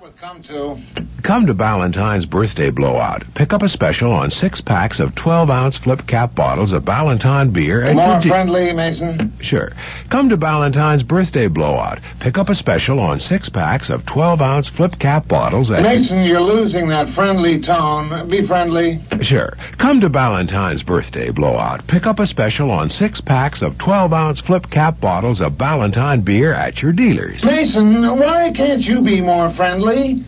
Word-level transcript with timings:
would 0.00 0.16
come 0.18 0.42
to. 0.44 1.19
Come 1.30 1.46
to 1.46 1.54
Ballantine's 1.54 2.26
birthday 2.26 2.70
blowout. 2.70 3.22
Pick 3.36 3.52
up 3.52 3.62
a 3.62 3.68
special 3.68 4.10
on 4.10 4.32
six 4.32 4.60
packs 4.60 4.98
of 4.98 5.14
12 5.14 5.48
ounce 5.48 5.76
flip 5.76 6.04
cap 6.08 6.34
bottles 6.34 6.72
of 6.72 6.84
Ballantine 6.84 7.50
beer 7.50 7.84
at 7.84 7.94
More 7.94 8.20
your 8.20 8.22
friendly, 8.22 8.72
Mason. 8.72 9.32
Sure. 9.40 9.70
Come 10.08 10.28
to 10.30 10.36
Ballantine's 10.36 11.04
birthday 11.04 11.46
blowout. 11.46 12.00
Pick 12.18 12.36
up 12.36 12.48
a 12.48 12.56
special 12.56 12.98
on 12.98 13.20
six 13.20 13.48
packs 13.48 13.90
of 13.90 14.04
12 14.06 14.42
ounce 14.42 14.66
flip 14.66 14.98
cap 14.98 15.28
bottles 15.28 15.70
at 15.70 15.84
Mason, 15.84 16.24
you're 16.24 16.40
losing 16.40 16.88
that 16.88 17.14
friendly 17.14 17.60
tone. 17.60 18.28
Be 18.28 18.44
friendly. 18.44 19.00
Sure. 19.22 19.56
Come 19.78 20.00
to 20.00 20.08
Ballantine's 20.08 20.82
birthday 20.82 21.30
blowout. 21.30 21.86
Pick 21.86 22.06
up 22.06 22.18
a 22.18 22.26
special 22.26 22.72
on 22.72 22.90
six 22.90 23.20
packs 23.20 23.62
of 23.62 23.78
12 23.78 24.12
ounce 24.12 24.40
flip 24.40 24.68
cap 24.68 24.98
bottles 24.98 25.40
of 25.40 25.56
Ballantine 25.56 26.22
beer 26.22 26.52
at 26.52 26.82
your 26.82 26.92
dealers. 26.92 27.44
Mason, 27.44 28.18
why 28.18 28.50
can't 28.50 28.82
you 28.82 29.00
be 29.00 29.20
more 29.20 29.52
friendly? 29.52 30.24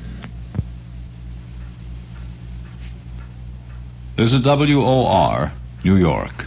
This 4.15 4.35
is 4.35 4.43
WOR, 4.43 5.51
New 5.85 5.97
York. 5.97 6.47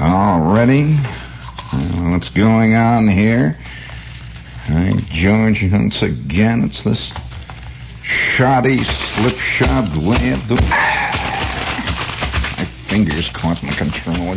Already? 0.00 0.96
Uh, 1.70 2.10
what's 2.12 2.30
going 2.30 2.74
on 2.74 3.08
here? 3.08 3.58
Hey, 4.64 4.94
George, 5.10 5.62
once 5.70 6.00
again, 6.00 6.64
it's 6.64 6.82
this 6.82 7.12
shoddy, 8.02 8.82
slipshod 8.82 9.94
way 9.98 10.32
of 10.32 10.48
doing... 10.48 10.64
My 12.56 12.64
fingers 12.86 13.28
caught 13.28 13.62
my 13.62 13.72
control. 13.72 14.34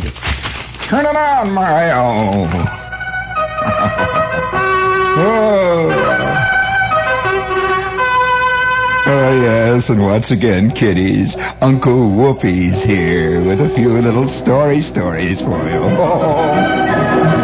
Turn 0.90 1.06
it 1.06 1.16
on, 1.16 1.52
Mario! 1.52 2.50
oh. 5.18 6.25
Oh, 9.08 9.40
yes, 9.40 9.90
and 9.90 10.02
once 10.02 10.32
again, 10.32 10.72
kiddies, 10.72 11.36
Uncle 11.62 11.94
Whoopi's 12.10 12.82
here 12.82 13.40
with 13.44 13.62
a 13.62 13.70
few 13.70 13.90
little 13.94 14.28
story 14.28 14.82
stories 14.82 15.42
for 15.42 15.64
you. 15.70 16.96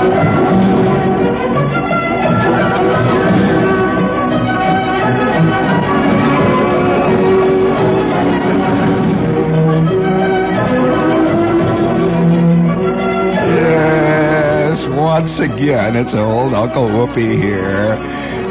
Yes, 13.51 14.87
once 14.87 15.39
again, 15.39 15.95
it's 15.95 16.13
old 16.13 16.53
Uncle 16.53 16.87
Whoopi 16.87 17.37
here. 17.41 17.97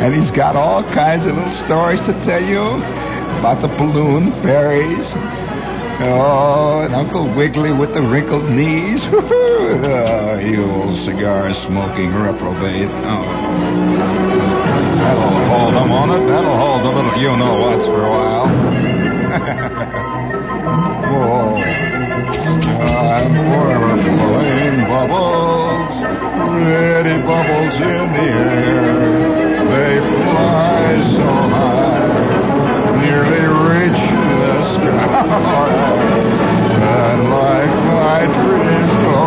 And 0.01 0.15
he's 0.15 0.31
got 0.31 0.57
all 0.57 0.83
kinds 0.83 1.27
of 1.27 1.37
little 1.37 1.51
stories 1.51 2.07
to 2.07 2.15
tell 2.23 2.43
you 2.43 2.63
about 3.39 3.61
the 3.61 3.69
balloon 3.69 4.33
fairies. 4.33 5.13
Oh, 6.03 6.81
and 6.83 6.95
Uncle 6.95 7.29
Wiggily 7.35 7.75
with 7.75 7.93
the 7.93 8.01
wrinkled 8.01 8.49
knees. 8.49 9.05
oh, 9.13 10.39
you 10.43 10.65
old 10.65 10.97
cigar 10.97 11.53
smoking 11.53 12.15
reprobate. 12.15 12.89
Oh. 12.89 13.25
That'll 14.97 15.45
hold 15.49 15.75
them 15.75 15.93
on 15.93 16.11
it. 16.11 16.27
That'll 16.27 16.57
hold 16.57 16.81
the 16.83 16.91
little 16.91 17.21
you 17.21 17.37
know 17.37 17.61
what's 17.61 17.85
for 17.85 18.03
a 18.03 18.09
while. 18.09 18.47
oh. 21.13 21.57
I'm 22.81 23.33
blowing 24.17 24.81
bubbles, 24.89 26.01
pretty 26.01 27.17
bubbles 27.23 27.75
in 27.81 28.13
the 28.15 28.23
air. 28.23 29.40
They 29.71 30.01
fly 30.01 31.01
so 31.15 31.23
high, 31.23 33.01
nearly 33.01 33.45
reach 33.71 34.03
the 34.43 34.65
sky. 34.65 35.95
And 36.83 37.31
like 37.31 37.73
my 37.87 38.21
dreams 38.39 38.95
go, 39.07 39.25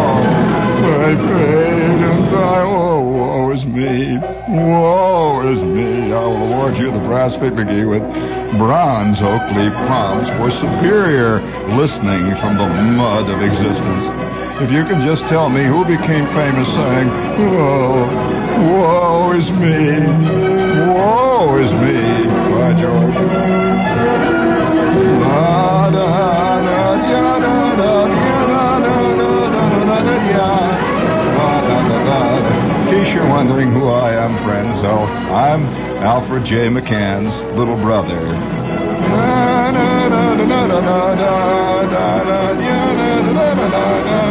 they 1.00 1.16
fade 1.28 2.01
and 2.12 2.29
die. 2.29 2.63
Oh, 2.66 3.00
woe 3.01 3.51
is 3.51 3.66
me, 3.66 4.18
woe 4.50 5.47
is 5.47 5.63
me. 5.63 6.12
I 6.12 6.28
will 6.28 6.44
award 6.53 6.78
you 6.78 6.91
the 6.91 7.00
brass 7.00 7.38
figurine 7.38 7.88
with 7.88 8.03
bronze 8.57 9.22
oak 9.22 9.41
leaf 9.56 9.73
palms 9.88 10.28
for 10.31 10.51
superior 10.51 11.41
listening 11.75 12.35
from 12.35 12.57
the 12.57 12.68
mud 12.68 13.29
of 13.29 13.41
existence. 13.41 14.06
If 14.62 14.72
you 14.72 14.84
can 14.84 15.01
just 15.01 15.25
tell 15.28 15.50
me 15.50 15.63
who 15.63 15.85
became 15.85 16.28
famous 16.28 16.68
saying, 16.75 17.09
Whoa, 17.09 18.06
woe 18.69 19.12
is 19.35 19.51
me, 19.51 19.99
woe 20.94 21.57
is 21.57 21.73
me, 21.73 22.27
by 22.51 22.73
George. 22.79 23.16
La, 25.21 25.89
da, 25.89 26.61
da, 26.61 26.97
da, 26.97 27.39
da, 27.39 27.75
da, 27.75 28.07
da, 28.07 28.79
da, 28.79 29.16
da, 29.17 29.49
da, 29.49 29.69
da, 30.94 31.61
da, 31.61 31.77
da, 31.88 31.97
da. 32.03 32.81
In 32.81 32.88
case 32.88 33.13
you're 33.13 33.27
wondering 33.27 33.71
who 33.71 33.88
I 33.88 34.13
am, 34.13 34.38
friends, 34.38 34.79
so 34.79 34.91
I'm 34.91 35.65
Alfred 36.03 36.45
J. 36.45 36.67
McCann's 36.67 37.41
little 37.57 37.77
brother. 37.77 38.21
Da, 38.21 39.71
da, 39.71 40.09
da, 40.09 40.35
da, 40.35 40.45
da, 40.45 40.79
da, 40.79 41.15
da, 41.15 41.83
da, 41.85 42.51
ya, 42.61 42.94
da, 42.94 43.21
da, 43.33 43.55
da, 43.55 43.69
da, 43.69 44.03
da, 44.03 44.22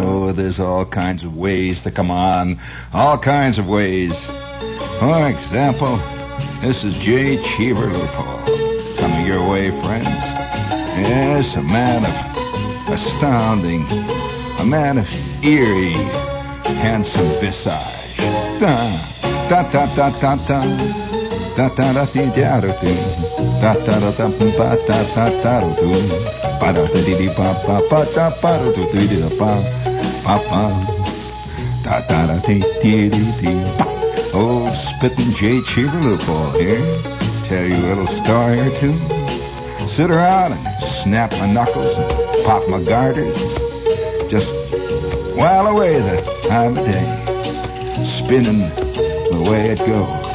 Oh, 0.00 0.32
there's 0.34 0.60
all 0.60 0.84
kinds 0.84 1.24
of 1.24 1.36
ways 1.36 1.82
to 1.82 1.90
come 1.90 2.10
on. 2.10 2.58
All 2.92 3.18
kinds 3.18 3.58
of 3.58 3.68
ways. 3.68 4.24
For 5.00 5.28
example, 5.28 5.96
this 6.60 6.84
is 6.84 6.94
J. 6.94 7.42
Cheever 7.42 7.86
Loophole. 7.86 8.96
Coming 8.96 9.26
your 9.26 9.48
way, 9.48 9.70
friends. 9.70 10.06
Yes, 10.06 11.56
a 11.56 11.62
man 11.62 12.04
of 12.04 12.92
astounding, 12.92 13.86
a 14.58 14.64
man 14.64 14.98
of 14.98 15.08
eerie, 15.44 15.92
handsome 16.74 17.28
visage. 17.40 18.16
Da, 18.60 19.48
da, 19.48 19.70
da, 19.70 19.94
da, 19.94 20.10
da, 20.20 20.36
da. 20.46 21.08
Da 21.58 21.68
da 21.70 21.92
da 21.92 22.04
dee 22.06 22.30
da 22.36 22.60
do 22.60 22.68
do. 22.80 22.94
Da 23.60 23.74
da 23.74 23.98
da 23.98 24.10
da 24.12 24.28
ba 24.28 24.76
da 24.86 25.02
da 25.14 25.42
da 25.42 25.60
do 25.60 25.74
do. 25.80 26.08
Ba 26.08 26.18
da 26.18 26.42
da 26.42 26.47
dee 26.60 27.16
dee 27.18 27.28
ba 27.36 27.54
ba 27.66 27.80
ba 27.90 28.04
da 28.14 28.30
ba 28.42 28.58
do 28.58 28.72
do 28.74 28.84
dee 28.92 29.06
dee 29.06 29.20
da 29.20 29.28
ba 29.38 29.62
ba 30.24 30.36
ba. 30.50 30.62
Da 31.84 32.00
da 32.08 32.26
da 32.26 32.36
dee 32.46 32.62
dee 32.82 33.08
dee 33.08 33.32
dee. 33.40 33.88
Old 34.34 34.74
spittin' 34.74 35.32
J. 35.34 35.62
Cheever 35.62 36.00
Loophole 36.00 36.50
here. 36.58 36.84
Tell 37.44 37.64
you 37.66 37.76
a 37.76 37.86
little 37.88 38.06
story 38.06 38.60
or 38.60 38.70
two. 38.78 38.94
Sit 39.88 40.10
around 40.10 40.52
and 40.52 40.82
snap 40.84 41.32
my 41.32 41.46
knuckles 41.46 41.96
and 41.96 42.44
pop 42.44 42.68
my 42.68 42.82
garters. 42.82 43.36
Just 44.30 44.54
while 45.34 45.66
away 45.66 46.00
the 46.00 46.20
time 46.48 46.76
of 46.76 46.84
day. 46.84 47.06
Spinning 48.04 48.68
the 49.32 49.40
way 49.48 49.70
it 49.70 49.78
goes. 49.78 50.28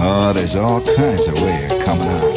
Oh, 0.00 0.32
there's 0.32 0.54
all 0.54 0.80
kinds 0.80 1.26
of 1.26 1.34
ways 1.34 1.72
of 1.72 1.84
coming 1.84 2.06
out. 2.06 2.36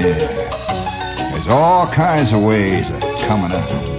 Yeah. 0.00 1.30
There's 1.30 1.46
all 1.46 1.86
kinds 1.86 2.32
of 2.32 2.42
ways 2.42 2.90
of 2.90 3.00
coming 3.00 3.52
out. 3.52 3.92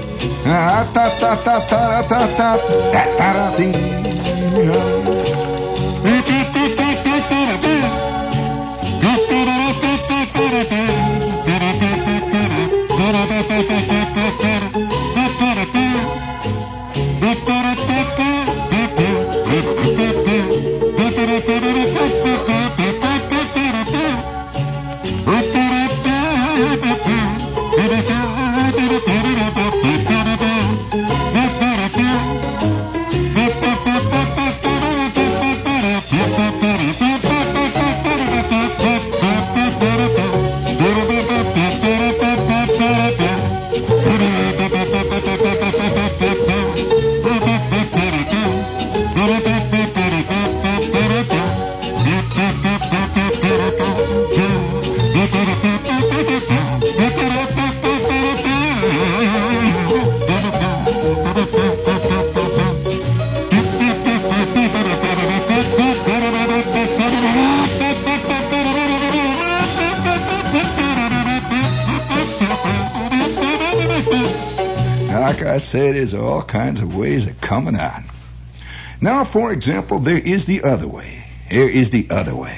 Now, 79.03 79.25
for 79.25 79.51
example, 79.51 79.99
there 79.99 80.17
is 80.17 80.45
the 80.45 80.63
other 80.63 80.87
way. 80.87 81.25
Here 81.49 81.67
is 81.67 81.89
the 81.89 82.07
other 82.09 82.33
way. 82.33 82.57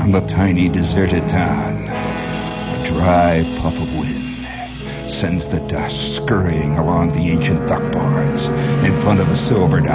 on 0.00 0.10
the 0.10 0.20
tiny 0.22 0.68
deserted 0.68 1.28
town. 1.28 1.74
A 1.84 2.84
dry 2.92 3.44
puff 3.60 3.76
of 3.80 3.94
wind 3.94 5.08
sends 5.08 5.46
the 5.46 5.60
dust 5.68 6.16
scurrying 6.16 6.76
along 6.76 7.12
the 7.12 7.30
ancient 7.30 7.68
dock 7.68 7.92
boards 7.92 8.46
in 8.84 9.00
front 9.02 9.20
of 9.20 9.28
the 9.28 9.36
silver 9.36 9.80
dollar. 9.80 9.94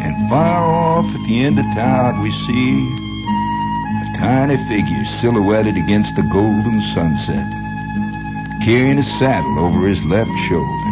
And 0.00 0.30
far 0.30 0.64
off 0.64 1.14
at 1.14 1.28
the 1.28 1.40
end 1.44 1.58
of 1.58 1.66
town 1.74 2.22
we 2.22 2.30
see 2.30 3.07
tiny 4.18 4.56
figure 4.66 5.04
silhouetted 5.04 5.76
against 5.76 6.16
the 6.16 6.22
golden 6.22 6.80
sunset, 6.80 7.46
carrying 8.64 8.98
a 8.98 9.02
saddle 9.02 9.58
over 9.60 9.86
his 9.86 10.04
left 10.06 10.30
shoulder. 10.48 10.90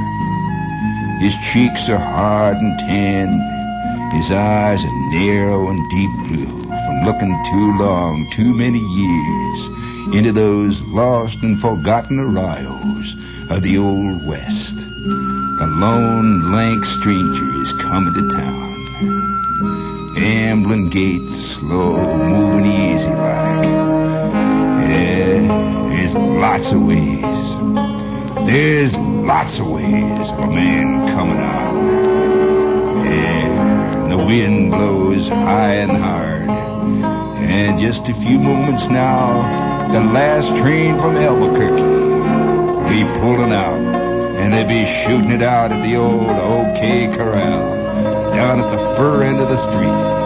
His 1.21 1.35
cheeks 1.53 1.89
are 1.89 1.99
hard 1.99 2.57
and 2.57 2.79
tan, 2.79 4.11
his 4.13 4.31
eyes 4.31 4.85
are 4.85 5.11
narrow 5.11 5.69
and 5.71 5.91
deep 5.91 6.11
blue 6.29 6.63
from 6.63 7.05
looking 7.05 7.35
too 7.51 7.79
long, 7.79 8.31
too 8.31 8.55
many 8.55 8.79
years 8.79 10.15
into 10.15 10.31
those 10.31 10.81
lost 10.83 11.37
and 11.43 11.59
forgotten 11.61 12.19
arroyos 12.19 13.51
of 13.51 13.63
the 13.65 13.77
old 13.77 14.25
West. 14.29 14.77
The 14.77 15.67
lone, 15.81 16.53
lank 16.53 16.85
stranger 16.85 17.63
is 17.63 17.73
coming 17.83 18.15
to 18.15 18.31
town. 18.37 18.67
Ambling 20.17 20.91
gait, 20.91 21.29
slow, 21.31 22.17
moving 22.17 22.67
easy 22.67 22.86
lots 26.19 26.73
of 26.73 26.83
ways. 26.83 27.23
There's 28.47 28.97
lots 28.97 29.59
of 29.59 29.67
ways 29.67 30.31
of 30.31 30.39
a 30.39 30.47
man 30.47 31.09
coming 31.09 31.39
on. 31.39 31.87
Yeah, 33.05 34.03
and 34.03 34.13
the 34.13 34.17
wind 34.17 34.71
blows 34.71 35.29
high 35.29 35.75
and 35.75 35.93
hard. 35.93 36.49
And 37.41 37.79
just 37.79 38.09
a 38.09 38.15
few 38.15 38.39
moments 38.39 38.89
now, 38.89 39.93
the 39.93 40.01
last 40.01 40.49
train 40.57 40.99
from 41.01 41.17
Albuquerque 41.17 42.07
be 42.89 43.05
pulling 43.21 43.53
out. 43.53 43.81
And 44.37 44.53
they'll 44.53 44.69
be 44.69 44.85
shooting 44.85 45.31
it 45.31 45.43
out 45.43 45.73
at 45.73 45.83
the 45.83 45.97
old 45.97 46.31
OK 46.31 47.09
Corral 47.17 48.33
down 48.33 48.61
at 48.61 48.71
the 48.71 48.79
fur 48.97 49.23
end 49.23 49.41
of 49.41 49.49
the 49.49 49.57
street. 49.57 50.17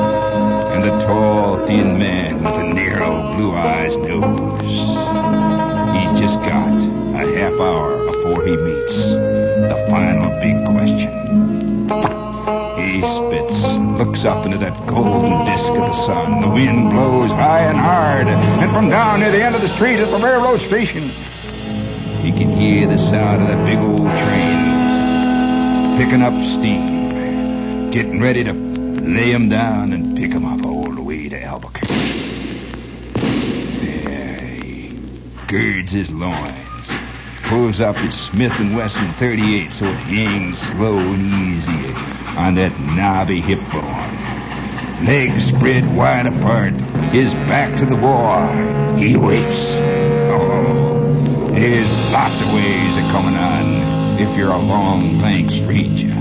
And 0.74 0.84
the 0.84 1.06
tall, 1.06 1.64
thin 1.66 1.98
man 1.98 2.42
with 2.42 2.54
the 2.54 2.64
narrow, 2.64 3.34
blue 3.34 3.52
eyes 3.52 3.96
knows 3.96 4.99
he 8.50 8.56
meets 8.56 8.96
the 8.96 9.86
final 9.88 10.28
big 10.40 10.64
question. 10.66 11.12
He 12.76 13.00
spits, 13.00 13.62
looks 13.96 14.24
up 14.24 14.44
into 14.44 14.58
that 14.58 14.74
golden 14.88 15.44
disk 15.44 15.68
of 15.68 15.86
the 15.86 15.92
sun. 15.92 16.40
The 16.40 16.48
wind 16.48 16.90
blows 16.90 17.30
high 17.30 17.60
and 17.60 17.78
hard, 17.78 18.26
and 18.26 18.72
from 18.72 18.88
down 18.88 19.20
near 19.20 19.30
the 19.30 19.42
end 19.42 19.54
of 19.54 19.62
the 19.62 19.68
street 19.68 20.00
at 20.00 20.10
the 20.10 20.18
railroad 20.18 20.60
station, 20.60 21.10
he 22.22 22.32
can 22.32 22.50
hear 22.50 22.88
the 22.88 22.98
sound 22.98 23.42
of 23.42 23.48
that 23.48 23.64
big 23.64 23.78
old 23.78 24.10
train 24.18 24.80
picking 25.96 26.22
up 26.22 26.34
steam, 26.42 27.90
getting 27.90 28.20
ready 28.20 28.42
to 28.42 28.52
lay 28.52 29.30
him 29.30 29.48
down 29.48 29.92
and 29.92 30.16
pick 30.16 30.32
him 30.32 30.44
up 30.44 30.64
all 30.66 30.92
the 30.92 31.02
way 31.02 31.28
to 31.28 31.40
Albuquerque. 31.40 31.86
There 33.84 34.40
he 34.40 34.98
girds 35.46 35.92
his 35.92 36.10
loins, 36.10 36.69
pulls 37.50 37.80
up 37.80 37.96
his 37.96 38.14
Smith 38.14 38.52
& 38.60 38.76
Wesson 38.76 39.12
38 39.14 39.72
so 39.72 39.84
it 39.84 39.96
hangs 39.96 40.56
slow 40.56 40.98
and 40.98 41.48
easy 41.48 41.92
on 42.38 42.54
that 42.54 42.78
knobby 42.78 43.40
hip 43.40 43.58
bone. 43.72 45.04
Legs 45.04 45.46
spread 45.46 45.84
wide 45.96 46.28
apart, 46.28 46.74
his 47.10 47.34
back 47.50 47.74
to 47.76 47.84
the 47.84 47.96
war. 47.96 48.46
He 48.96 49.16
waits. 49.16 49.72
Oh, 50.30 51.00
there's 51.50 51.90
lots 52.12 52.40
of 52.40 52.46
ways 52.54 52.96
of 52.96 53.02
coming 53.10 53.34
on 53.34 54.20
if 54.20 54.36
you're 54.38 54.52
a 54.52 54.56
long, 54.56 55.18
lank 55.18 55.50
stranger. 55.50 56.14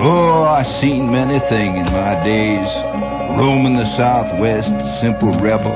Oh, 0.00 0.44
I 0.44 0.62
seen 0.62 1.10
many 1.10 1.38
things 1.38 1.78
in 1.78 1.84
my 1.94 2.22
days. 2.22 2.68
Roaming 3.38 3.76
the 3.76 3.86
Southwest, 3.86 5.00
simple 5.00 5.32
rebel, 5.40 5.74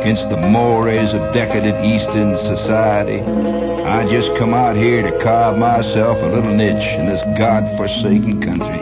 against 0.00 0.30
the 0.30 0.38
mores 0.38 1.12
of 1.12 1.34
decadent 1.34 1.84
Eastern 1.84 2.38
society. 2.38 3.20
I 3.20 4.06
just 4.08 4.34
come 4.36 4.54
out 4.54 4.76
here 4.76 5.02
to 5.02 5.22
carve 5.22 5.58
myself 5.58 6.22
a 6.22 6.26
little 6.26 6.54
niche 6.54 6.94
in 6.94 7.04
this 7.04 7.20
God-forsaken 7.36 8.40
country. 8.40 8.80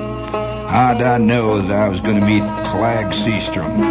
How'd 0.71 1.03
I 1.03 1.19
know 1.19 1.61
that 1.61 1.77
I 1.77 1.89
was 1.89 2.01
going 2.01 2.21
to 2.21 2.25
meet 2.25 2.45
Clag 2.71 3.07
Seastrom 3.07 3.83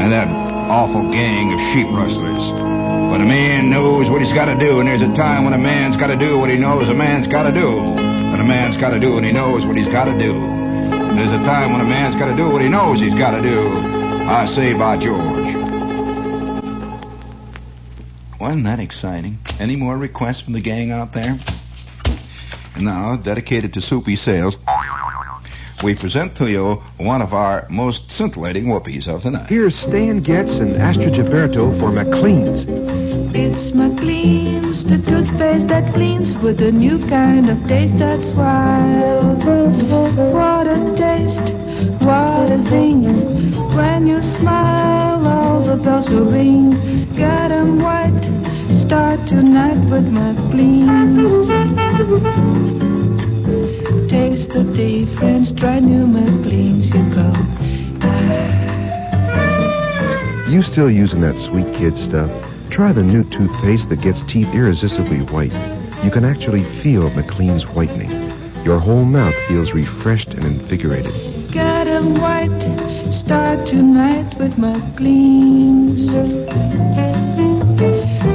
and 0.00 0.12
that 0.12 0.28
awful 0.70 1.02
gang 1.12 1.52
of 1.52 1.60
sheep 1.74 1.88
rustlers? 1.88 2.85
But 3.16 3.22
a 3.22 3.28
man 3.28 3.70
knows 3.70 4.10
what 4.10 4.20
he's 4.20 4.34
got 4.34 4.44
to 4.44 4.62
do, 4.62 4.78
and 4.78 4.86
there's 4.86 5.00
a 5.00 5.10
time 5.14 5.44
when 5.44 5.54
a 5.54 5.58
man's 5.58 5.96
got 5.96 6.08
to 6.08 6.16
do 6.16 6.38
what 6.38 6.50
he 6.50 6.58
knows 6.58 6.90
a 6.90 6.94
man's 6.94 7.26
got 7.26 7.44
to 7.44 7.50
do. 7.50 7.78
And 7.78 8.38
a 8.38 8.44
man's 8.44 8.76
got 8.76 8.90
to 8.90 9.00
do, 9.00 9.16
and 9.16 9.24
he 9.24 9.32
knows 9.32 9.64
what 9.64 9.74
he's 9.74 9.88
got 9.88 10.04
to 10.04 10.18
do. 10.18 10.34
And 10.36 11.16
there's 11.16 11.32
a 11.32 11.42
time 11.42 11.72
when 11.72 11.80
a 11.80 11.86
man's 11.86 12.14
got 12.14 12.26
to 12.26 12.36
do 12.36 12.50
what 12.50 12.60
he 12.60 12.68
knows 12.68 13.00
he's 13.00 13.14
got 13.14 13.30
to 13.30 13.40
do. 13.40 13.68
I 14.28 14.44
say 14.44 14.74
by 14.74 14.98
George. 14.98 15.54
Wasn't 18.38 18.64
that 18.64 18.80
exciting? 18.80 19.38
Any 19.58 19.76
more 19.76 19.96
requests 19.96 20.42
from 20.42 20.52
the 20.52 20.60
gang 20.60 20.92
out 20.92 21.14
there? 21.14 21.38
And 22.74 22.84
now, 22.84 23.16
dedicated 23.16 23.72
to 23.72 23.80
soupy 23.80 24.16
sales, 24.16 24.58
we 25.82 25.94
present 25.94 26.36
to 26.36 26.50
you 26.50 26.82
one 26.98 27.22
of 27.22 27.32
our 27.32 27.66
most 27.70 28.10
scintillating 28.10 28.66
whoopies 28.66 29.08
of 29.08 29.22
the 29.22 29.30
night. 29.30 29.48
Here's 29.48 29.74
Stan 29.74 30.20
Getz 30.20 30.58
and 30.58 30.76
Astrud 30.76 31.14
Gilberto 31.14 31.78
for 31.80 31.90
McLean's. 31.90 32.85
It's 33.34 33.72
McLean's, 33.72 34.84
the 34.84 34.98
toothpaste 34.98 35.68
that 35.68 35.92
cleans 35.94 36.34
with 36.36 36.60
a 36.60 36.72
new 36.72 36.98
kind 37.08 37.50
of 37.50 37.66
taste 37.66 37.98
that's 37.98 38.28
wild. 38.30 39.44
What 40.32 40.66
a 40.66 40.94
taste, 40.96 41.52
what 42.02 42.50
a 42.50 42.58
zing. 42.70 43.04
When 43.74 44.06
you 44.06 44.22
smile, 44.22 45.26
all 45.26 45.60
the 45.62 45.76
bells 45.76 46.08
will 46.08 46.24
ring. 46.24 47.08
Get 47.14 47.50
'em 47.50 47.78
white, 47.80 48.24
start 48.80 49.26
tonight 49.26 49.78
with 49.90 50.06
McLean's. 50.10 51.48
Taste 54.10 54.50
the 54.50 54.64
difference, 54.64 55.52
try 55.52 55.80
new 55.80 56.06
McLean's, 56.06 56.92
you 56.94 57.02
go. 57.14 57.32
You 60.48 60.62
still 60.62 60.90
using 60.90 61.20
that 61.22 61.36
sweet 61.38 61.74
kid 61.74 61.98
stuff? 61.98 62.30
Try 62.76 62.92
the 62.92 63.02
new 63.02 63.24
toothpaste 63.24 63.88
that 63.88 64.02
gets 64.02 64.22
teeth 64.24 64.54
irresistibly 64.54 65.20
white. 65.32 65.54
You 66.04 66.10
can 66.10 66.26
actually 66.26 66.62
feel 66.62 67.08
McLean's 67.12 67.66
whitening. 67.66 68.10
Your 68.66 68.78
whole 68.78 69.06
mouth 69.06 69.34
feels 69.48 69.72
refreshed 69.72 70.34
and 70.34 70.44
invigorated. 70.44 71.14
Get 71.50 71.88
'em 71.88 72.20
white, 72.20 72.50
start 73.10 73.64
tonight 73.64 74.38
with 74.38 74.58
McLean's. 74.58 76.12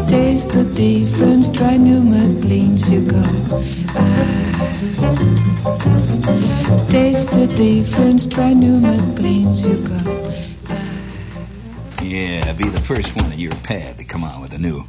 Taste 0.10 0.50
the 0.50 0.64
difference, 0.74 1.50
try 1.50 1.78
new 1.78 2.02
McLean's, 2.02 2.90
you 2.90 3.02
go. 3.02 3.22
Ah. 3.96 4.72
Taste 6.90 7.30
the 7.30 7.46
difference, 7.46 8.26
try 8.26 8.54
new 8.54 8.80
McLean's, 8.80 9.64
you. 9.68 9.81
Yeah, 12.52 12.58
be 12.58 12.68
the 12.68 12.82
first 12.82 13.16
one 13.16 13.32
in 13.32 13.40
your 13.40 13.56
pad 13.64 13.98
to 14.00 14.04
come 14.04 14.26
out 14.26 14.42
with 14.42 14.54
a 14.54 14.58
new, 14.58 14.84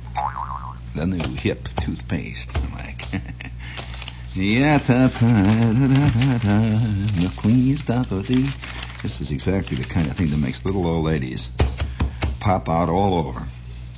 the 0.96 1.06
new 1.06 1.22
hip 1.34 1.68
toothpaste. 1.80 2.52
Like, 2.72 3.06
yeah, 4.34 4.78
ta 4.78 5.06
ta 5.06 5.28
da 5.28 5.72
da 5.72 6.08
da 6.10 6.38
da, 7.86 8.02
da 8.02 8.22
dee. 8.22 8.48
This 9.04 9.20
is 9.20 9.30
exactly 9.30 9.76
the 9.76 9.84
kind 9.84 10.10
of 10.10 10.16
thing 10.16 10.26
that 10.30 10.38
makes 10.38 10.64
little 10.64 10.84
old 10.88 11.04
ladies 11.04 11.50
pop 12.40 12.68
out 12.68 12.88
all 12.88 13.14
over, 13.14 13.46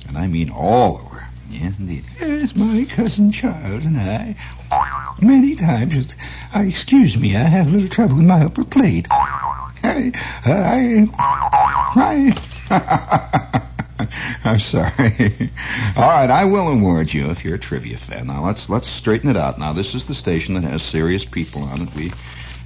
and 0.07 0.15
I 0.15 0.27
mean 0.27 0.51
all 0.51 1.01
over. 1.03 1.25
Yes, 1.49 1.73
indeed. 1.79 2.05
Yes, 2.21 2.55
my 2.55 2.85
cousin 2.85 3.31
Charles 3.31 3.85
and 3.85 3.97
I, 3.97 4.35
many 5.19 5.55
times, 5.55 6.13
Uh, 6.53 6.59
excuse 6.59 7.17
me, 7.17 7.35
I 7.35 7.39
have 7.39 7.65
a 7.65 7.71
little 7.71 7.89
trouble 7.89 8.17
with 8.17 8.25
my 8.25 8.43
upper 8.43 8.63
plate. 8.63 9.07
I, 9.11 10.11
I, 10.45 11.07
I, 11.95 12.35
I'm 14.43 14.59
sorry. 14.59 15.51
All 15.95 16.09
right, 16.09 16.29
I 16.29 16.45
will 16.45 16.67
award 16.67 17.13
you 17.13 17.29
if 17.29 17.43
you're 17.45 17.55
a 17.55 17.59
trivia 17.59 17.97
fan. 17.97 18.27
Now 18.27 18.43
let's 18.45 18.69
let's 18.69 18.87
straighten 18.87 19.29
it 19.29 19.37
out. 19.37 19.59
Now 19.59 19.73
this 19.73 19.95
is 19.95 20.05
the 20.05 20.15
station 20.15 20.55
that 20.55 20.63
has 20.63 20.81
serious 20.81 21.25
people 21.25 21.63
on 21.63 21.81
it. 21.81 21.93
We, 21.95 22.11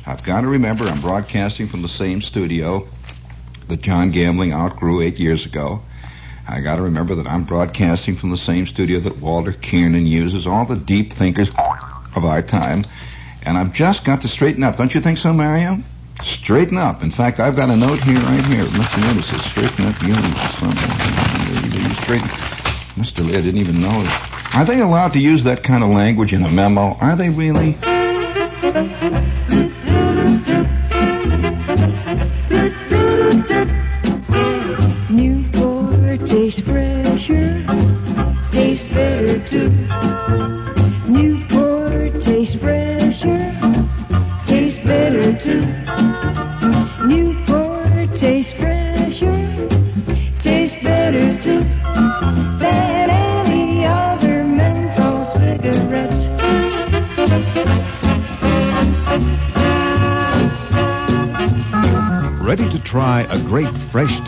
I've 0.06 0.24
got 0.24 0.42
to 0.42 0.48
remember, 0.48 0.86
I'm 0.86 1.02
broadcasting 1.02 1.68
from 1.68 1.82
the 1.82 1.90
same 1.90 2.22
studio 2.22 2.88
that 3.68 3.82
John 3.82 4.12
Gambling 4.12 4.54
outgrew 4.54 5.02
eight 5.02 5.20
years 5.20 5.46
ago. 5.46 5.82
I 6.48 6.62
got 6.62 6.78
to 6.78 6.82
remember 6.82 7.16
that 7.16 7.28
I'm 7.28 7.44
broadcasting 7.44 8.16
from 8.16 8.32
the 8.32 8.38
same 8.38 8.66
studio 8.66 9.00
that 9.02 9.18
Walter 9.18 9.52
Kiernan 9.52 10.08
uses, 10.08 10.48
all 10.48 10.66
the 10.66 10.76
deep 10.76 11.14
thinkers 11.14 11.50
of 12.16 12.26
our 12.26 12.42
time. 12.42 12.86
And 13.44 13.58
I've 13.58 13.74
just 13.74 14.04
got 14.04 14.22
to 14.22 14.28
straighten 14.28 14.64
up. 14.64 14.78
Don't 14.78 14.94
you 14.94 15.02
think 15.02 15.20
so, 15.20 15.32
Mario? 15.32 15.78
Straighten 16.22 16.78
up. 16.78 17.02
In 17.04 17.12
fact, 17.12 17.40
I've 17.40 17.56
got 17.56 17.70
a 17.70 17.76
note 17.76 18.00
here, 18.02 18.20
right 18.20 18.46
here. 18.46 18.64
Mr. 18.66 19.16
Lee 19.16 19.22
says, 19.22 19.44
straighten 19.46 19.86
up 19.86 20.02
you 20.02 20.14
something. 20.58 20.92
Straighten. 22.04 22.28
Mr. 22.98 23.26
Lee, 23.26 23.38
I 23.38 23.42
didn't 23.42 23.58
even 23.58 23.82
know 23.82 24.02
it. 24.02 24.56
Are 24.56 24.66
they 24.66 24.82
allowed 24.82 25.14
to 25.14 25.20
use 25.20 25.44
that 25.44 25.64
kind 25.64 25.84
of 25.84 25.92
language 25.92 26.34
in 26.34 26.44
a 26.44 26.50
memo? 26.50 26.98
Are 27.00 27.16
they 27.16 27.30
really? 27.30 27.78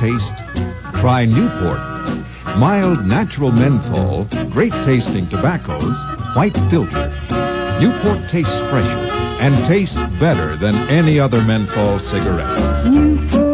Taste? 0.02 0.34
Try 0.96 1.26
Newport. 1.26 1.80
Mild 2.58 3.06
natural 3.06 3.52
menthol, 3.52 4.26
great 4.50 4.74
tasting 4.84 5.28
tobaccos, 5.28 5.96
white 6.36 6.58
filter. 6.72 7.08
Newport 7.80 8.28
tastes 8.28 8.60
fresher 8.62 9.08
and 9.40 9.56
tastes 9.66 9.98
better 10.20 10.58
than 10.58 10.76
any 10.90 11.20
other 11.20 11.42
menthol 11.44 12.00
cigarette. 12.00 12.90
Newport 12.90 13.51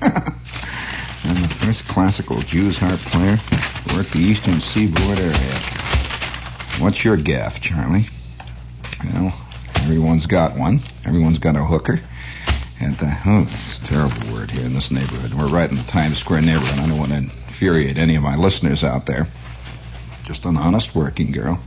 I'm 0.00 1.42
the 1.42 1.56
first 1.58 1.88
classical 1.88 2.40
Jews 2.42 2.78
harp 2.78 3.00
player 3.00 3.36
work 3.92 4.06
the 4.06 4.20
eastern 4.20 4.60
seaboard 4.60 5.18
area. 5.18 5.58
What's 6.78 7.04
your 7.04 7.16
gaff, 7.16 7.60
Charlie? 7.60 8.06
Well, 9.12 9.34
everyone's 9.74 10.26
got 10.26 10.56
one. 10.56 10.78
Everyone's 11.04 11.40
got 11.40 11.56
a 11.56 11.64
hooker. 11.64 11.98
And 12.78 12.96
the, 12.96 13.18
oh, 13.26 13.42
it's 13.42 13.78
a 13.78 13.84
terrible 13.86 14.32
word 14.32 14.52
here 14.52 14.64
in 14.64 14.74
this 14.74 14.92
neighborhood. 14.92 15.34
We're 15.34 15.48
right 15.48 15.68
in 15.68 15.74
the 15.74 15.82
Times 15.82 16.18
Square 16.18 16.42
neighborhood. 16.42 16.78
I 16.78 16.86
don't 16.86 16.98
want 16.98 17.10
to 17.10 17.18
infuriate 17.18 17.98
any 17.98 18.14
of 18.14 18.22
my 18.22 18.36
listeners 18.36 18.84
out 18.84 19.06
there. 19.06 19.26
Just 20.28 20.44
an 20.44 20.56
honest 20.56 20.94
working 20.94 21.32
girl 21.32 21.58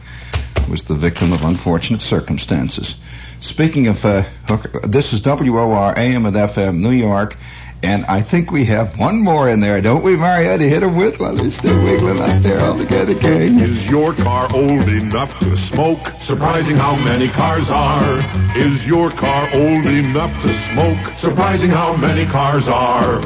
was 0.68 0.84
the 0.84 0.96
victim 0.96 1.34
of 1.34 1.44
unfortunate 1.44 2.02
circumstances. 2.02 2.96
Speaking 3.40 3.88
of 3.88 4.04
uh, 4.04 4.24
hooker, 4.48 4.80
this 4.88 5.14
is 5.14 5.22
WOR 5.24 5.98
AM 5.98 6.26
and 6.26 6.36
FM 6.36 6.80
New 6.80 6.92
York, 6.92 7.38
and 7.84 8.06
I 8.08 8.22
think 8.22 8.52
we 8.52 8.66
have 8.66 8.98
one 8.98 9.20
more 9.20 9.48
in 9.48 9.60
there, 9.60 9.80
don't 9.82 10.04
we, 10.04 10.16
Mario, 10.16 10.58
to 10.58 10.68
hit 10.68 10.82
him 10.82 10.96
with 10.96 11.20
while 11.20 11.36
they're 11.36 11.52
still 11.52 11.84
wiggling 11.84 12.20
up 12.20 12.42
there 12.42 12.60
all 12.60 12.76
together, 12.76 13.14
gang? 13.14 13.60
Is 13.60 13.88
your 13.88 14.14
car 14.14 14.50
old 14.54 14.88
enough 14.88 15.38
to 15.40 15.56
smoke? 15.56 16.00
Surprising 16.20 16.76
how 16.76 16.96
many 16.96 17.28
cars 17.28 17.70
are. 17.70 18.20
Is 18.58 18.88
your 18.88 19.12
car 19.12 19.48
old 19.54 19.86
enough 19.86 20.34
to 20.42 20.54
smoke? 20.54 21.18
Surprising 21.18 21.70
how 21.70 21.96
many 21.96 22.26
cars 22.26 22.68
are. 22.68 23.22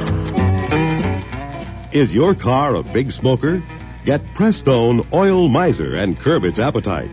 Is 1.93 2.13
your 2.13 2.35
car 2.35 2.75
a 2.75 2.83
big 2.83 3.13
smoker? 3.13 3.63
Get 4.03 4.33
Prestone 4.33 5.07
Oil 5.13 5.47
Miser 5.47 5.95
and 5.95 6.19
curb 6.19 6.43
its 6.43 6.59
appetite. 6.59 7.11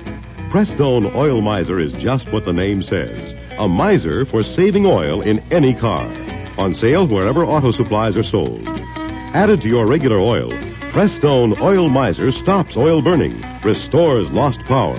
Prestone 0.51 1.15
Oil 1.15 1.43
Miser 1.43 1.79
is 1.79 1.93
just 1.93 2.33
what 2.33 2.47
the 2.47 2.55
name 2.55 2.81
says 2.81 3.35
a 3.59 3.69
miser 3.69 4.25
for 4.25 4.43
saving 4.43 4.87
oil 4.87 5.21
in 5.21 5.41
any 5.53 5.75
car. 5.75 6.11
On 6.57 6.73
sale 6.73 7.07
wherever 7.07 7.45
auto 7.45 7.71
supplies 7.71 8.17
are 8.17 8.23
sold. 8.23 8.67
Added 9.35 9.61
to 9.63 9.69
your 9.69 9.87
regular 9.87 10.19
oil, 10.19 10.51
Prestone 10.91 11.61
Oil 11.61 11.91
Miser 11.91 12.33
stops 12.33 12.77
oil 12.79 13.03
burning, 13.03 13.45
restores 13.63 14.31
lost 14.31 14.61
power. 14.61 14.97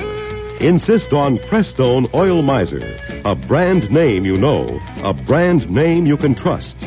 Insist 0.59 1.13
on 1.13 1.39
Prestone 1.39 2.07
Oil 2.13 2.43
Miser, 2.43 2.99
a 3.25 3.33
brand 3.33 3.89
name 3.89 4.25
you 4.25 4.37
know, 4.37 4.79
a 4.97 5.13
brand 5.13 5.69
name 5.69 6.05
you 6.05 6.17
can 6.17 6.35
trust. 6.35 6.77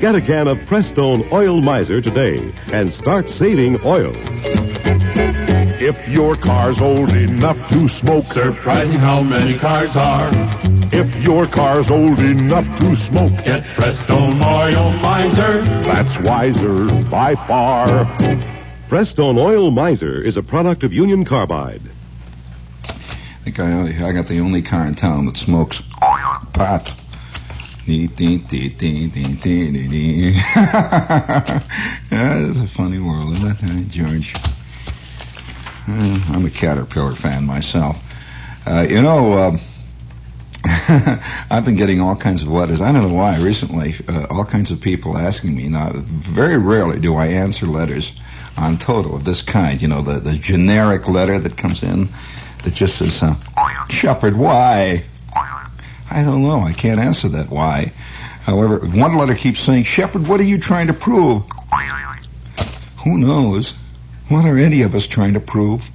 Get 0.00 0.14
a 0.14 0.20
can 0.20 0.46
of 0.46 0.64
Prestone 0.66 1.26
Oil 1.32 1.60
Miser 1.60 2.00
today 2.00 2.52
and 2.72 2.92
start 2.92 3.28
saving 3.28 3.84
oil. 3.84 4.14
If 5.84 6.06
your 6.06 6.36
car's 6.36 6.80
old 6.80 7.10
enough 7.10 7.58
to 7.70 7.88
smoke, 7.88 8.26
surprising 8.26 9.00
how 9.00 9.20
many 9.20 9.58
cars 9.58 9.96
are. 9.96 10.30
If 10.92 11.20
your 11.24 11.44
car's 11.48 11.90
old 11.90 12.20
enough 12.20 12.66
to 12.78 12.94
smoke, 12.94 13.32
get 13.44 13.64
Prestone 13.74 14.40
Oil 14.40 14.92
Miser. 14.92 15.60
That's 15.82 16.20
wiser 16.20 16.86
by 17.10 17.34
far. 17.34 18.06
Prestone 18.86 19.36
Oil 19.36 19.72
Miser 19.72 20.22
is 20.22 20.36
a 20.36 20.42
product 20.44 20.84
of 20.84 20.92
Union 20.92 21.24
Carbide. 21.24 21.82
I 22.84 22.92
think 23.42 23.58
I, 23.58 24.06
I 24.08 24.12
got 24.12 24.28
the 24.28 24.38
only 24.38 24.62
car 24.62 24.86
in 24.86 24.94
town 24.94 25.26
that 25.26 25.36
smokes 25.36 25.82
pot. 26.52 26.92
Yeah, 32.12 32.50
it's 32.50 32.60
a 32.60 32.68
funny 32.68 33.00
world, 33.00 33.32
isn't 33.32 33.80
it, 33.80 33.88
George? 33.88 34.32
Uh, 35.88 36.24
I'm 36.28 36.44
a 36.46 36.50
Caterpillar 36.50 37.14
fan 37.14 37.46
myself. 37.46 38.00
Uh, 38.66 38.86
you 38.88 39.02
know, 39.02 39.32
uh, 39.32 39.56
I've 41.50 41.64
been 41.64 41.76
getting 41.76 42.00
all 42.00 42.14
kinds 42.14 42.42
of 42.42 42.48
letters. 42.48 42.80
I 42.80 42.92
don't 42.92 43.08
know 43.08 43.14
why 43.14 43.40
recently. 43.40 43.94
Uh, 44.06 44.26
all 44.30 44.44
kinds 44.44 44.70
of 44.70 44.80
people 44.80 45.18
asking 45.18 45.56
me. 45.56 45.68
Now, 45.68 45.90
very 45.94 46.56
rarely 46.56 47.00
do 47.00 47.16
I 47.16 47.26
answer 47.26 47.66
letters 47.66 48.12
on 48.56 48.78
total 48.78 49.16
of 49.16 49.24
this 49.24 49.42
kind. 49.42 49.82
You 49.82 49.88
know, 49.88 50.02
the, 50.02 50.20
the 50.20 50.34
generic 50.34 51.08
letter 51.08 51.38
that 51.40 51.56
comes 51.56 51.82
in 51.82 52.08
that 52.62 52.74
just 52.74 52.98
says, 52.98 53.22
uh, 53.22 53.34
Shepherd, 53.88 54.36
why? 54.36 55.04
I 56.10 56.22
don't 56.22 56.42
know. 56.42 56.60
I 56.60 56.72
can't 56.72 57.00
answer 57.00 57.28
that 57.30 57.48
why. 57.48 57.92
However, 58.42 58.78
one 58.86 59.16
letter 59.16 59.34
keeps 59.34 59.60
saying, 59.60 59.84
Shepherd, 59.84 60.28
what 60.28 60.38
are 60.40 60.44
you 60.44 60.58
trying 60.58 60.88
to 60.88 60.92
prove? 60.92 61.42
Who 63.04 63.18
knows? 63.18 63.74
What 64.28 64.44
are 64.44 64.58
any 64.58 64.82
of 64.82 64.94
us 64.94 65.06
trying 65.06 65.34
to 65.34 65.40
prove? 65.40 65.88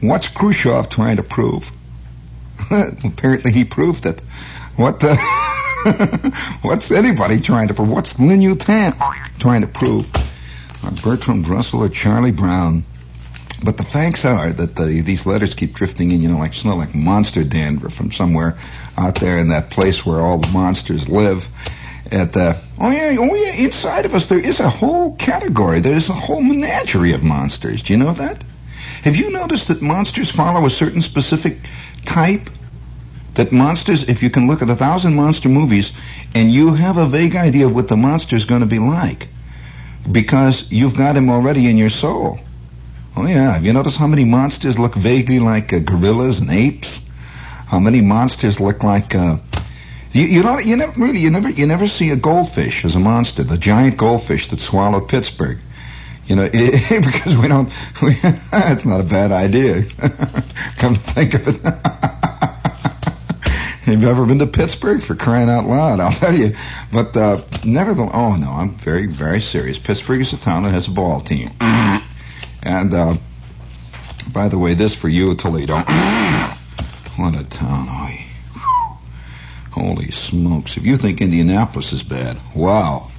What's 0.00 0.28
Khrushchev 0.28 0.88
trying 0.88 1.16
to 1.16 1.22
prove? 1.22 1.70
Apparently 2.70 3.52
he 3.52 3.64
proved 3.64 4.06
it. 4.06 4.20
What 4.76 5.00
the? 5.00 5.16
What's 6.62 6.90
anybody 6.90 7.40
trying 7.40 7.68
to 7.68 7.74
prove? 7.74 7.90
What's 7.90 8.18
Lin 8.18 8.58
trying 8.58 9.60
to 9.62 9.68
prove? 9.68 10.06
Or 10.84 10.90
Bertrand 11.02 11.48
Russell 11.48 11.82
or 11.82 11.88
Charlie 11.88 12.32
Brown? 12.32 12.84
But 13.64 13.78
the 13.78 13.84
facts 13.84 14.24
are 14.24 14.52
that 14.52 14.76
the, 14.76 15.00
these 15.00 15.24
letters 15.24 15.54
keep 15.54 15.74
drifting 15.74 16.10
in, 16.10 16.20
you 16.20 16.28
know, 16.28 16.38
like 16.38 16.54
smell 16.54 16.76
like 16.76 16.94
monster 16.94 17.42
dandruff 17.42 17.94
from 17.94 18.12
somewhere 18.12 18.58
out 18.98 19.18
there 19.20 19.38
in 19.38 19.48
that 19.48 19.70
place 19.70 20.04
where 20.04 20.20
all 20.20 20.38
the 20.38 20.48
monsters 20.48 21.08
live. 21.08 21.48
At 22.10 22.32
the 22.32 22.56
oh 22.78 22.90
yeah 22.90 23.16
oh 23.18 23.34
yeah 23.34 23.54
inside 23.54 24.04
of 24.04 24.14
us 24.14 24.26
there 24.26 24.38
is 24.38 24.60
a 24.60 24.70
whole 24.70 25.16
category 25.16 25.80
there's 25.80 26.08
a 26.08 26.14
whole 26.14 26.40
menagerie 26.40 27.12
of 27.12 27.22
monsters. 27.22 27.82
Do 27.82 27.92
you 27.92 27.98
know 27.98 28.12
that? 28.12 28.44
Have 29.02 29.16
you 29.16 29.30
noticed 29.30 29.68
that 29.68 29.82
monsters 29.82 30.30
follow 30.30 30.66
a 30.66 30.70
certain 30.70 31.02
specific 31.02 31.58
type? 32.04 32.50
That 33.34 33.52
monsters, 33.52 34.08
if 34.08 34.22
you 34.22 34.30
can 34.30 34.46
look 34.46 34.62
at 34.62 34.70
a 34.70 34.74
thousand 34.74 35.14
monster 35.14 35.50
movies 35.50 35.92
and 36.34 36.50
you 36.50 36.72
have 36.72 36.96
a 36.96 37.06
vague 37.06 37.36
idea 37.36 37.66
of 37.66 37.74
what 37.74 37.88
the 37.88 37.96
monster 37.96 38.34
is 38.34 38.46
going 38.46 38.62
to 38.62 38.66
be 38.66 38.78
like, 38.78 39.28
because 40.10 40.72
you've 40.72 40.96
got 40.96 41.16
him 41.16 41.28
already 41.28 41.68
in 41.68 41.76
your 41.76 41.90
soul. 41.90 42.40
Oh 43.14 43.26
yeah, 43.26 43.52
have 43.52 43.64
you 43.64 43.72
noticed 43.72 43.98
how 43.98 44.06
many 44.06 44.24
monsters 44.24 44.78
look 44.78 44.94
vaguely 44.94 45.38
like 45.38 45.72
uh, 45.72 45.80
gorillas 45.80 46.40
and 46.40 46.50
apes? 46.50 47.00
How 47.66 47.78
many 47.78 48.00
monsters 48.00 48.58
look 48.58 48.82
like 48.82 49.14
uh, 49.14 49.36
you, 50.12 50.22
you 50.24 50.42
know 50.42 50.58
you 50.58 50.76
never 50.76 51.00
really 51.00 51.18
you 51.18 51.30
never 51.30 51.50
you 51.50 51.66
never 51.66 51.86
see 51.86 52.10
a 52.10 52.16
goldfish 52.16 52.84
as 52.84 52.94
a 52.94 53.00
monster, 53.00 53.42
the 53.42 53.58
giant 53.58 53.96
goldfish 53.96 54.48
that 54.48 54.60
swallowed 54.60 55.08
Pittsburgh. 55.08 55.58
You 56.26 56.36
know, 56.36 56.50
it, 56.52 57.04
because 57.04 57.36
we 57.36 57.48
don't. 57.48 57.70
We, 58.02 58.16
it's 58.52 58.84
not 58.84 59.00
a 59.00 59.04
bad 59.04 59.32
idea. 59.32 59.84
Come 60.78 60.96
to 60.96 61.00
think 61.00 61.34
of 61.34 61.48
it. 61.48 61.60
Have 63.86 64.02
you 64.02 64.08
ever 64.08 64.26
been 64.26 64.40
to 64.40 64.48
Pittsburgh 64.48 65.00
for 65.00 65.14
crying 65.14 65.48
out 65.48 65.64
loud? 65.64 66.00
I'll 66.00 66.10
tell 66.10 66.34
you. 66.34 66.56
But 66.92 67.16
uh, 67.16 67.40
nevertheless, 67.64 68.10
oh 68.14 68.34
no, 68.34 68.50
I'm 68.50 68.74
very, 68.74 69.06
very 69.06 69.40
serious. 69.40 69.78
Pittsburgh 69.78 70.20
is 70.20 70.32
a 70.32 70.36
town 70.36 70.64
that 70.64 70.72
has 70.72 70.88
a 70.88 70.90
ball 70.90 71.20
team. 71.20 71.50
and 71.60 72.92
uh, 72.92 73.14
by 74.32 74.48
the 74.48 74.58
way, 74.58 74.74
this 74.74 74.92
for 74.92 75.08
you, 75.08 75.36
Toledo. 75.36 75.74
what 77.16 77.38
a 77.38 77.44
town, 77.48 77.86
oh, 77.88 78.25
Holy 79.76 80.10
smokes! 80.10 80.78
If 80.78 80.86
you 80.86 80.96
think 80.96 81.20
Indianapolis 81.20 81.92
is 81.92 82.02
bad, 82.02 82.38
wow. 82.54 83.10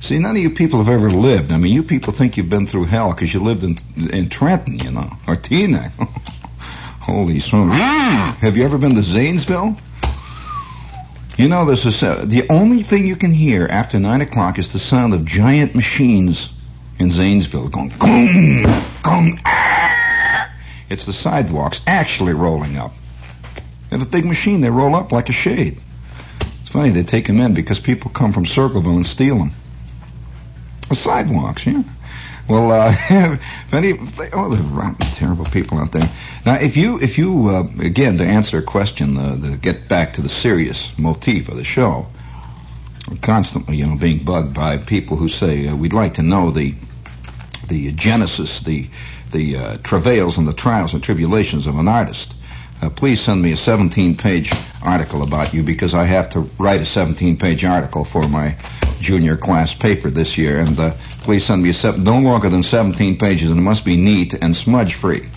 See, 0.00 0.18
none 0.18 0.32
of 0.32 0.42
you 0.42 0.50
people 0.50 0.82
have 0.82 0.92
ever 0.92 1.08
lived. 1.08 1.52
I 1.52 1.56
mean, 1.56 1.72
you 1.72 1.84
people 1.84 2.12
think 2.12 2.36
you've 2.36 2.50
been 2.50 2.66
through 2.66 2.86
hell 2.86 3.12
because 3.14 3.32
you 3.32 3.38
lived 3.38 3.62
in 3.62 3.78
in 3.96 4.28
Trenton, 4.28 4.80
you 4.80 4.90
know, 4.90 5.08
or 5.28 5.36
Teaneck. 5.36 5.92
Holy 7.00 7.38
smokes! 7.38 7.76
have 7.76 8.56
you 8.56 8.64
ever 8.64 8.76
been 8.76 8.96
to 8.96 9.02
Zanesville? 9.02 9.76
You 11.38 11.46
know, 11.46 11.64
this 11.64 11.86
is 11.86 12.02
uh, 12.02 12.24
the 12.26 12.48
only 12.50 12.82
thing 12.82 13.06
you 13.06 13.14
can 13.14 13.32
hear 13.32 13.68
after 13.70 14.00
nine 14.00 14.20
o'clock 14.20 14.58
is 14.58 14.72
the 14.72 14.80
sound 14.80 15.14
of 15.14 15.24
giant 15.24 15.76
machines 15.76 16.52
in 16.98 17.12
Zanesville 17.12 17.68
going 17.68 17.90
gong, 18.00 18.64
gong. 19.04 19.40
Ah! 19.44 20.50
It's 20.90 21.06
the 21.06 21.12
sidewalks 21.12 21.82
actually 21.86 22.34
rolling 22.34 22.78
up. 22.78 22.94
They 23.90 23.98
have 23.98 24.06
a 24.06 24.10
big 24.10 24.24
machine. 24.24 24.60
They 24.60 24.70
roll 24.70 24.94
up 24.94 25.12
like 25.12 25.28
a 25.28 25.32
shade. 25.32 25.80
It's 26.60 26.70
funny 26.70 26.90
they 26.90 27.02
take 27.02 27.26
them 27.26 27.40
in 27.40 27.54
because 27.54 27.80
people 27.80 28.10
come 28.10 28.32
from 28.32 28.46
Circleville 28.46 28.96
and 28.96 29.06
steal 29.06 29.38
them. 29.38 29.50
The 30.88 30.96
sidewalks, 30.96 31.66
yeah. 31.66 31.82
Well, 32.48 32.70
uh, 32.70 32.90
if 33.66 33.74
any, 33.74 33.92
oh, 34.32 34.54
the 34.54 34.62
rotten, 34.64 35.06
terrible 35.12 35.46
people 35.46 35.78
out 35.78 35.92
there. 35.92 36.10
Now, 36.44 36.54
if 36.56 36.76
you, 36.76 37.00
if 37.00 37.16
you, 37.16 37.48
uh, 37.48 37.66
again, 37.80 38.18
to 38.18 38.24
answer 38.24 38.58
a 38.58 38.62
question, 38.62 39.16
uh, 39.16 39.40
to 39.40 39.56
get 39.56 39.88
back 39.88 40.14
to 40.14 40.22
the 40.22 40.28
serious 40.28 40.90
motif 40.98 41.48
of 41.48 41.56
the 41.56 41.64
show, 41.64 42.06
I'm 43.08 43.16
constantly, 43.18 43.76
you 43.76 43.86
know, 43.86 43.96
being 43.96 44.24
bugged 44.24 44.54
by 44.54 44.78
people 44.78 45.16
who 45.16 45.28
say 45.28 45.68
uh, 45.68 45.76
we'd 45.76 45.92
like 45.92 46.14
to 46.14 46.22
know 46.22 46.50
the, 46.50 46.74
the 47.68 47.92
genesis, 47.92 48.60
the, 48.60 48.88
the 49.32 49.56
uh, 49.56 49.76
travails 49.82 50.36
and 50.36 50.46
the 50.46 50.52
trials 50.52 50.92
and 50.92 51.02
tribulations 51.02 51.66
of 51.66 51.78
an 51.78 51.88
artist. 51.88 52.34
Uh, 52.82 52.90
please 52.90 53.20
send 53.20 53.40
me 53.40 53.52
a 53.52 53.56
17-page 53.56 54.52
article 54.82 55.22
about 55.22 55.54
you 55.54 55.62
because 55.62 55.94
I 55.94 56.04
have 56.04 56.30
to 56.30 56.40
write 56.58 56.80
a 56.80 56.84
17-page 56.84 57.64
article 57.64 58.04
for 58.04 58.28
my 58.28 58.56
junior 59.00 59.36
class 59.36 59.74
paper 59.74 60.10
this 60.10 60.36
year, 60.36 60.58
and 60.60 60.78
uh, 60.78 60.92
please 61.22 61.44
send 61.44 61.62
me 61.62 61.70
a 61.70 61.74
se- 61.74 61.98
no 61.98 62.18
longer 62.18 62.48
than 62.48 62.62
17 62.62 63.18
pages, 63.18 63.50
and 63.50 63.58
it 63.58 63.62
must 63.62 63.84
be 63.84 63.96
neat 63.96 64.34
and 64.34 64.54
smudge-free. 64.54 65.28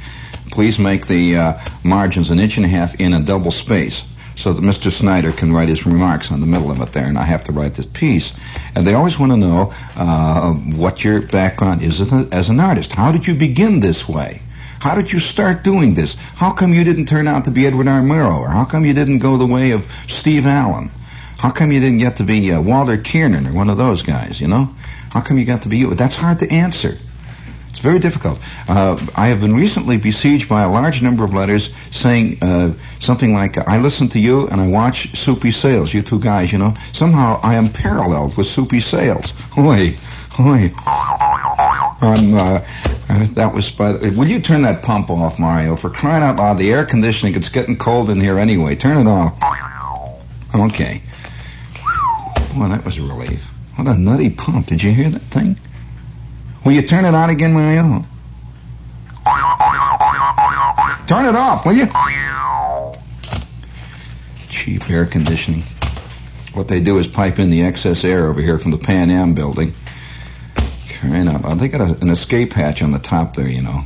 Please 0.51 0.79
make 0.79 1.07
the 1.07 1.35
uh, 1.37 1.65
margins 1.83 2.31
an 2.31 2.39
inch 2.39 2.57
and 2.57 2.65
a 2.65 2.69
half 2.69 2.99
in 2.99 3.13
a 3.13 3.21
double 3.21 3.51
space 3.51 4.03
so 4.35 4.53
that 4.53 4.63
Mr. 4.63 4.91
Snyder 4.91 5.31
can 5.31 5.51
write 5.51 5.67
his 5.69 5.85
remarks 5.85 6.31
on 6.31 6.39
the 6.41 6.45
middle 6.45 6.71
of 6.71 6.79
it 6.81 6.91
there, 6.93 7.05
and 7.05 7.17
I 7.17 7.23
have 7.23 7.43
to 7.45 7.51
write 7.51 7.75
this 7.75 7.85
piece. 7.87 8.33
And 8.75 8.85
they 8.85 8.93
always 8.93 9.17
want 9.17 9.31
to 9.31 9.37
know 9.37 9.73
uh, 9.95 10.53
what 10.53 11.03
your 11.03 11.21
background 11.21 11.81
is 11.81 11.99
as, 12.01 12.11
as 12.31 12.49
an 12.49 12.59
artist. 12.59 12.91
How 12.91 13.11
did 13.11 13.25
you 13.27 13.35
begin 13.35 13.79
this 13.79 14.07
way? 14.07 14.41
How 14.79 14.95
did 14.95 15.11
you 15.11 15.19
start 15.19 15.63
doing 15.63 15.93
this? 15.93 16.15
How 16.15 16.51
come 16.51 16.73
you 16.73 16.83
didn't 16.83 17.07
turn 17.07 17.27
out 17.27 17.45
to 17.45 17.51
be 17.51 17.65
Edward 17.65 17.87
R. 17.87 18.01
Murrow? 18.01 18.39
Or 18.39 18.49
how 18.49 18.65
come 18.65 18.85
you 18.85 18.93
didn't 18.93 19.19
go 19.19 19.37
the 19.37 19.45
way 19.45 19.71
of 19.71 19.87
Steve 20.07 20.45
Allen? 20.45 20.89
How 21.37 21.51
come 21.51 21.71
you 21.71 21.79
didn't 21.79 21.99
get 21.99 22.17
to 22.17 22.23
be 22.23 22.51
uh, 22.51 22.61
Walter 22.61 22.97
Kiernan 22.97 23.47
or 23.47 23.53
one 23.53 23.69
of 23.69 23.77
those 23.77 24.03
guys, 24.03 24.41
you 24.41 24.47
know? 24.47 24.69
How 25.09 25.21
come 25.21 25.37
you 25.37 25.45
got 25.45 25.63
to 25.63 25.69
be 25.69 25.77
you? 25.77 25.93
That's 25.93 26.15
hard 26.15 26.39
to 26.39 26.51
answer. 26.51 26.97
It's 27.77 27.83
very 27.83 27.99
difficult. 27.99 28.39
Uh, 28.67 28.97
I 29.15 29.27
have 29.27 29.39
been 29.39 29.55
recently 29.55 29.97
besieged 29.97 30.49
by 30.49 30.63
a 30.63 30.69
large 30.69 31.03
number 31.03 31.23
of 31.23 31.31
letters 31.31 31.69
saying 31.91 32.39
uh, 32.41 32.73
something 32.99 33.33
like, 33.33 33.55
I 33.57 33.77
listen 33.77 34.09
to 34.09 34.19
you 34.19 34.47
and 34.47 34.59
I 34.59 34.67
watch 34.67 35.15
Soupy 35.15 35.51
Sales, 35.51 35.93
you 35.93 36.01
two 36.01 36.19
guys, 36.19 36.51
you 36.51 36.57
know. 36.57 36.73
Somehow 36.91 37.39
I 37.43 37.53
am 37.53 37.69
paralleled 37.69 38.35
with 38.35 38.47
Soupy 38.47 38.79
Sales. 38.79 39.31
Oi, 39.59 39.95
oi. 40.39 40.71
I'm, 41.99 42.33
uh, 42.33 42.65
uh, 43.09 43.25
that 43.33 43.53
was 43.53 43.71
by 43.71 43.93
the, 43.93 44.09
will 44.11 44.27
you 44.27 44.39
turn 44.39 44.61
that 44.63 44.83
pump 44.83 45.09
off, 45.09 45.39
Mario? 45.39 45.75
For 45.75 45.89
crying 45.89 46.23
out 46.23 46.35
loud, 46.35 46.57
the 46.57 46.71
air 46.71 46.85
conditioning, 46.85 47.35
it's 47.35 47.49
getting 47.49 47.77
cold 47.77 48.09
in 48.09 48.19
here 48.19 48.37
anyway. 48.37 48.75
Turn 48.75 48.97
it 49.05 49.09
off. 49.09 49.33
Okay. 50.53 51.01
Well, 52.55 52.69
that 52.69 52.83
was 52.85 52.97
a 52.97 53.01
relief. 53.01 53.43
What 53.75 53.87
a 53.87 53.95
nutty 53.97 54.29
pump. 54.29 54.67
Did 54.67 54.83
you 54.83 54.91
hear 54.91 55.09
that 55.09 55.21
thing? 55.21 55.57
Will 56.65 56.73
you 56.73 56.81
turn 56.81 57.05
it 57.05 57.13
on 57.13 57.29
again, 57.29 57.53
Mario? 57.53 58.05
Turn 61.07 61.25
it 61.25 61.35
off, 61.35 61.65
will 61.65 61.73
you? 61.73 61.87
Cheap 64.49 64.89
air 64.89 65.05
conditioning. 65.05 65.63
What 66.53 66.67
they 66.67 66.79
do 66.79 66.97
is 66.97 67.07
pipe 67.07 67.39
in 67.39 67.49
the 67.49 67.63
excess 67.63 68.03
air 68.03 68.27
over 68.27 68.41
here 68.41 68.59
from 68.59 68.71
the 68.71 68.77
Pan 68.77 69.09
Am 69.09 69.33
building. 69.33 69.73
Crying 71.09 71.27
out 71.27 71.43
loud. 71.43 71.59
They 71.59 71.67
got 71.69 71.81
a, 71.81 71.97
an 72.01 72.09
escape 72.09 72.53
hatch 72.53 72.81
on 72.81 72.91
the 72.91 72.99
top 72.99 73.35
there, 73.35 73.47
you 73.47 73.61
know. 73.61 73.81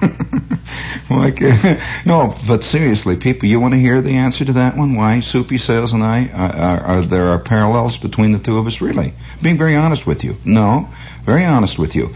like, 1.10 1.42
uh, 1.42 1.76
no, 2.06 2.34
but 2.46 2.64
seriously, 2.64 3.16
people, 3.16 3.48
you 3.48 3.60
want 3.60 3.74
to 3.74 3.80
hear 3.80 4.00
the 4.00 4.14
answer 4.14 4.44
to 4.44 4.52
that 4.54 4.76
one? 4.76 4.94
Why 4.94 5.20
Soupy 5.20 5.58
Sales 5.58 5.92
and 5.92 6.02
I 6.02 6.28
are, 6.28 6.56
are, 6.56 6.80
are 6.80 7.00
there 7.02 7.28
are 7.28 7.38
parallels 7.38 7.98
between 7.98 8.32
the 8.32 8.38
two 8.38 8.58
of 8.58 8.66
us? 8.66 8.80
Really, 8.80 9.12
being 9.42 9.58
very 9.58 9.76
honest 9.76 10.06
with 10.06 10.24
you. 10.24 10.36
No, 10.44 10.88
very 11.24 11.44
honest 11.44 11.78
with 11.78 11.94
you. 11.94 12.10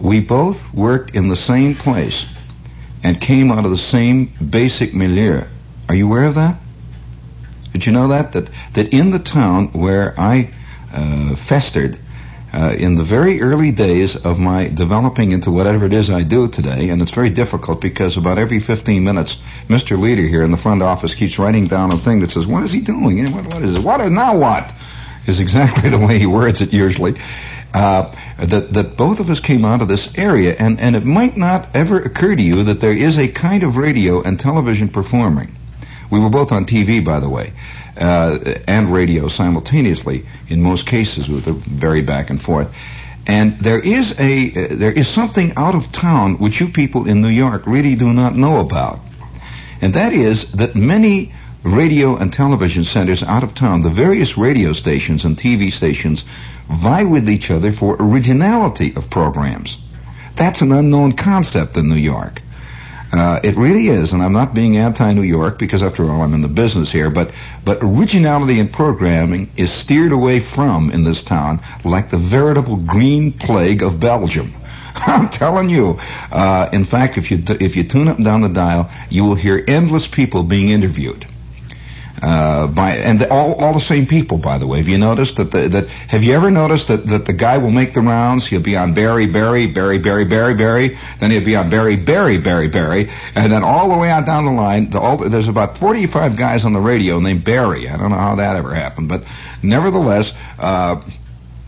We 0.00 0.20
both 0.20 0.72
worked 0.72 1.14
in 1.14 1.28
the 1.28 1.36
same 1.36 1.74
place 1.74 2.24
and 3.02 3.20
came 3.20 3.50
out 3.50 3.64
of 3.64 3.70
the 3.70 3.76
same 3.76 4.26
basic 4.26 4.94
milieu. 4.94 5.44
Are 5.88 5.94
you 5.94 6.06
aware 6.06 6.24
of 6.24 6.36
that? 6.36 6.56
Did 7.72 7.86
you 7.86 7.92
know 7.92 8.08
that 8.08 8.32
that 8.32 8.48
that 8.74 8.92
in 8.92 9.10
the 9.10 9.18
town 9.18 9.72
where 9.72 10.14
I 10.18 10.50
uh, 10.92 11.34
festered 11.36 11.98
uh, 12.54 12.72
in 12.78 12.94
the 12.94 13.02
very 13.02 13.42
early 13.42 13.72
days 13.72 14.14
of 14.14 14.38
my 14.38 14.68
developing 14.68 15.32
into 15.32 15.50
whatever 15.50 15.86
it 15.86 15.92
is 15.92 16.08
I 16.08 16.22
do 16.22 16.46
today, 16.46 16.90
and 16.90 17.02
it's 17.02 17.10
very 17.10 17.30
difficult 17.30 17.80
because 17.80 18.16
about 18.16 18.38
every 18.38 18.60
15 18.60 19.02
minutes, 19.02 19.38
Mr. 19.66 19.98
Leader 19.98 20.22
here 20.22 20.44
in 20.44 20.52
the 20.52 20.56
front 20.56 20.80
office 20.80 21.16
keeps 21.16 21.36
writing 21.36 21.66
down 21.66 21.92
a 21.92 21.98
thing 21.98 22.20
that 22.20 22.30
says, 22.30 22.46
"What 22.46 22.62
is 22.62 22.70
he 22.70 22.80
doing? 22.80 23.32
What, 23.32 23.46
what 23.46 23.62
is 23.62 23.76
it? 23.76 23.82
What 23.82 24.08
now? 24.08 24.38
What?" 24.38 24.72
Is 25.26 25.40
exactly 25.40 25.90
the 25.96 25.98
way 25.98 26.20
he 26.20 26.26
words 26.26 26.60
it 26.60 26.72
usually. 26.72 27.20
Uh, 27.72 28.14
that 28.38 28.72
that 28.72 28.96
both 28.96 29.18
of 29.18 29.30
us 29.30 29.40
came 29.40 29.64
out 29.64 29.82
of 29.82 29.88
this 29.88 30.16
area, 30.16 30.54
and 30.56 30.80
and 30.80 30.94
it 30.94 31.04
might 31.04 31.36
not 31.36 31.74
ever 31.74 31.98
occur 31.98 32.36
to 32.36 32.42
you 32.42 32.62
that 32.64 32.80
there 32.80 32.92
is 32.92 33.18
a 33.18 33.26
kind 33.26 33.64
of 33.64 33.76
radio 33.76 34.22
and 34.22 34.38
television 34.38 34.88
performing. 34.88 35.50
We 36.08 36.20
were 36.20 36.30
both 36.30 36.52
on 36.52 36.66
TV, 36.66 37.04
by 37.04 37.18
the 37.18 37.28
way 37.28 37.52
uh, 37.96 38.38
and 38.66 38.92
radio 38.92 39.28
simultaneously 39.28 40.26
in 40.48 40.62
most 40.62 40.86
cases 40.86 41.28
with 41.28 41.46
a 41.46 41.52
very 41.52 42.02
back 42.02 42.30
and 42.30 42.40
forth. 42.40 42.72
And 43.26 43.58
there 43.58 43.78
is 43.78 44.18
a 44.20 44.50
uh, 44.50 44.76
there 44.76 44.92
is 44.92 45.08
something 45.08 45.54
out 45.56 45.74
of 45.74 45.90
town 45.90 46.38
which 46.38 46.60
you 46.60 46.68
people 46.68 47.08
in 47.08 47.22
New 47.22 47.28
York 47.28 47.66
really 47.66 47.94
do 47.94 48.12
not 48.12 48.36
know 48.36 48.60
about, 48.60 49.00
and 49.80 49.94
that 49.94 50.12
is 50.12 50.52
that 50.52 50.74
many 50.74 51.32
radio 51.64 52.16
and 52.16 52.32
television 52.32 52.84
centers 52.84 53.22
out 53.22 53.42
of 53.42 53.54
town, 53.54 53.80
the 53.80 53.90
various 53.90 54.36
radio 54.36 54.72
stations 54.74 55.24
and 55.24 55.36
TV 55.36 55.72
stations, 55.72 56.24
vie 56.68 57.04
with 57.04 57.28
each 57.28 57.50
other 57.50 57.72
for 57.72 57.96
originality 57.98 58.94
of 58.94 59.08
programs. 59.08 59.78
That's 60.36 60.60
an 60.60 60.72
unknown 60.72 61.12
concept 61.12 61.76
in 61.76 61.88
New 61.88 61.94
York. 61.94 62.42
Uh, 63.16 63.38
it 63.44 63.54
really 63.54 63.86
is, 63.86 64.12
and 64.12 64.22
I'm 64.22 64.32
not 64.32 64.54
being 64.54 64.76
anti-New 64.76 65.22
York 65.22 65.56
because, 65.58 65.84
after 65.84 66.04
all, 66.04 66.22
I'm 66.22 66.34
in 66.34 66.42
the 66.42 66.48
business 66.48 66.90
here. 66.90 67.10
But 67.10 67.30
but 67.64 67.78
originality 67.80 68.58
in 68.58 68.68
programming 68.68 69.50
is 69.56 69.72
steered 69.72 70.10
away 70.10 70.40
from 70.40 70.90
in 70.90 71.04
this 71.04 71.22
town 71.22 71.60
like 71.84 72.10
the 72.10 72.16
veritable 72.16 72.76
green 72.76 73.32
plague 73.32 73.82
of 73.82 74.00
Belgium. 74.00 74.52
I'm 74.96 75.28
telling 75.28 75.68
you. 75.68 76.00
Uh, 76.32 76.68
in 76.72 76.84
fact, 76.84 77.16
if 77.16 77.30
you 77.30 77.38
t- 77.38 77.56
if 77.60 77.76
you 77.76 77.84
tune 77.84 78.08
up 78.08 78.16
and 78.16 78.24
down 78.24 78.40
the 78.40 78.48
dial, 78.48 78.90
you 79.10 79.24
will 79.24 79.36
hear 79.36 79.64
endless 79.68 80.08
people 80.08 80.42
being 80.42 80.70
interviewed. 80.70 81.24
Uh, 82.22 82.68
by 82.68 82.92
and 82.92 83.18
the, 83.18 83.28
all 83.30 83.54
all 83.54 83.74
the 83.74 83.80
same 83.80 84.06
people, 84.06 84.38
by 84.38 84.56
the 84.56 84.66
way. 84.66 84.78
Have 84.78 84.88
you 84.88 84.98
noticed 84.98 85.36
that 85.36 85.50
the, 85.50 85.68
that? 85.68 85.88
Have 85.88 86.22
you 86.22 86.32
ever 86.34 86.50
noticed 86.50 86.88
that 86.88 87.06
that 87.08 87.26
the 87.26 87.32
guy 87.32 87.58
will 87.58 87.72
make 87.72 87.92
the 87.92 88.00
rounds? 88.00 88.46
He'll 88.46 88.60
be 88.60 88.76
on 88.76 88.94
Barry, 88.94 89.26
Barry, 89.26 89.66
Barry, 89.66 89.98
Barry, 89.98 90.24
Barry, 90.24 90.54
Barry. 90.54 90.98
Then 91.18 91.32
he'll 91.32 91.44
be 91.44 91.56
on 91.56 91.70
Barry, 91.70 91.96
Barry, 91.96 92.38
Barry, 92.38 92.68
Barry, 92.68 93.10
and 93.34 93.50
then 93.50 93.64
all 93.64 93.88
the 93.88 93.98
way 93.98 94.12
on 94.12 94.24
down 94.24 94.44
the 94.44 94.52
line. 94.52 94.90
The, 94.90 95.00
all, 95.00 95.16
there's 95.16 95.48
about 95.48 95.76
45 95.78 96.36
guys 96.36 96.64
on 96.64 96.72
the 96.72 96.80
radio 96.80 97.18
named 97.18 97.44
Barry. 97.44 97.88
I 97.88 97.96
don't 97.96 98.10
know 98.10 98.16
how 98.16 98.36
that 98.36 98.56
ever 98.56 98.74
happened, 98.74 99.08
but 99.08 99.24
nevertheless. 99.62 100.32
Uh, 100.58 101.02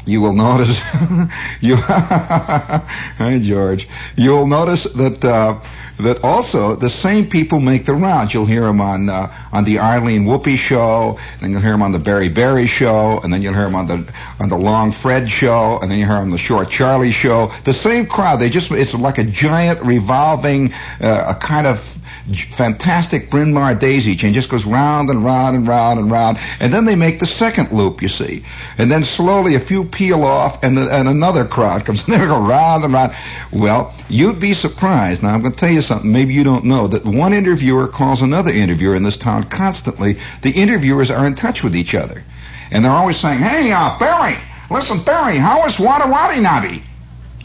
you 0.08 0.20
will 0.20 0.34
notice 0.34 0.78
you 1.60 1.74
hi 1.76 3.40
George 3.42 3.88
you 4.14 4.30
will 4.30 4.46
notice 4.46 4.84
that 4.84 5.24
uh, 5.24 5.58
that 5.98 6.22
also 6.22 6.76
the 6.76 6.90
same 6.90 7.28
people 7.28 7.60
make 7.60 7.86
the 7.86 7.94
rounds. 7.94 8.34
You'll 8.34 8.46
hear 8.46 8.62
them 8.62 8.80
on 8.80 9.08
uh, 9.08 9.32
on 9.52 9.64
the 9.64 9.78
Arlene 9.78 10.24
Whoopi 10.24 10.56
show, 10.56 11.18
then 11.40 11.50
you'll 11.50 11.60
hear 11.60 11.72
them 11.72 11.82
on 11.82 11.92
the 11.92 11.98
Barry 11.98 12.28
Barry 12.28 12.66
show, 12.66 13.20
and 13.20 13.32
then 13.32 13.42
you'll 13.42 13.54
hear 13.54 13.64
them 13.64 13.74
on 13.74 13.86
the 13.86 14.12
on 14.40 14.48
the 14.48 14.58
Long 14.58 14.92
Fred 14.92 15.28
show, 15.28 15.78
and 15.80 15.90
then 15.90 15.98
you 15.98 16.06
hear 16.06 16.16
them 16.16 16.24
on 16.24 16.30
the 16.30 16.38
Short 16.38 16.70
Charlie 16.70 17.12
show. 17.12 17.52
The 17.64 17.74
same 17.74 18.06
crowd. 18.06 18.36
They 18.36 18.50
just 18.50 18.70
it's 18.70 18.94
like 18.94 19.18
a 19.18 19.24
giant 19.24 19.82
revolving, 19.82 20.72
uh, 21.00 21.34
a 21.34 21.34
kind 21.34 21.66
of 21.66 21.96
fantastic 22.34 23.30
Bryn 23.30 23.52
Mawr 23.52 23.74
daisy 23.74 24.16
chain 24.16 24.32
just 24.32 24.48
goes 24.48 24.64
round 24.64 25.10
and 25.10 25.24
round 25.24 25.56
and 25.56 25.66
round 25.66 26.00
and 26.00 26.10
round, 26.10 26.38
and 26.60 26.72
then 26.72 26.84
they 26.84 26.96
make 26.96 27.20
the 27.20 27.26
second 27.26 27.70
loop, 27.72 28.02
you 28.02 28.08
see, 28.08 28.44
and 28.78 28.90
then 28.90 29.04
slowly 29.04 29.54
a 29.54 29.60
few 29.60 29.84
peel 29.84 30.24
off, 30.24 30.62
and 30.64 30.78
and 30.78 31.08
another 31.08 31.44
crowd 31.44 31.84
comes, 31.84 32.04
and 32.08 32.14
they 32.14 32.26
go 32.26 32.40
round 32.40 32.84
and 32.84 32.92
round. 32.92 33.14
Well, 33.52 33.94
you'd 34.08 34.40
be 34.40 34.54
surprised. 34.54 35.22
Now 35.22 35.34
I'm 35.34 35.40
going 35.40 35.52
to 35.52 35.58
tell 35.58 35.70
you 35.70 35.82
something. 35.82 36.10
Maybe 36.10 36.34
you 36.34 36.44
don't 36.44 36.64
know 36.64 36.88
that 36.88 37.04
one 37.04 37.32
interviewer 37.32 37.86
calls 37.86 38.22
another 38.22 38.50
interviewer 38.50 38.96
in 38.96 39.02
this 39.02 39.16
town 39.16 39.44
constantly. 39.44 40.18
The 40.42 40.50
interviewers 40.50 41.10
are 41.10 41.26
in 41.26 41.36
touch 41.36 41.62
with 41.62 41.76
each 41.76 41.94
other, 41.94 42.24
and 42.70 42.84
they're 42.84 42.92
always 42.92 43.18
saying, 43.18 43.38
"Hey, 43.38 43.70
uh, 43.70 43.98
Barry, 43.98 44.36
listen, 44.70 45.00
Barry, 45.00 45.36
how 45.36 45.64
is 45.66 45.78
Wada 45.78 46.10
Wadi 46.10 46.40
Nabi? 46.40 46.82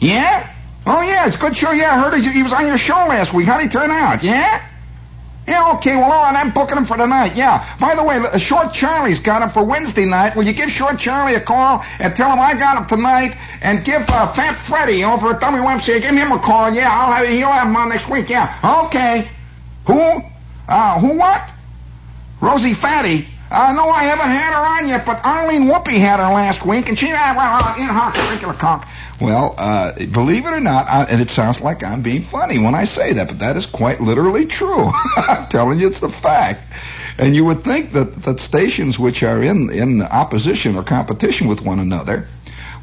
Yeah." 0.00 0.48
Oh 0.84 1.00
yeah, 1.00 1.28
it's 1.28 1.36
a 1.36 1.38
good 1.38 1.56
show. 1.56 1.70
Yeah, 1.70 1.94
I 1.94 2.00
heard 2.00 2.20
he, 2.20 2.28
he 2.32 2.42
was 2.42 2.52
on 2.52 2.66
your 2.66 2.76
show 2.76 2.94
last 2.94 3.32
week. 3.32 3.46
How'd 3.46 3.62
he 3.62 3.68
turn 3.68 3.92
out? 3.92 4.24
Yeah? 4.24 4.60
Yeah, 5.46 5.72
okay, 5.74 5.96
well, 5.96 6.04
all 6.04 6.22
right, 6.22 6.36
I'm 6.36 6.52
booking 6.52 6.76
him 6.76 6.84
for 6.84 6.96
tonight, 6.96 7.34
yeah. 7.34 7.66
By 7.80 7.96
the 7.96 8.04
way, 8.04 8.38
Short 8.38 8.72
Charlie's 8.72 9.18
got 9.18 9.42
him 9.42 9.48
for 9.48 9.64
Wednesday 9.64 10.04
night. 10.04 10.36
Will 10.36 10.44
you 10.44 10.52
give 10.52 10.70
Short 10.70 11.00
Charlie 11.00 11.34
a 11.34 11.40
call 11.40 11.84
and 11.98 12.14
tell 12.14 12.30
him 12.30 12.38
I 12.38 12.54
got 12.54 12.78
him 12.78 12.86
tonight? 12.86 13.36
And 13.60 13.84
give 13.84 14.02
uh, 14.08 14.32
Fat 14.32 14.54
Freddy 14.54 15.02
over 15.02 15.30
at 15.30 15.40
WMCA, 15.40 16.00
give 16.00 16.14
him 16.14 16.30
a 16.30 16.38
call, 16.38 16.72
yeah, 16.72 16.90
I'll 16.92 17.12
have, 17.12 17.26
he'll 17.26 17.50
have 17.50 17.66
him 17.66 17.74
on 17.74 17.88
next 17.88 18.08
week, 18.08 18.28
yeah. 18.28 18.84
Okay. 18.86 19.28
Who? 19.88 20.22
Uh, 20.68 21.00
who 21.00 21.18
what? 21.18 21.42
Rosie 22.40 22.74
Fatty. 22.74 23.26
Uh, 23.50 23.72
no, 23.74 23.90
I 23.90 24.04
haven't 24.04 24.30
had 24.30 24.54
her 24.54 24.78
on 24.78 24.88
yet, 24.88 25.04
but 25.04 25.26
Arlene 25.26 25.64
Whoopi 25.64 25.98
had 25.98 26.20
her 26.20 26.32
last 26.32 26.64
week, 26.64 26.88
and 26.88 26.98
she, 26.98 27.10
uh, 27.10 27.34
well, 27.36 27.62
uh, 27.62 27.74
in 27.78 27.86
her 27.86 28.30
regular 28.30 28.54
conk. 28.54 28.84
Well, 29.22 29.54
uh, 29.56 29.92
believe 30.06 30.46
it 30.46 30.52
or 30.52 30.58
not, 30.58 30.88
I, 30.88 31.04
and 31.04 31.20
it 31.20 31.30
sounds 31.30 31.60
like 31.60 31.84
I'm 31.84 32.02
being 32.02 32.22
funny 32.22 32.58
when 32.58 32.74
I 32.74 32.82
say 32.82 33.12
that, 33.12 33.28
but 33.28 33.38
that 33.38 33.56
is 33.56 33.66
quite 33.66 34.00
literally 34.00 34.46
true. 34.46 34.90
I'm 35.16 35.46
telling 35.46 35.78
you, 35.78 35.86
it's 35.86 36.00
the 36.00 36.08
fact. 36.08 36.60
And 37.18 37.32
you 37.32 37.44
would 37.44 37.62
think 37.62 37.92
that, 37.92 38.24
that 38.24 38.40
stations 38.40 38.98
which 38.98 39.22
are 39.22 39.40
in, 39.40 39.70
in 39.70 40.02
opposition 40.02 40.74
or 40.74 40.82
competition 40.82 41.46
with 41.46 41.60
one 41.60 41.78
another 41.78 42.26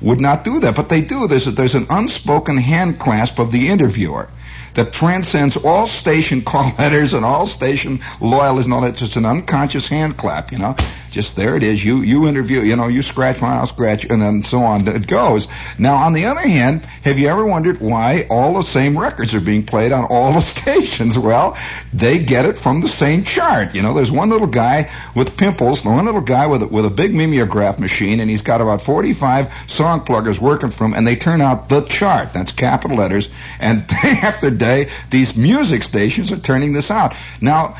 would 0.01 0.21
not 0.21 0.45
do 0.45 0.61
that, 0.61 0.77
but 0.77 0.87
they 0.87 1.01
do. 1.01 1.27
There's, 1.27 1.47
a, 1.47 1.51
there's 1.51 1.75
an 1.75 1.87
unspoken 1.89 2.55
hand 2.55 2.99
clasp 2.99 3.37
of 3.37 3.51
the 3.51 3.67
interviewer 3.67 4.29
that 4.75 4.93
transcends 4.93 5.57
all 5.57 5.87
station 5.87 6.41
call 6.45 6.71
letters 6.77 7.13
and 7.13 7.25
all 7.25 7.47
station 7.47 7.99
loyalists 8.21 8.65
and 8.65 8.73
all 8.73 8.81
that. 8.81 8.91
It's 8.91 8.99
just 8.99 9.17
an 9.17 9.25
unconscious 9.25 9.89
hand 9.89 10.15
clap, 10.15 10.53
you 10.53 10.59
know. 10.59 10.77
Just 11.11 11.35
there 11.35 11.55
it 11.55 11.63
is. 11.63 11.83
You 11.83 12.01
you 12.01 12.27
interview, 12.27 12.61
you 12.61 12.75
know, 12.75 12.87
you 12.87 13.01
scratch 13.01 13.41
mine, 13.41 13.57
I'll 13.57 13.67
scratch, 13.67 14.05
and 14.05 14.21
then 14.21 14.43
so 14.43 14.59
on. 14.59 14.87
It 14.87 15.07
goes. 15.07 15.47
Now, 15.77 15.95
on 15.95 16.13
the 16.13 16.25
other 16.25 16.41
hand, 16.41 16.85
have 17.03 17.17
you 17.17 17.27
ever 17.27 17.45
wondered 17.45 17.79
why 17.81 18.27
all 18.29 18.53
the 18.53 18.63
same 18.63 18.97
records 18.97 19.33
are 19.33 19.41
being 19.41 19.65
played 19.65 19.91
on 19.91 20.05
all 20.05 20.33
the 20.33 20.41
stations? 20.59 21.17
Well, 21.17 21.57
they 21.93 22.19
get 22.19 22.45
it 22.45 22.59
from 22.59 22.81
the 22.81 22.87
same 22.87 23.23
chart. 23.23 23.73
You 23.73 23.81
know, 23.81 23.93
there's 23.93 24.11
one 24.11 24.29
little 24.29 24.47
guy 24.47 24.91
with 25.15 25.35
pimples, 25.35 25.83
and 25.83 25.95
one 25.95 26.05
little 26.05 26.21
guy 26.21 26.47
with 26.47 26.63
with 26.63 26.85
a 26.85 26.91
big 26.91 27.13
mimeograph 27.13 27.79
machine, 27.79 28.19
and 28.19 28.29
he's 28.29 28.43
got 28.43 28.61
about 28.61 28.81
45 28.81 29.51
song 29.67 30.01
pluggers 30.01 30.39
working 30.39 30.69
for 30.69 30.85
him, 30.85 30.93
and 30.93 31.07
they 31.07 31.15
turn 31.15 31.41
out 31.41 31.69
the 31.69 31.81
chart. 31.81 32.33
That's 32.33 32.51
capital 32.51 32.97
letters. 32.97 33.29
And 33.59 33.87
day 34.03 34.19
after 34.21 34.51
day, 34.51 34.89
these 35.09 35.35
music 35.35 35.83
stations 35.83 36.31
are 36.31 36.39
turning 36.39 36.73
this 36.73 36.91
out. 36.91 37.15
Now, 37.41 37.77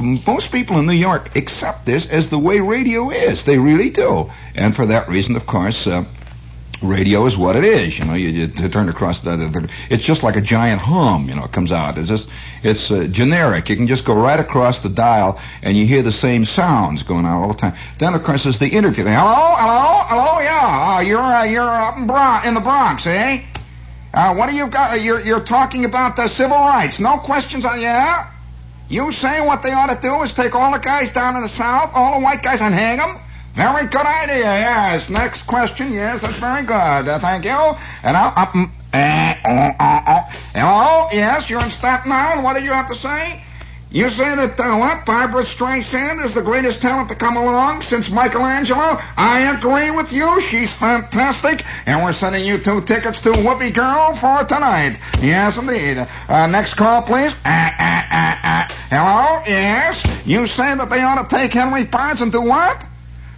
most 0.00 0.52
people 0.52 0.78
in 0.78 0.86
New 0.86 0.92
York 0.92 1.36
accept 1.36 1.86
this 1.86 2.08
as 2.08 2.28
the 2.28 2.38
way 2.38 2.60
radio 2.60 3.10
is. 3.10 3.44
They 3.44 3.58
really 3.58 3.90
do. 3.90 4.30
And 4.54 4.74
for 4.74 4.86
that 4.86 5.08
reason, 5.08 5.36
of 5.36 5.46
course, 5.46 5.86
uh, 5.86 6.04
radio 6.82 7.26
is 7.26 7.36
what 7.36 7.56
it 7.56 7.64
is. 7.64 7.98
You 7.98 8.04
know, 8.04 8.14
you, 8.14 8.28
you 8.28 8.68
turn 8.68 8.88
across 8.88 9.20
that. 9.20 9.70
It's 9.90 10.04
just 10.04 10.22
like 10.22 10.36
a 10.36 10.40
giant 10.40 10.80
hum. 10.80 11.28
You 11.28 11.34
know, 11.36 11.44
it 11.44 11.52
comes 11.52 11.72
out. 11.72 11.98
It's 11.98 12.08
just, 12.08 12.28
it's 12.62 12.90
uh, 12.90 13.06
generic. 13.10 13.68
You 13.68 13.76
can 13.76 13.86
just 13.86 14.04
go 14.04 14.14
right 14.14 14.38
across 14.38 14.82
the 14.82 14.88
dial 14.88 15.40
and 15.62 15.76
you 15.76 15.86
hear 15.86 16.02
the 16.02 16.12
same 16.12 16.44
sounds 16.44 17.02
going 17.02 17.24
on 17.24 17.42
all 17.42 17.48
the 17.48 17.58
time. 17.58 17.74
Then, 17.98 18.14
of 18.14 18.22
course, 18.24 18.44
there's 18.44 18.58
the 18.58 18.68
interview. 18.68 19.04
Hello, 19.04 19.54
hello, 19.56 20.02
hello. 20.06 20.40
Yeah, 20.40 20.96
uh, 20.96 21.00
you're 21.00 21.20
uh, 21.20 21.44
you're 21.44 21.62
up 21.62 21.98
in, 21.98 22.06
Bron- 22.06 22.46
in 22.46 22.54
the 22.54 22.60
Bronx, 22.60 23.06
eh? 23.06 23.42
Uh, 24.14 24.34
what 24.34 24.50
do 24.50 24.56
you 24.56 24.68
got? 24.68 25.00
You're 25.00 25.20
you're 25.20 25.40
talking 25.40 25.84
about 25.84 26.16
the 26.16 26.28
civil 26.28 26.58
rights. 26.58 27.00
No 27.00 27.16
questions 27.18 27.64
on 27.64 27.80
yeah. 27.80 28.30
You 28.92 29.10
say 29.10 29.40
what 29.40 29.62
they 29.62 29.72
ought 29.72 29.88
to 29.88 29.98
do 29.98 30.20
is 30.20 30.34
take 30.34 30.54
all 30.54 30.70
the 30.70 30.78
guys 30.78 31.12
down 31.12 31.34
in 31.34 31.40
the 31.40 31.48
South, 31.48 31.92
all 31.94 32.18
the 32.18 32.22
white 32.22 32.42
guys, 32.42 32.60
and 32.60 32.74
hang 32.74 32.98
them? 32.98 33.18
Very 33.54 33.86
good 33.86 34.04
idea, 34.04 34.44
yes. 34.44 35.08
Next 35.08 35.44
question, 35.44 35.92
yes, 35.92 36.20
that's 36.20 36.36
very 36.36 36.62
good. 36.62 36.74
Uh, 36.74 37.18
thank 37.18 37.46
you. 37.46 37.50
And 38.02 38.14
I'll, 38.14 38.34
uh, 38.36 38.64
uh, 38.92 39.72
uh, 39.80 40.20
hello, 40.54 41.08
yes, 41.10 41.48
you're 41.48 41.64
in 41.64 41.70
Staten 41.70 42.12
Island. 42.12 42.44
What 42.44 42.52
did 42.52 42.64
you 42.64 42.72
have 42.72 42.88
to 42.88 42.94
say? 42.94 43.42
You 43.92 44.08
say 44.08 44.34
that, 44.34 44.58
uh, 44.58 44.78
what, 44.78 45.04
Barbra 45.04 45.42
Streisand 45.42 46.24
is 46.24 46.32
the 46.32 46.40
greatest 46.40 46.80
talent 46.80 47.10
to 47.10 47.14
come 47.14 47.36
along 47.36 47.82
since 47.82 48.10
Michelangelo? 48.10 48.98
I 49.18 49.54
agree 49.54 49.90
with 49.90 50.14
you. 50.14 50.40
She's 50.40 50.72
fantastic. 50.72 51.62
And 51.84 52.02
we're 52.02 52.14
sending 52.14 52.42
you 52.42 52.56
two 52.56 52.80
tickets 52.80 53.20
to 53.20 53.32
Whoopi 53.32 53.74
Girl 53.74 54.14
for 54.14 54.44
tonight. 54.44 54.98
Yes, 55.20 55.58
indeed. 55.58 56.06
Uh, 56.26 56.46
next 56.46 56.74
call, 56.74 57.02
please. 57.02 57.34
Uh. 57.44 58.66
Hello? 58.88 59.42
Yes? 59.46 60.02
You 60.26 60.46
say 60.46 60.74
that 60.74 60.88
they 60.88 61.02
ought 61.02 61.28
to 61.28 61.36
take 61.36 61.52
Henry 61.52 61.84
Pards 61.84 62.22
and 62.22 62.32
do 62.32 62.40
what? 62.40 62.82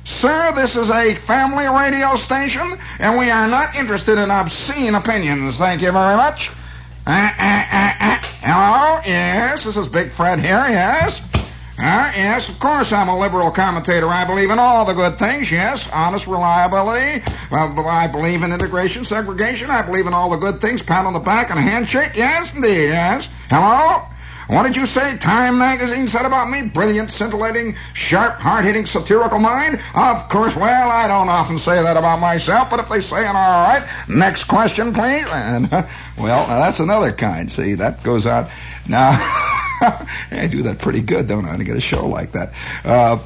Sir, 0.05 0.53
this 0.55 0.77
is 0.77 0.89
a 0.91 1.15
family 1.17 1.67
radio 1.67 2.15
station, 2.15 2.79
and 3.01 3.19
we 3.19 3.31
are 3.31 3.49
not 3.49 3.75
interested 3.75 4.19
in 4.19 4.31
obscene 4.31 4.95
opinions. 4.95 5.59
Thank 5.59 5.83
you 5.83 5.91
very 5.91 6.17
much. 6.17 6.51
Uh, 8.55 8.57
uh, 8.57 8.61
uh, 8.61 8.65
uh. 8.67 9.01
Hello? 9.01 9.01
Yes, 9.05 9.65
this 9.65 9.77
is 9.77 9.89
Big 9.89 10.13
Fred 10.13 10.39
here, 10.39 10.65
yes? 10.69 11.21
Uh, 11.77 12.13
yes, 12.15 12.49
of 12.49 12.61
course 12.61 12.93
I'm 12.93 13.09
a 13.09 13.19
liberal 13.19 13.51
commentator. 13.51 14.07
I 14.07 14.25
believe 14.25 14.51
in 14.51 14.61
all 14.61 14.85
the 14.85 14.93
good 14.93 15.19
things, 15.19 15.51
yes. 15.51 15.91
Honest 15.93 16.29
reliability. 16.29 17.25
Well, 17.51 17.87
I 17.89 18.07
believe 18.07 18.45
in 18.45 18.53
integration, 18.53 19.05
segregation. 19.05 19.71
I 19.71 19.83
believe 19.83 20.07
in 20.07 20.15
all 20.15 20.31
the 20.31 20.37
good 20.37 20.61
things. 20.61 20.83
Pat 20.83 21.05
on 21.05 21.15
the 21.15 21.19
back 21.19 21.51
and 21.51 21.59
a 21.59 21.63
handshake. 21.63 22.13
Yes, 22.15 22.55
indeed, 22.55 22.91
yes. 22.91 23.29
Hello? 23.51 24.07
What 24.47 24.65
did 24.65 24.77
you 24.77 24.87
say 24.87 25.17
Time 25.17 25.59
magazine 25.59 26.09
said 26.09 26.27
about 26.27 26.51
me? 26.51 26.63
Brilliant, 26.63 27.11
scintillating, 27.11 27.77
sharp, 27.95 28.39
hard-hitting, 28.39 28.87
satirical 28.87 29.39
mind? 29.39 29.81
Of 29.95 30.29
course, 30.29 30.55
well, 30.55 30.91
I 30.91 31.09
don't 31.09 31.29
often 31.29 31.59
say 31.59 31.83
that 31.83 31.97
about 31.97 32.21
myself, 32.21 32.69
but 32.71 32.79
if 32.81 32.89
they 32.89 33.01
say 33.01 33.23
it, 33.23 33.29
all 33.29 33.65
right. 33.65 33.83
Next 34.09 34.45
question, 34.45 34.93
please. 34.93 35.27
And, 35.29 35.71
well, 36.19 36.47
that's 36.47 36.81
another 36.81 37.13
kind. 37.13 37.51
See, 37.51 37.75
that 37.75 38.03
goes 38.03 38.27
out. 38.27 38.51
Now, 38.87 39.13
I 40.31 40.49
do 40.51 40.63
that 40.63 40.79
pretty 40.79 41.01
good, 41.01 41.27
don't 41.27 41.47
I, 41.47 41.57
to 41.57 41.65
get 41.65 41.77
a 41.77 41.81
show 41.81 42.07
like 42.07 42.33
that. 42.33 42.53
Uh, 42.85 43.23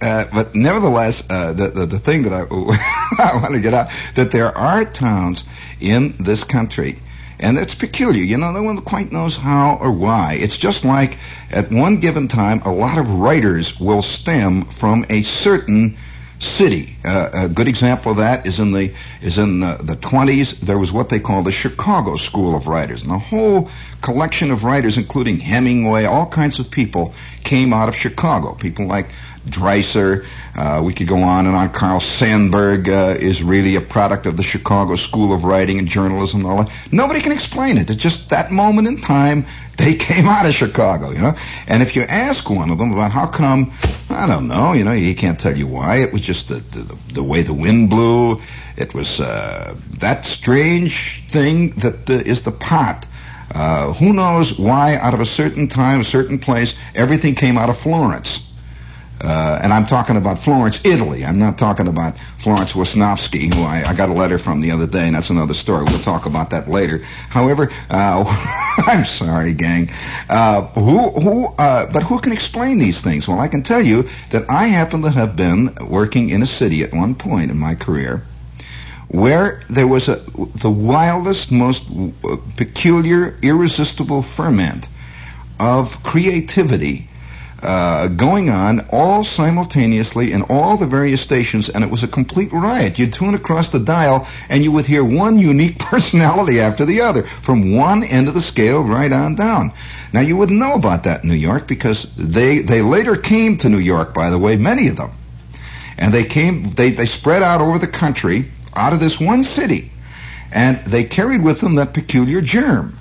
uh, 0.00 0.26
but 0.32 0.54
nevertheless, 0.54 1.24
uh, 1.28 1.52
the, 1.52 1.68
the, 1.68 1.86
the 1.86 1.98
thing 1.98 2.22
that 2.24 2.32
I, 2.32 2.42
I 3.22 3.36
want 3.40 3.54
to 3.54 3.60
get 3.60 3.74
out 3.74 3.90
that 4.14 4.30
there 4.30 4.56
are 4.56 4.84
towns 4.84 5.42
in 5.80 6.16
this 6.18 6.44
country 6.44 7.00
and 7.38 7.58
it's 7.58 7.74
peculiar. 7.74 8.22
You 8.22 8.38
know, 8.38 8.52
no 8.52 8.62
one 8.62 8.78
quite 8.78 9.12
knows 9.12 9.36
how 9.36 9.78
or 9.80 9.90
why. 9.90 10.34
It's 10.34 10.56
just 10.56 10.84
like 10.84 11.18
at 11.50 11.70
one 11.70 12.00
given 12.00 12.28
time, 12.28 12.62
a 12.64 12.72
lot 12.72 12.98
of 12.98 13.10
writers 13.10 13.78
will 13.78 14.02
stem 14.02 14.64
from 14.66 15.04
a 15.08 15.22
certain 15.22 15.96
city. 16.38 16.96
Uh, 17.04 17.30
a 17.32 17.48
good 17.48 17.68
example 17.68 18.12
of 18.12 18.18
that 18.18 18.46
is 18.46 18.60
in 18.60 18.72
the 18.72 18.92
is 19.22 19.38
in 19.38 19.60
the, 19.60 19.78
the 19.82 19.96
20s. 19.96 20.58
There 20.60 20.78
was 20.78 20.92
what 20.92 21.08
they 21.08 21.20
call 21.20 21.42
the 21.42 21.52
Chicago 21.52 22.16
School 22.16 22.54
of 22.54 22.66
Writers, 22.66 23.02
and 23.02 23.10
the 23.10 23.18
whole 23.18 23.70
collection 24.02 24.50
of 24.50 24.64
writers, 24.64 24.98
including 24.98 25.38
Hemingway, 25.38 26.04
all 26.04 26.28
kinds 26.28 26.58
of 26.58 26.70
people 26.70 27.14
came 27.44 27.72
out 27.72 27.88
of 27.88 27.96
Chicago. 27.96 28.54
People 28.54 28.86
like 28.86 29.08
Dreiser. 29.46 30.24
Uh, 30.54 30.82
we 30.84 30.94
could 30.94 31.08
go 31.08 31.18
on 31.18 31.46
and 31.46 31.54
on. 31.54 31.72
Carl 31.72 32.00
Sandburg 32.00 32.88
uh, 32.88 33.18
is 33.18 33.42
really 33.42 33.76
a 33.76 33.80
product 33.80 34.26
of 34.26 34.36
the 34.36 34.42
Chicago 34.42 34.96
School 34.96 35.32
of 35.32 35.44
Writing 35.44 35.78
and 35.78 35.88
Journalism 35.88 36.40
and 36.40 36.50
all 36.50 36.64
that. 36.64 36.72
Nobody 36.92 37.20
can 37.20 37.32
explain 37.32 37.78
it. 37.78 37.90
It's 37.90 38.02
just 38.02 38.30
that 38.30 38.50
moment 38.50 38.88
in 38.88 39.00
time 39.00 39.46
they 39.76 39.94
came 39.96 40.26
out 40.26 40.46
of 40.46 40.54
Chicago, 40.54 41.10
you 41.10 41.18
know. 41.18 41.34
And 41.66 41.82
if 41.82 41.96
you 41.96 42.02
ask 42.02 42.48
one 42.48 42.70
of 42.70 42.78
them 42.78 42.92
about 42.92 43.12
how 43.12 43.26
come, 43.26 43.72
I 44.08 44.26
don't 44.26 44.48
know, 44.48 44.72
you 44.72 44.84
know, 44.84 44.92
he 44.92 45.14
can't 45.14 45.38
tell 45.38 45.56
you 45.56 45.66
why. 45.66 45.98
It 45.98 46.12
was 46.12 46.22
just 46.22 46.48
the 46.48 46.56
the, 46.56 46.96
the 47.14 47.22
way 47.22 47.42
the 47.42 47.54
wind 47.54 47.90
blew. 47.90 48.40
It 48.76 48.94
was 48.94 49.20
uh, 49.20 49.74
that 49.98 50.26
strange 50.26 51.24
thing 51.30 51.70
that 51.80 52.08
uh, 52.08 52.14
is 52.14 52.42
the 52.42 52.52
pot. 52.52 53.06
Uh, 53.54 53.92
who 53.92 54.12
knows 54.12 54.58
why 54.58 54.96
out 54.96 55.14
of 55.14 55.20
a 55.20 55.26
certain 55.26 55.68
time, 55.68 56.00
a 56.00 56.04
certain 56.04 56.38
place, 56.38 56.74
everything 56.94 57.34
came 57.34 57.56
out 57.56 57.70
of 57.70 57.78
Florence. 57.78 58.45
Uh, 59.20 59.58
and 59.62 59.72
I'm 59.72 59.86
talking 59.86 60.16
about 60.16 60.38
Florence, 60.38 60.84
Italy. 60.84 61.24
I'm 61.24 61.38
not 61.38 61.58
talking 61.58 61.88
about 61.88 62.16
Florence 62.38 62.72
Wisnowski, 62.72 63.52
who 63.52 63.62
I, 63.62 63.82
I, 63.86 63.94
got 63.94 64.10
a 64.10 64.12
letter 64.12 64.36
from 64.36 64.60
the 64.60 64.72
other 64.72 64.86
day, 64.86 65.06
and 65.06 65.16
that's 65.16 65.30
another 65.30 65.54
story. 65.54 65.84
We'll 65.84 66.00
talk 66.00 66.26
about 66.26 66.50
that 66.50 66.68
later. 66.68 66.98
However, 66.98 67.70
uh, 67.88 68.24
I'm 68.86 69.06
sorry, 69.06 69.54
gang. 69.54 69.90
Uh, 70.28 70.66
who, 70.66 71.10
who, 71.12 71.46
uh, 71.46 71.90
but 71.92 72.02
who 72.02 72.20
can 72.20 72.32
explain 72.32 72.78
these 72.78 73.00
things? 73.02 73.26
Well, 73.26 73.38
I 73.38 73.48
can 73.48 73.62
tell 73.62 73.80
you 73.80 74.06
that 74.30 74.50
I 74.50 74.66
happen 74.66 75.02
to 75.02 75.10
have 75.10 75.34
been 75.34 75.74
working 75.88 76.28
in 76.28 76.42
a 76.42 76.46
city 76.46 76.82
at 76.82 76.92
one 76.92 77.14
point 77.14 77.50
in 77.50 77.58
my 77.58 77.74
career 77.74 78.22
where 79.08 79.62
there 79.70 79.86
was 79.86 80.08
a, 80.08 80.16
the 80.56 80.70
wildest, 80.70 81.52
most 81.52 81.84
uh, 82.24 82.36
peculiar, 82.56 83.38
irresistible 83.40 84.20
ferment 84.20 84.88
of 85.58 86.02
creativity 86.02 87.08
uh, 87.66 88.06
going 88.06 88.48
on 88.48 88.86
all 88.90 89.24
simultaneously 89.24 90.32
in 90.32 90.42
all 90.42 90.76
the 90.76 90.86
various 90.86 91.20
stations, 91.20 91.68
and 91.68 91.82
it 91.82 91.90
was 91.90 92.04
a 92.04 92.08
complete 92.08 92.52
riot. 92.52 92.98
You'd 92.98 93.12
tune 93.12 93.34
across 93.34 93.70
the 93.70 93.80
dial, 93.80 94.28
and 94.48 94.62
you 94.62 94.70
would 94.72 94.86
hear 94.86 95.04
one 95.04 95.38
unique 95.38 95.78
personality 95.80 96.60
after 96.60 96.84
the 96.84 97.00
other, 97.00 97.24
from 97.24 97.76
one 97.76 98.04
end 98.04 98.28
of 98.28 98.34
the 98.34 98.40
scale 98.40 98.84
right 98.84 99.12
on 99.12 99.34
down. 99.34 99.72
Now, 100.12 100.20
you 100.20 100.36
wouldn't 100.36 100.58
know 100.58 100.74
about 100.74 101.04
that 101.04 101.24
in 101.24 101.28
New 101.28 101.34
York 101.34 101.66
because 101.66 102.10
they, 102.16 102.60
they 102.60 102.82
later 102.82 103.16
came 103.16 103.58
to 103.58 103.68
New 103.68 103.78
York, 103.78 104.14
by 104.14 104.30
the 104.30 104.38
way, 104.38 104.56
many 104.56 104.86
of 104.88 104.96
them. 104.96 105.10
And 105.98 106.14
they 106.14 106.24
came, 106.24 106.70
they, 106.70 106.92
they 106.92 107.06
spread 107.06 107.42
out 107.42 107.60
over 107.60 107.78
the 107.78 107.88
country 107.88 108.50
out 108.74 108.92
of 108.92 109.00
this 109.00 109.18
one 109.18 109.42
city. 109.42 109.90
And 110.52 110.78
they 110.86 111.04
carried 111.04 111.42
with 111.42 111.60
them 111.60 111.74
that 111.74 111.94
peculiar 111.94 112.40
germ. 112.40 112.96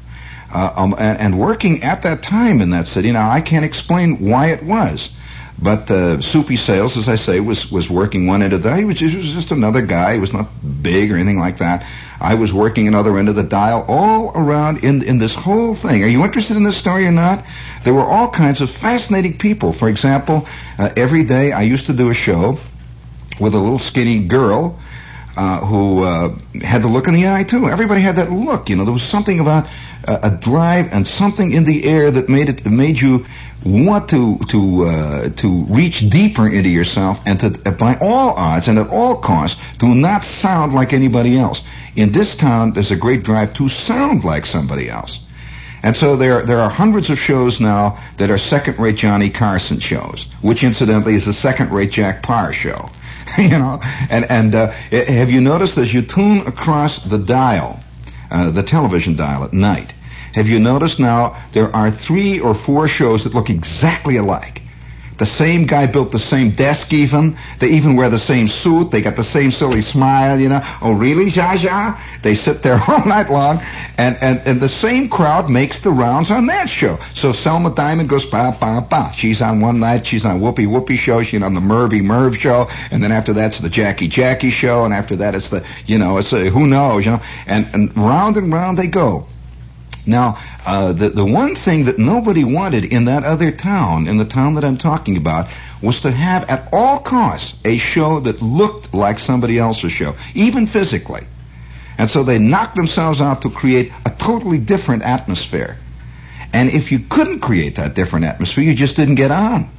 Uh, 0.55 0.71
um, 0.77 0.95
and, 0.97 1.19
and, 1.19 1.37
working 1.37 1.83
at 1.83 2.03
that 2.03 2.23
time 2.23 2.61
in 2.61 2.69
that 2.69 2.87
city. 2.87 3.11
Now 3.11 3.29
I 3.29 3.41
can't 3.41 3.65
explain 3.65 4.19
why 4.19 4.51
it 4.51 4.63
was, 4.63 5.09
but 5.61 5.91
uh, 5.91 6.21
Soupy 6.21 6.55
Sales, 6.55 6.95
as 6.95 7.09
I 7.09 7.17
say, 7.17 7.41
was 7.41 7.69
was 7.69 7.89
working 7.89 8.25
one 8.25 8.41
end 8.41 8.53
of 8.53 8.63
that. 8.63 8.77
He 8.77 8.85
was, 8.85 8.97
he 8.97 9.13
was 9.17 9.33
just 9.33 9.51
another 9.51 9.81
guy. 9.81 10.13
He 10.13 10.19
was 10.21 10.31
not 10.31 10.47
big 10.81 11.11
or 11.11 11.15
anything 11.15 11.39
like 11.39 11.57
that. 11.57 11.85
I 12.21 12.35
was 12.35 12.53
working 12.53 12.87
another 12.87 13.17
end 13.17 13.27
of 13.27 13.35
the 13.35 13.43
dial, 13.43 13.83
all 13.89 14.31
around 14.33 14.81
in 14.81 15.03
in 15.03 15.17
this 15.17 15.35
whole 15.35 15.75
thing. 15.75 16.01
Are 16.05 16.07
you 16.07 16.23
interested 16.23 16.55
in 16.55 16.63
this 16.63 16.77
story 16.77 17.05
or 17.05 17.11
not? 17.11 17.43
There 17.83 17.93
were 17.93 18.05
all 18.05 18.29
kinds 18.29 18.61
of 18.61 18.71
fascinating 18.71 19.37
people. 19.37 19.73
For 19.73 19.89
example, 19.89 20.47
uh, 20.79 20.89
every 20.95 21.25
day 21.25 21.51
I 21.51 21.63
used 21.63 21.87
to 21.87 21.93
do 21.93 22.09
a 22.11 22.13
show 22.13 22.59
with 23.41 23.55
a 23.55 23.59
little 23.59 23.79
skinny 23.79 24.23
girl. 24.23 24.79
Uh, 25.37 25.59
who 25.65 26.01
uh, 26.01 26.33
had 26.61 26.81
the 26.81 26.87
look 26.87 27.09
in 27.09 27.13
the 27.13 27.27
eye 27.27 27.43
too. 27.43 27.67
Everybody 27.67 27.99
had 27.99 28.15
that 28.15 28.31
look. 28.31 28.69
You 28.69 28.77
know, 28.77 28.85
there 28.85 28.93
was 28.93 29.03
something 29.03 29.41
about 29.41 29.67
a, 30.07 30.31
drive 30.31 30.93
and 30.93 31.05
something 31.05 31.51
in 31.51 31.65
the 31.65 31.83
air 31.83 32.09
that 32.09 32.29
made 32.29 32.47
it 32.47 32.65
made 32.65 33.01
you 33.01 33.25
want 33.65 34.09
to 34.11 34.37
to 34.49 34.85
uh, 34.85 35.29
to 35.31 35.65
reach 35.65 36.09
deeper 36.09 36.47
into 36.47 36.69
yourself 36.69 37.19
and 37.25 37.39
to 37.41 37.49
by 37.49 37.97
all 37.99 38.29
odds 38.29 38.69
and 38.69 38.79
at 38.79 38.87
all 38.87 39.17
costs 39.17 39.59
do 39.77 39.93
not 39.93 40.23
sound 40.23 40.73
like 40.73 40.93
anybody 40.93 41.37
else. 41.37 41.63
In 41.95 42.13
this 42.13 42.37
town, 42.37 42.73
there's 42.73 42.91
a 42.91 42.95
great 42.95 43.23
drive 43.23 43.53
to 43.55 43.67
sound 43.67 44.23
like 44.23 44.45
somebody 44.45 44.89
else. 44.89 45.19
And 45.83 45.95
so 45.95 46.15
there, 46.15 46.43
there 46.43 46.61
are 46.61 46.69
hundreds 46.69 47.09
of 47.11 47.19
shows 47.19 47.59
now 47.59 47.99
that 48.17 48.31
are 48.31 48.39
second-rate 48.39 48.95
Johnny 48.95 49.29
Carson 49.29 49.79
shows, 49.79 50.25
which 50.41 50.63
incidentally 50.63 51.13
is 51.13 51.27
a 51.27 51.33
second-rate 51.33 51.91
Jack 51.91 52.23
Paar 52.23 52.51
show. 52.51 52.89
you 53.37 53.49
know, 53.49 53.79
and 54.09 54.29
and 54.29 54.55
uh, 54.55 54.71
have 54.91 55.29
you 55.31 55.41
noticed 55.41 55.77
as 55.77 55.93
you 55.93 56.01
tune 56.01 56.41
across 56.47 57.03
the 57.03 57.17
dial, 57.17 57.79
uh, 58.31 58.51
the 58.51 58.63
television 58.63 59.15
dial 59.15 59.43
at 59.43 59.53
night, 59.53 59.93
have 60.33 60.47
you 60.47 60.59
noticed 60.59 60.99
now 60.99 61.41
there 61.51 61.73
are 61.75 61.89
three 61.89 62.39
or 62.39 62.53
four 62.53 62.87
shows 62.87 63.23
that 63.23 63.33
look 63.33 63.49
exactly 63.49 64.17
alike? 64.17 64.54
The 65.17 65.25
same 65.25 65.65
guy 65.65 65.87
built 65.87 66.11
the 66.11 66.19
same 66.19 66.51
desk 66.51 66.91
even. 66.91 67.37
They 67.59 67.69
even 67.69 67.95
wear 67.95 68.09
the 68.09 68.19
same 68.19 68.47
suit. 68.47 68.91
They 68.91 69.01
got 69.01 69.15
the 69.15 69.23
same 69.23 69.51
silly 69.51 69.81
smile, 69.81 70.39
you 70.39 70.49
know. 70.49 70.61
Oh, 70.81 70.91
really, 70.91 71.27
Zsa 71.27 71.55
Zsa? 71.57 71.99
They 72.21 72.35
sit 72.35 72.61
there 72.61 72.79
all 72.87 73.05
night 73.05 73.29
long, 73.29 73.61
and, 73.97 74.17
and, 74.21 74.41
and 74.45 74.59
the 74.59 74.69
same 74.69 75.09
crowd 75.09 75.49
makes 75.49 75.79
the 75.79 75.91
rounds 75.91 76.31
on 76.31 76.47
that 76.47 76.69
show. 76.69 76.99
So 77.13 77.31
Selma 77.31 77.73
Diamond 77.73 78.09
goes 78.09 78.25
ba 78.25 78.57
ba 78.59 78.85
ba. 78.89 79.11
She's 79.15 79.41
on 79.41 79.61
one 79.61 79.79
night. 79.79 80.05
She's 80.05 80.25
on 80.25 80.41
Whoopi 80.41 80.67
Whoopi 80.67 80.97
show. 80.97 81.23
She's 81.23 81.41
on 81.41 81.53
the 81.53 81.61
Mervy 81.61 82.01
Merv 82.01 82.37
show, 82.37 82.67
and 82.91 83.01
then 83.01 83.11
after 83.11 83.33
that's 83.33 83.59
the 83.59 83.69
Jackie 83.69 84.07
Jackie 84.07 84.51
show, 84.51 84.85
and 84.85 84.93
after 84.93 85.15
that 85.17 85.35
it's 85.35 85.49
the 85.49 85.65
you 85.85 85.97
know 85.97 86.17
it's 86.17 86.33
a, 86.33 86.49
who 86.49 86.67
knows, 86.67 87.05
you 87.05 87.11
know. 87.11 87.21
And 87.47 87.67
and 87.73 87.97
round 87.97 88.37
and 88.37 88.51
round 88.51 88.77
they 88.77 88.87
go. 88.87 89.27
Now, 90.05 90.37
uh, 90.65 90.93
the 90.93 91.09
the 91.09 91.25
one 91.25 91.55
thing 91.55 91.85
that 91.85 91.97
nobody 91.97 92.43
wanted 92.43 92.85
in 92.85 93.05
that 93.05 93.23
other 93.23 93.51
town, 93.51 94.07
in 94.07 94.17
the 94.17 94.25
town 94.25 94.55
that 94.55 94.63
I'm 94.63 94.77
talking 94.77 95.17
about, 95.17 95.47
was 95.81 96.01
to 96.01 96.11
have 96.11 96.49
at 96.49 96.69
all 96.71 96.99
costs 96.99 97.57
a 97.65 97.77
show 97.77 98.19
that 98.19 98.41
looked 98.41 98.93
like 98.93 99.17
somebody 99.17 99.57
else's 99.57 99.91
show, 99.91 100.15
even 100.35 100.67
physically. 100.67 101.25
And 101.97 102.09
so 102.09 102.23
they 102.23 102.37
knocked 102.37 102.75
themselves 102.75 103.21
out 103.21 103.41
to 103.43 103.49
create 103.49 103.91
a 104.05 104.11
totally 104.11 104.59
different 104.59 105.03
atmosphere. 105.03 105.77
And 106.53 106.69
if 106.69 106.91
you 106.91 106.99
couldn't 106.99 107.39
create 107.39 107.77
that 107.77 107.95
different 107.95 108.25
atmosphere, 108.25 108.63
you 108.63 108.75
just 108.75 108.95
didn't 108.95 109.15
get 109.15 109.31
on. 109.31 109.69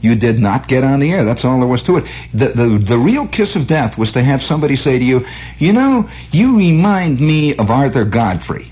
You 0.00 0.14
did 0.14 0.38
not 0.38 0.68
get 0.68 0.84
on 0.84 1.00
the 1.00 1.12
air. 1.12 1.24
That's 1.24 1.44
all 1.44 1.58
there 1.58 1.68
was 1.68 1.82
to 1.84 1.96
it. 1.96 2.04
The, 2.32 2.48
the, 2.48 2.66
the 2.78 2.98
real 2.98 3.26
kiss 3.26 3.56
of 3.56 3.66
death 3.66 3.98
was 3.98 4.12
to 4.12 4.22
have 4.22 4.42
somebody 4.42 4.76
say 4.76 4.98
to 4.98 5.04
you, 5.04 5.26
you 5.58 5.72
know, 5.72 6.08
you 6.30 6.56
remind 6.58 7.20
me 7.20 7.56
of 7.56 7.70
Arthur 7.70 8.04
Godfrey 8.04 8.70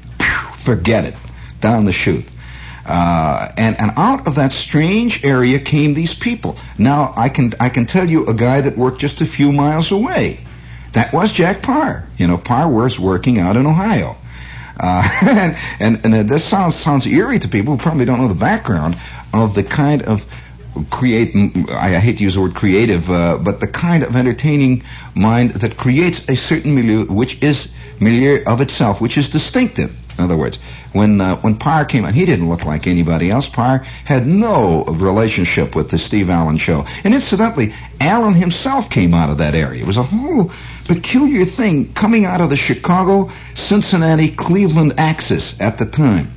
forget 0.67 1.05
it, 1.05 1.15
down 1.61 1.87
the 1.87 1.93
chute. 1.93 2.27
Uh, 2.85 3.51
and 3.57 3.81
and 3.81 3.91
out 3.97 4.29
of 4.29 4.37
that 4.37 4.53
strange 4.53 5.25
area 5.25 5.59
came 5.59 5.95
these 5.95 6.15
people. 6.15 6.57
Now 6.79 7.13
I 7.17 7.29
can 7.31 7.53
I 7.59 7.69
can 7.69 7.87
tell 7.87 8.09
you 8.09 8.27
a 8.27 8.35
guy 8.35 8.61
that 8.61 8.77
worked 8.77 9.01
just 9.01 9.21
a 9.21 9.27
few 9.27 9.51
miles 9.51 9.91
away. 9.91 10.41
That 10.93 11.13
was 11.13 11.33
Jack 11.33 11.63
Paar. 11.63 12.07
You 12.17 12.29
know, 12.29 12.39
Paar 12.39 12.71
was 12.71 12.99
working 12.99 13.41
out 13.41 13.57
in 13.57 13.67
Ohio. 13.67 14.17
Uh, 14.79 15.09
and 15.81 15.99
and, 16.05 16.15
and 16.15 16.31
this 16.31 16.45
sounds 16.45 16.77
sounds 16.77 17.07
eerie 17.07 17.41
to 17.41 17.49
people 17.49 17.77
who 17.77 17.83
probably 17.83 18.05
don't 18.05 18.21
know 18.21 18.29
the 18.29 18.35
background 18.35 18.97
of 19.35 19.55
the 19.55 19.65
kind 19.65 20.03
of 20.03 20.25
create 20.91 21.35
I 21.71 21.99
hate 21.99 22.19
to 22.19 22.23
use 22.23 22.35
the 22.35 22.41
word 22.41 22.55
creative, 22.55 23.11
uh, 23.11 23.39
but 23.39 23.59
the 23.59 23.67
kind 23.67 24.05
of 24.05 24.15
entertaining 24.15 24.85
mind 25.15 25.51
that 25.63 25.77
creates 25.77 26.29
a 26.29 26.37
certain 26.37 26.75
milieu 26.75 27.07
which 27.07 27.43
is 27.43 27.73
milieu 28.01 28.45
of 28.47 28.61
itself, 28.61 29.01
which 29.01 29.19
is 29.19 29.29
distinctive. 29.29 29.95
In 30.19 30.25
other 30.25 30.37
words, 30.37 30.59
when 30.93 31.21
uh, 31.21 31.37
when 31.37 31.57
Paar 31.57 31.85
came 31.85 32.05
on, 32.05 32.15
he 32.15 32.25
didn't 32.25 32.49
look 32.49 32.65
like 32.65 32.87
anybody 32.87 33.31
else. 33.31 33.49
Paar 33.49 33.79
had 34.05 34.27
no 34.27 34.85
relationship 34.85 35.77
with 35.77 35.91
the 35.91 35.99
Steve 35.99 36.31
Allen 36.31 36.57
show. 36.57 36.87
And 37.05 37.13
incidentally, 37.13 37.75
Allen 38.01 38.35
himself 38.35 38.89
came 38.89 39.13
out 39.13 39.29
of 39.29 39.39
that 39.39 39.55
area. 39.55 39.83
It 39.83 39.87
was 39.87 39.99
a 39.99 40.03
whole 40.03 40.51
peculiar 40.87 41.45
thing 41.45 41.93
coming 41.93 42.25
out 42.25 42.41
of 42.41 42.49
the 42.49 42.57
Chicago, 42.57 43.31
Cincinnati, 43.55 44.31
Cleveland 44.31 44.95
axis 44.99 45.61
at 45.61 45.79
the 45.79 45.87
time. 45.87 46.33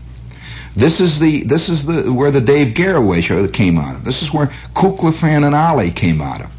This 0.76 1.00
is 1.00 1.20
the 1.20 1.44
this 1.44 1.70
is 1.70 1.86
the 1.86 2.12
where 2.12 2.32
the 2.32 2.42
Dave 2.42 2.74
Garroway 2.74 3.24
show 3.24 3.48
came 3.48 3.78
out 3.78 3.96
of. 3.96 4.04
This 4.04 4.22
is 4.22 4.34
where 4.34 4.48
Kukla, 4.76 5.14
Fran, 5.14 5.44
and 5.46 5.56
Ollie 5.56 5.92
came 5.92 6.22
out 6.22 6.42
of. 6.42 6.52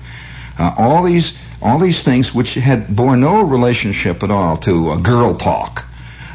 Uh, 0.58 0.74
all 0.78 1.02
these 1.02 1.36
all 1.60 1.78
these 1.78 2.02
things 2.02 2.34
which 2.34 2.54
had 2.54 2.94
bore 2.94 3.16
no 3.16 3.42
relationship 3.42 4.22
at 4.22 4.30
all 4.30 4.56
to 4.58 4.90
uh, 4.90 4.96
girl 4.96 5.36
talk 5.36 5.84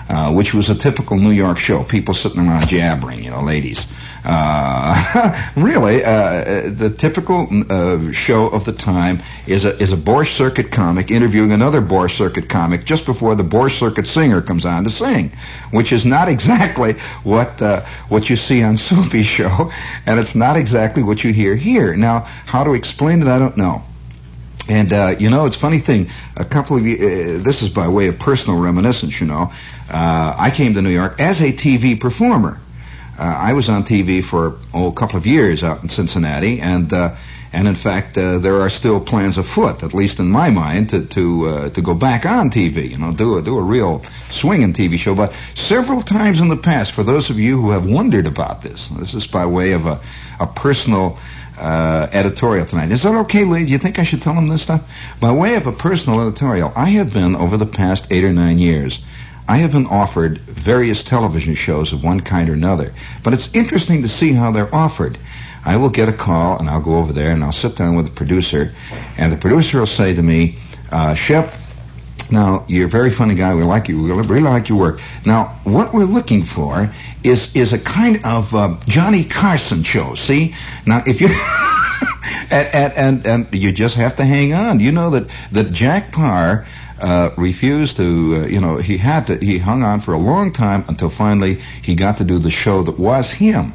uh, 0.09 0.33
which 0.33 0.53
was 0.53 0.69
a 0.69 0.75
typical 0.75 1.17
New 1.17 1.31
York 1.31 1.57
show. 1.57 1.83
People 1.83 2.13
sitting 2.13 2.39
around 2.39 2.67
jabbering, 2.67 3.23
you 3.23 3.31
know, 3.31 3.41
ladies. 3.41 3.85
Uh, 4.23 5.51
really, 5.55 6.03
uh, 6.03 6.69
the 6.69 6.93
typical 6.95 7.47
uh, 7.69 8.11
show 8.11 8.47
of 8.47 8.65
the 8.65 8.73
time 8.73 9.21
is 9.47 9.65
a 9.65 9.77
is 9.81 9.93
a 9.93 9.97
Borscht 9.97 10.35
Circuit 10.35 10.71
comic 10.71 11.11
interviewing 11.11 11.51
another 11.51 11.81
Borscht 11.81 12.17
Circuit 12.17 12.49
comic 12.49 12.85
just 12.85 13.05
before 13.05 13.35
the 13.35 13.43
Borscht 13.43 13.77
Circuit 13.77 14.07
singer 14.07 14.41
comes 14.41 14.65
on 14.65 14.83
to 14.83 14.89
sing, 14.89 15.31
which 15.71 15.91
is 15.91 16.05
not 16.05 16.27
exactly 16.27 16.93
what 17.23 17.61
uh, 17.61 17.85
what 18.09 18.29
you 18.29 18.35
see 18.35 18.63
on 18.63 18.77
Soupy's 18.77 19.27
show, 19.27 19.71
and 20.05 20.19
it's 20.19 20.35
not 20.35 20.57
exactly 20.57 21.03
what 21.03 21.23
you 21.23 21.31
hear 21.31 21.55
here. 21.55 21.95
Now, 21.95 22.21
how 22.45 22.63
to 22.63 22.73
explain 22.73 23.21
it, 23.21 23.27
I 23.27 23.37
don't 23.37 23.57
know. 23.57 23.83
And 24.67 24.91
uh, 24.91 25.15
you 25.19 25.29
know, 25.29 25.45
it's 25.45 25.55
a 25.55 25.59
funny 25.59 25.79
thing. 25.79 26.09
A 26.35 26.45
couple 26.45 26.77
of 26.77 26.83
uh, 26.83 27.43
this 27.43 27.61
is 27.61 27.69
by 27.69 27.87
way 27.87 28.07
of 28.07 28.17
personal 28.17 28.59
reminiscence. 28.59 29.19
You 29.19 29.27
know, 29.27 29.51
uh, 29.89 30.35
I 30.37 30.51
came 30.51 30.73
to 30.73 30.81
New 30.81 30.89
York 30.89 31.19
as 31.19 31.41
a 31.41 31.51
TV 31.51 31.99
performer. 31.99 32.59
Uh, 33.17 33.21
I 33.21 33.53
was 33.53 33.69
on 33.69 33.83
TV 33.83 34.23
for 34.23 34.57
oh, 34.73 34.87
a 34.87 34.93
couple 34.93 35.17
of 35.17 35.25
years 35.25 35.63
out 35.63 35.83
in 35.83 35.89
Cincinnati, 35.89 36.59
and 36.61 36.91
uh, 36.91 37.15
and 37.53 37.67
in 37.67 37.75
fact, 37.75 38.17
uh, 38.17 38.39
there 38.39 38.59
are 38.61 38.69
still 38.69 38.99
plans 38.99 39.37
afoot, 39.37 39.83
at 39.83 39.93
least 39.93 40.19
in 40.19 40.27
my 40.27 40.49
mind, 40.49 40.89
to 40.89 41.05
to 41.05 41.69
to 41.69 41.81
go 41.81 41.93
back 41.93 42.25
on 42.25 42.49
TV. 42.49 42.89
You 42.89 42.97
know, 42.97 43.13
do 43.13 43.37
a 43.37 43.43
do 43.43 43.57
a 43.57 43.63
real 43.63 44.03
swinging 44.31 44.73
TV 44.73 44.97
show. 44.97 45.13
But 45.13 45.33
several 45.53 46.01
times 46.01 46.41
in 46.41 46.47
the 46.47 46.57
past, 46.57 46.91
for 46.93 47.03
those 47.03 47.29
of 47.29 47.37
you 47.37 47.61
who 47.61 47.69
have 47.69 47.85
wondered 47.85 48.25
about 48.25 48.63
this, 48.63 48.87
this 48.87 49.13
is 49.13 49.27
by 49.27 49.45
way 49.45 49.73
of 49.73 49.85
a 49.85 50.01
a 50.39 50.47
personal 50.47 51.19
uh, 51.57 52.07
editorial 52.11 52.65
tonight. 52.65 52.91
Is 52.91 53.03
that 53.03 53.15
okay, 53.15 53.43
Lee? 53.43 53.65
Do 53.65 53.71
you 53.71 53.79
think 53.79 53.99
I 53.99 54.03
should 54.03 54.21
tell 54.21 54.33
them 54.33 54.47
this 54.47 54.61
stuff? 54.61 54.83
By 55.19 55.31
way 55.31 55.55
of 55.55 55.67
a 55.67 55.71
personal 55.71 56.21
editorial, 56.21 56.71
I 56.75 56.89
have 56.89 57.13
been 57.13 57.35
over 57.35 57.57
the 57.57 57.65
past 57.65 58.07
eight 58.11 58.23
or 58.23 58.33
nine 58.33 58.59
years. 58.59 59.03
I 59.47 59.57
have 59.57 59.71
been 59.71 59.85
offered 59.85 60.39
various 60.39 61.03
television 61.03 61.53
shows 61.53 61.93
of 61.93 62.03
one 62.03 62.21
kind 62.21 62.49
or 62.49 62.53
another, 62.53 62.93
but 63.23 63.33
it's 63.33 63.53
interesting 63.53 64.01
to 64.01 64.07
see 64.07 64.33
how 64.33 64.51
they're 64.51 64.73
offered. 64.73 65.19
I 65.63 65.77
will 65.77 65.89
get 65.89 66.09
a 66.09 66.13
call 66.13 66.59
and 66.59 66.69
I'll 66.69 66.81
go 66.81 66.97
over 66.97 67.13
there 67.13 67.31
and 67.31 67.43
I'll 67.43 67.51
sit 67.51 67.75
down 67.75 67.95
with 67.95 68.05
the 68.05 68.11
producer, 68.11 68.73
and 69.17 69.31
the 69.31 69.37
producer 69.37 69.79
will 69.79 69.87
say 69.87 70.13
to 70.15 70.21
me, 70.21 70.57
uh, 70.91 71.15
Shep, 71.15 71.53
now 72.31 72.65
you're 72.67 72.87
a 72.87 72.89
very 72.89 73.11
funny 73.11 73.35
guy. 73.35 73.53
We 73.53 73.63
like 73.63 73.87
you. 73.87 74.01
We 74.01 74.11
really 74.11 74.41
like 74.41 74.69
your 74.69 74.79
work. 74.79 74.99
Now, 75.25 75.59
what 75.63 75.93
we're 75.93 76.05
looking 76.05 76.43
for 76.43 76.91
is 77.23 77.55
is 77.55 77.73
a 77.73 77.79
kind 77.79 78.25
of 78.25 78.53
uh, 78.55 78.77
Johnny 78.87 79.23
Carson 79.23 79.83
show. 79.83 80.15
See, 80.15 80.55
now 80.85 81.03
if 81.05 81.21
you 81.21 81.27
and, 82.51 82.67
and 82.73 82.93
and 82.93 83.27
and 83.27 83.53
you 83.53 83.71
just 83.71 83.95
have 83.95 84.15
to 84.17 84.25
hang 84.25 84.53
on. 84.53 84.79
You 84.79 84.91
know 84.91 85.11
that 85.11 85.27
that 85.51 85.71
Jack 85.71 86.11
Paar 86.11 86.65
uh, 86.99 87.31
refused 87.37 87.97
to. 87.97 88.03
Uh, 88.03 88.47
you 88.47 88.59
know, 88.59 88.77
he 88.77 88.97
had 88.97 89.27
to. 89.27 89.37
He 89.37 89.57
hung 89.57 89.83
on 89.83 89.99
for 90.01 90.13
a 90.13 90.19
long 90.19 90.51
time 90.51 90.85
until 90.87 91.09
finally 91.09 91.55
he 91.83 91.95
got 91.95 92.17
to 92.17 92.23
do 92.23 92.39
the 92.39 92.51
show 92.51 92.83
that 92.83 92.97
was 92.97 93.31
him, 93.31 93.73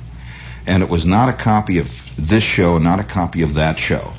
and 0.66 0.82
it 0.82 0.88
was 0.88 1.06
not 1.06 1.28
a 1.28 1.32
copy 1.32 1.78
of 1.78 1.88
this 2.16 2.42
show, 2.42 2.78
not 2.78 2.98
a 3.00 3.04
copy 3.04 3.42
of 3.42 3.54
that 3.54 3.78
show 3.78 4.12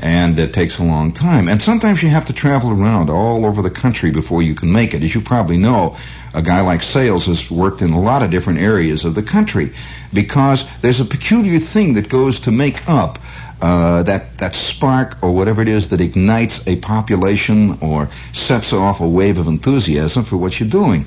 and 0.00 0.38
it 0.38 0.52
takes 0.52 0.78
a 0.78 0.84
long 0.84 1.12
time. 1.12 1.48
And 1.48 1.60
sometimes 1.60 2.02
you 2.02 2.08
have 2.08 2.26
to 2.26 2.32
travel 2.32 2.70
around 2.70 3.10
all 3.10 3.44
over 3.44 3.62
the 3.62 3.70
country 3.70 4.10
before 4.10 4.42
you 4.42 4.54
can 4.54 4.72
make 4.72 4.94
it. 4.94 5.02
As 5.02 5.14
you 5.14 5.20
probably 5.20 5.56
know, 5.56 5.96
a 6.34 6.42
guy 6.42 6.60
like 6.60 6.82
Sales 6.82 7.26
has 7.26 7.50
worked 7.50 7.82
in 7.82 7.90
a 7.90 8.00
lot 8.00 8.22
of 8.22 8.30
different 8.30 8.60
areas 8.60 9.04
of 9.04 9.14
the 9.14 9.22
country 9.22 9.72
because 10.12 10.64
there's 10.80 11.00
a 11.00 11.04
peculiar 11.04 11.58
thing 11.58 11.94
that 11.94 12.08
goes 12.08 12.40
to 12.40 12.52
make 12.52 12.88
up 12.88 13.18
uh, 13.60 14.04
that 14.04 14.38
that 14.38 14.54
spark 14.54 15.18
or 15.20 15.32
whatever 15.32 15.62
it 15.62 15.68
is 15.68 15.88
that 15.88 16.00
ignites 16.00 16.66
a 16.68 16.76
population 16.76 17.78
or 17.80 18.08
sets 18.32 18.72
off 18.72 19.00
a 19.00 19.08
wave 19.08 19.36
of 19.36 19.48
enthusiasm 19.48 20.22
for 20.22 20.36
what 20.36 20.60
you're 20.60 20.68
doing 20.68 21.06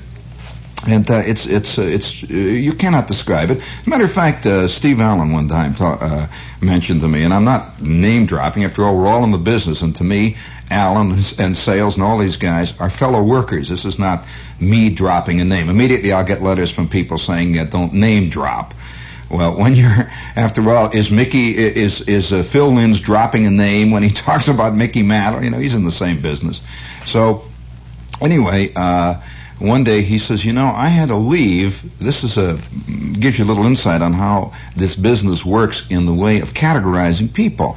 and 0.86 1.08
uh, 1.10 1.22
it's 1.24 1.46
it's 1.46 1.78
uh, 1.78 1.82
it's 1.82 2.24
uh, 2.24 2.26
you 2.34 2.72
cannot 2.72 3.06
describe 3.06 3.50
it. 3.50 3.62
Matter 3.86 4.04
of 4.04 4.12
fact, 4.12 4.46
uh, 4.46 4.66
Steve 4.66 5.00
Allen 5.00 5.32
one 5.32 5.48
time 5.48 5.74
ta- 5.74 5.98
uh, 6.00 6.26
mentioned 6.60 7.00
to 7.02 7.08
me, 7.08 7.22
and 7.22 7.32
I'm 7.32 7.44
not 7.44 7.80
name 7.80 8.26
dropping. 8.26 8.64
After 8.64 8.84
all, 8.84 8.96
we're 8.96 9.06
all 9.06 9.22
in 9.24 9.30
the 9.30 9.38
business, 9.38 9.82
and 9.82 9.94
to 9.96 10.04
me, 10.04 10.36
Allen 10.70 11.16
and 11.38 11.56
Sales 11.56 11.94
and 11.94 12.02
all 12.02 12.18
these 12.18 12.36
guys 12.36 12.78
are 12.80 12.90
fellow 12.90 13.22
workers. 13.22 13.68
This 13.68 13.84
is 13.84 13.98
not 13.98 14.24
me 14.58 14.90
dropping 14.90 15.40
a 15.40 15.44
name. 15.44 15.68
Immediately, 15.68 16.12
I'll 16.12 16.24
get 16.24 16.42
letters 16.42 16.70
from 16.70 16.88
people 16.88 17.18
saying, 17.18 17.58
uh, 17.58 17.64
"Don't 17.64 17.94
name 17.94 18.28
drop." 18.28 18.74
Well, 19.30 19.56
when 19.56 19.74
you're, 19.74 20.10
after 20.36 20.68
all, 20.68 20.90
is 20.90 21.10
Mickey 21.12 21.56
is 21.56 22.00
is 22.02 22.32
uh, 22.32 22.42
Phil 22.42 22.72
Linz 22.72 22.98
dropping 22.98 23.46
a 23.46 23.50
name 23.50 23.92
when 23.92 24.02
he 24.02 24.10
talks 24.26 24.48
about 24.48 24.74
Mickey 24.74 25.02
Mantle? 25.02 25.44
You 25.44 25.50
know, 25.50 25.58
he's 25.58 25.74
in 25.74 25.84
the 25.84 25.92
same 25.92 26.20
business. 26.20 26.60
So, 27.06 27.44
anyway. 28.20 28.72
uh 28.74 29.20
one 29.62 29.84
day 29.84 30.02
he 30.02 30.18
says, 30.18 30.44
you 30.44 30.52
know, 30.52 30.66
I 30.66 30.88
had 30.88 31.08
to 31.08 31.16
leave. 31.16 31.82
This 31.98 32.24
is 32.24 32.36
a 32.36 32.58
gives 33.18 33.38
you 33.38 33.44
a 33.44 33.46
little 33.46 33.66
insight 33.66 34.02
on 34.02 34.12
how 34.12 34.52
this 34.76 34.96
business 34.96 35.44
works 35.44 35.88
in 35.90 36.06
the 36.06 36.14
way 36.14 36.40
of 36.40 36.52
categorizing 36.52 37.32
people. 37.32 37.76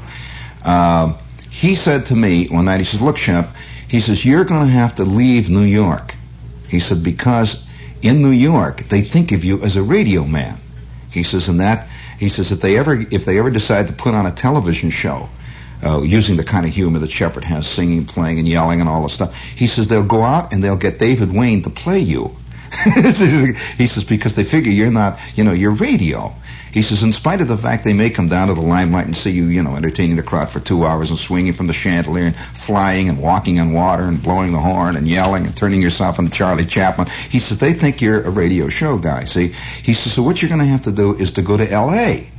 Uh, 0.64 1.18
he 1.52 1.76
said 1.76 2.08
to 2.08 2.16
me 2.16 2.48
one 2.48 2.66
night, 2.66 2.80
he 2.80 2.86
says, 2.86 3.02
look, 3.02 3.18
Shep, 3.18 3.50
he 3.88 4.00
says, 4.00 4.26
you're 4.26 4.44
going 4.44 4.66
to 4.66 4.74
have 4.74 4.96
to 4.96 5.04
leave 5.04 5.50
New 5.50 5.64
York. 5.64 6.16
He 6.68 6.80
said, 6.80 7.04
because 7.04 7.66
in 8.02 8.22
New 8.22 8.32
York, 8.32 8.84
they 8.90 9.02
think 9.02 9.32
of 9.32 9.46
you 9.46 9.62
as 9.62 9.78
a 9.78 9.84
radio 9.84 10.26
man. 10.26 10.58
He 11.12 11.24
says, 11.24 11.48
and 11.48 11.62
that, 11.62 11.88
he 12.20 12.30
says, 12.30 12.52
if 12.52 12.62
they 12.62 12.78
ever, 12.78 13.00
if 13.00 13.26
they 13.26 13.38
ever 13.38 13.52
decide 13.52 13.88
to 13.88 13.94
put 13.94 14.16
on 14.16 14.26
a 14.26 14.32
television 14.32 14.90
show, 14.90 15.30
uh, 15.86 16.02
using 16.02 16.38
the 16.38 16.44
kind 16.44 16.66
of 16.66 16.72
humor 16.72 17.00
that 17.00 17.12
Shepherd 17.12 17.44
has, 17.44 17.68
singing, 17.68 18.06
playing, 18.06 18.40
and 18.40 18.48
yelling, 18.48 18.82
and 18.82 18.90
all 18.90 19.04
the 19.04 19.10
stuff. 19.10 19.36
He 19.36 19.68
says 19.68 19.88
they'll 19.88 20.04
go 20.04 20.24
out 20.24 20.54
and 20.54 20.64
they'll 20.64 20.78
get 20.78 21.00
David 21.00 21.34
Wayne 21.34 21.62
to 21.64 21.70
play 21.70 22.00
you. 22.00 22.36
he 22.96 23.88
says 23.88 24.04
because 24.04 24.36
they 24.36 24.44
figure 24.44 24.72
you're 24.72 24.92
not, 24.92 25.20
you 25.36 25.44
know, 25.44 25.54
you're 25.54 25.72
radio. 25.72 26.34
He 26.76 26.82
says, 26.82 27.04
in 27.04 27.14
spite 27.14 27.40
of 27.40 27.48
the 27.48 27.58
fact 27.58 27.86
they 27.86 27.94
may 27.94 28.10
come 28.10 28.28
down 28.28 28.50
to 28.50 28.54
the 28.54 28.62
limelight 28.62 29.06
and 29.06 29.16
see 29.16 29.32
you, 29.32 29.46
you 29.46 29.64
know, 29.64 29.78
entertaining 29.78 30.18
the 30.18 30.24
crowd 30.24 30.50
for 30.50 30.60
two 30.60 30.86
hours 30.86 31.10
and 31.10 31.18
swinging 31.18 31.54
from 31.54 31.68
the 31.68 31.74
chandelier 31.74 32.26
and 32.26 32.36
flying 32.36 33.08
and 33.08 33.22
walking 33.22 33.62
on 33.62 33.72
water 33.72 34.04
and 34.04 34.22
blowing 34.22 34.52
the 34.52 34.60
horn 34.60 34.98
and 34.98 35.08
yelling 35.08 35.46
and 35.46 35.56
turning 35.56 35.82
yourself 35.82 36.20
into 36.20 36.32
Charlie 36.32 36.66
Chaplin. 36.66 37.08
He 37.30 37.40
says 37.40 37.60
they 37.60 37.74
think 37.74 38.02
you're 38.02 38.22
a 38.22 38.30
radio 38.30 38.68
show 38.68 38.98
guy. 38.98 39.24
See, 39.24 39.54
he 39.84 39.94
says 39.94 40.12
so. 40.12 40.24
What 40.24 40.42
you're 40.42 40.50
going 40.50 40.60
to 40.60 40.66
have 40.66 40.82
to 40.82 40.92
do 40.92 41.16
is 41.16 41.32
to 41.34 41.42
go 41.42 41.56
to 41.56 41.72
L.A. 41.72 42.30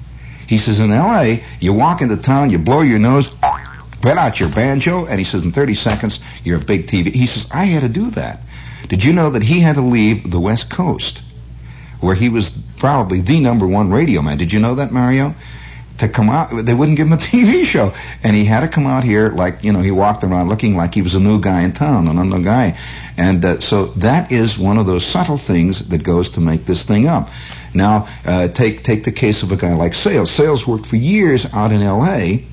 He 0.47 0.59
says 0.59 0.79
in 0.79 0.93
L.A. 0.93 1.45
you 1.61 1.73
walk 1.73 2.03
into 2.03 2.17
town, 2.17 2.51
you 2.51 2.59
blow 2.59 2.81
your 2.83 2.99
nose, 2.99 3.33
get 4.01 4.19
out 4.19 4.39
your 4.39 4.49
banjo, 4.49 5.07
and 5.07 5.19
he 5.19 5.25
says 5.25 5.43
in 5.43 5.53
30 5.53 5.75
seconds 5.75 6.21
you're 6.45 6.61
a 6.61 6.65
big 6.65 6.87
TV. 6.87 7.13
He 7.13 7.27
says 7.27 7.47
I 7.51 7.65
had 7.65 7.83
to 7.83 7.89
do 7.89 8.11
that. 8.11 8.41
Did 8.89 9.03
you 9.03 9.13
know 9.13 9.31
that 9.31 9.43
he 9.43 9.61
had 9.61 9.75
to 9.75 9.83
leave 9.83 10.31
the 10.31 10.39
West 10.39 10.71
Coast, 10.71 11.21
where 12.01 12.15
he 12.15 12.29
was 12.29 12.51
probably 12.79 13.21
the 13.21 13.41
number 13.41 13.67
one 13.67 13.91
radio 13.91 14.23
man? 14.23 14.39
Did 14.39 14.53
you 14.53 14.61
know 14.61 14.77
that, 14.77 14.93
Mario? 14.93 15.35
To 15.99 16.09
come 16.09 16.29
out, 16.29 16.51
they 16.51 16.75
wouldn't 16.75 16.99
give 16.99 17.07
him 17.07 17.15
a 17.15 17.17
TV 17.17 17.65
show, 17.65 17.95
and 18.23 18.37
he 18.37 18.45
had 18.45 18.61
to 18.61 18.69
come 18.69 18.87
out 18.87 19.03
here 19.03 19.31
like 19.31 19.65
you 19.65 19.73
know 19.73 19.81
he 19.81 19.91
walked 19.91 20.23
around 20.25 20.51
looking 20.51 20.77
like 20.77 20.95
he 20.95 21.01
was 21.01 21.15
a 21.15 21.21
new 21.21 21.41
guy 21.41 21.63
in 21.63 21.73
town, 21.73 22.07
an 22.07 22.19
unknown 22.19 22.45
guy, 22.45 22.79
and 23.17 23.45
uh, 23.45 23.61
so 23.61 23.87
that 23.87 24.31
is 24.31 24.59
one 24.59 24.77
of 24.77 24.87
those 24.87 25.07
subtle 25.07 25.39
things 25.39 25.89
that 25.89 26.03
goes 26.03 26.33
to 26.33 26.41
make 26.41 26.67
this 26.67 26.85
thing 26.85 27.09
up. 27.09 27.31
Now, 27.77 28.09
uh, 28.25 28.49
take 28.49 28.83
take 28.83 29.05
the 29.05 29.12
case 29.12 29.43
of 29.43 29.53
a 29.53 29.57
guy 29.57 29.75
like 29.75 29.95
Sales. 29.95 30.31
Sales 30.31 30.67
worked 30.67 30.87
for 30.87 30.97
years 30.97 31.47
out 31.53 31.73
in 31.73 31.83
L.A. 31.83 32.45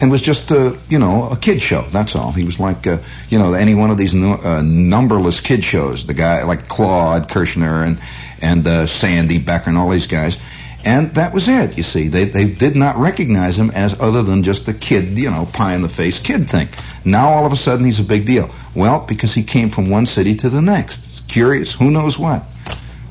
and 0.00 0.10
was 0.10 0.22
just 0.22 0.50
a 0.50 0.78
you 0.88 0.98
know 0.98 1.28
a 1.30 1.36
kid 1.36 1.60
show. 1.62 1.82
That's 1.82 2.16
all. 2.16 2.32
He 2.32 2.44
was 2.44 2.58
like 2.58 2.86
uh, 2.86 2.98
you 3.28 3.38
know 3.38 3.52
any 3.52 3.74
one 3.74 3.90
of 3.90 3.98
these 3.98 4.14
nu- 4.14 4.32
uh, 4.32 4.62
numberless 4.62 5.40
kid 5.40 5.62
shows. 5.64 6.06
The 6.06 6.14
guy 6.14 6.42
like 6.44 6.68
Claude 6.68 7.28
Kirchner 7.28 7.84
and 7.84 7.98
and 8.40 8.66
uh, 8.66 8.86
Sandy 8.86 9.38
Becker 9.38 9.70
and 9.70 9.78
all 9.78 9.90
these 9.90 10.06
guys. 10.06 10.38
And 10.86 11.14
that 11.14 11.32
was 11.32 11.48
it. 11.48 11.78
You 11.78 11.82
see, 11.82 12.08
they 12.08 12.26
they 12.26 12.44
did 12.44 12.76
not 12.76 12.96
recognize 12.96 13.58
him 13.58 13.70
as 13.70 13.98
other 13.98 14.22
than 14.22 14.42
just 14.42 14.68
a 14.68 14.74
kid, 14.74 15.16
you 15.16 15.30
know, 15.30 15.46
pie 15.50 15.74
in 15.74 15.80
the 15.80 15.88
face 15.88 16.18
kid 16.18 16.50
thing. 16.50 16.68
Now 17.04 17.28
all 17.30 17.46
of 17.46 17.52
a 17.52 17.56
sudden 17.56 17.86
he's 17.86 18.00
a 18.00 18.04
big 18.04 18.26
deal. 18.26 18.50
Well, 18.74 19.00
because 19.06 19.32
he 19.32 19.44
came 19.44 19.70
from 19.70 19.88
one 19.88 20.04
city 20.04 20.34
to 20.36 20.50
the 20.50 20.60
next. 20.60 21.04
It's 21.04 21.20
curious. 21.20 21.72
Who 21.72 21.90
knows 21.90 22.18
what? 22.18 22.44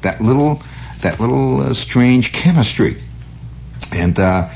That 0.01 0.21
little 0.21 0.61
that 1.03 1.19
little 1.19 1.61
uh, 1.61 1.73
strange 1.73 2.33
chemistry. 2.33 2.97
And 3.91 4.17
uh, 4.19 4.49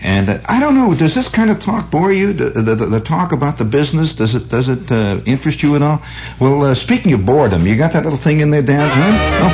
and 0.00 0.28
uh, 0.28 0.40
I 0.46 0.60
don't 0.60 0.74
know. 0.74 0.94
Does 0.94 1.14
this 1.14 1.28
kind 1.28 1.50
of 1.50 1.58
talk 1.58 1.90
bore 1.90 2.12
you? 2.12 2.32
The, 2.32 2.50
the, 2.50 2.74
the, 2.74 3.00
talk 3.00 3.32
about 3.32 3.58
the 3.58 3.64
business 3.64 4.14
does 4.14 4.34
it 4.34 4.48
does 4.48 4.68
it 4.68 4.90
uh, 4.92 5.20
interest 5.26 5.62
you 5.62 5.74
at 5.76 5.82
all? 5.82 6.02
Well, 6.40 6.62
uh, 6.62 6.74
speaking 6.74 7.12
of 7.14 7.26
boredom, 7.26 7.66
you 7.66 7.76
got 7.76 7.92
that 7.92 8.04
little 8.04 8.18
thing 8.18 8.40
in 8.40 8.50
there, 8.50 8.62
Dan? 8.62 8.90
Huh? 8.90 9.50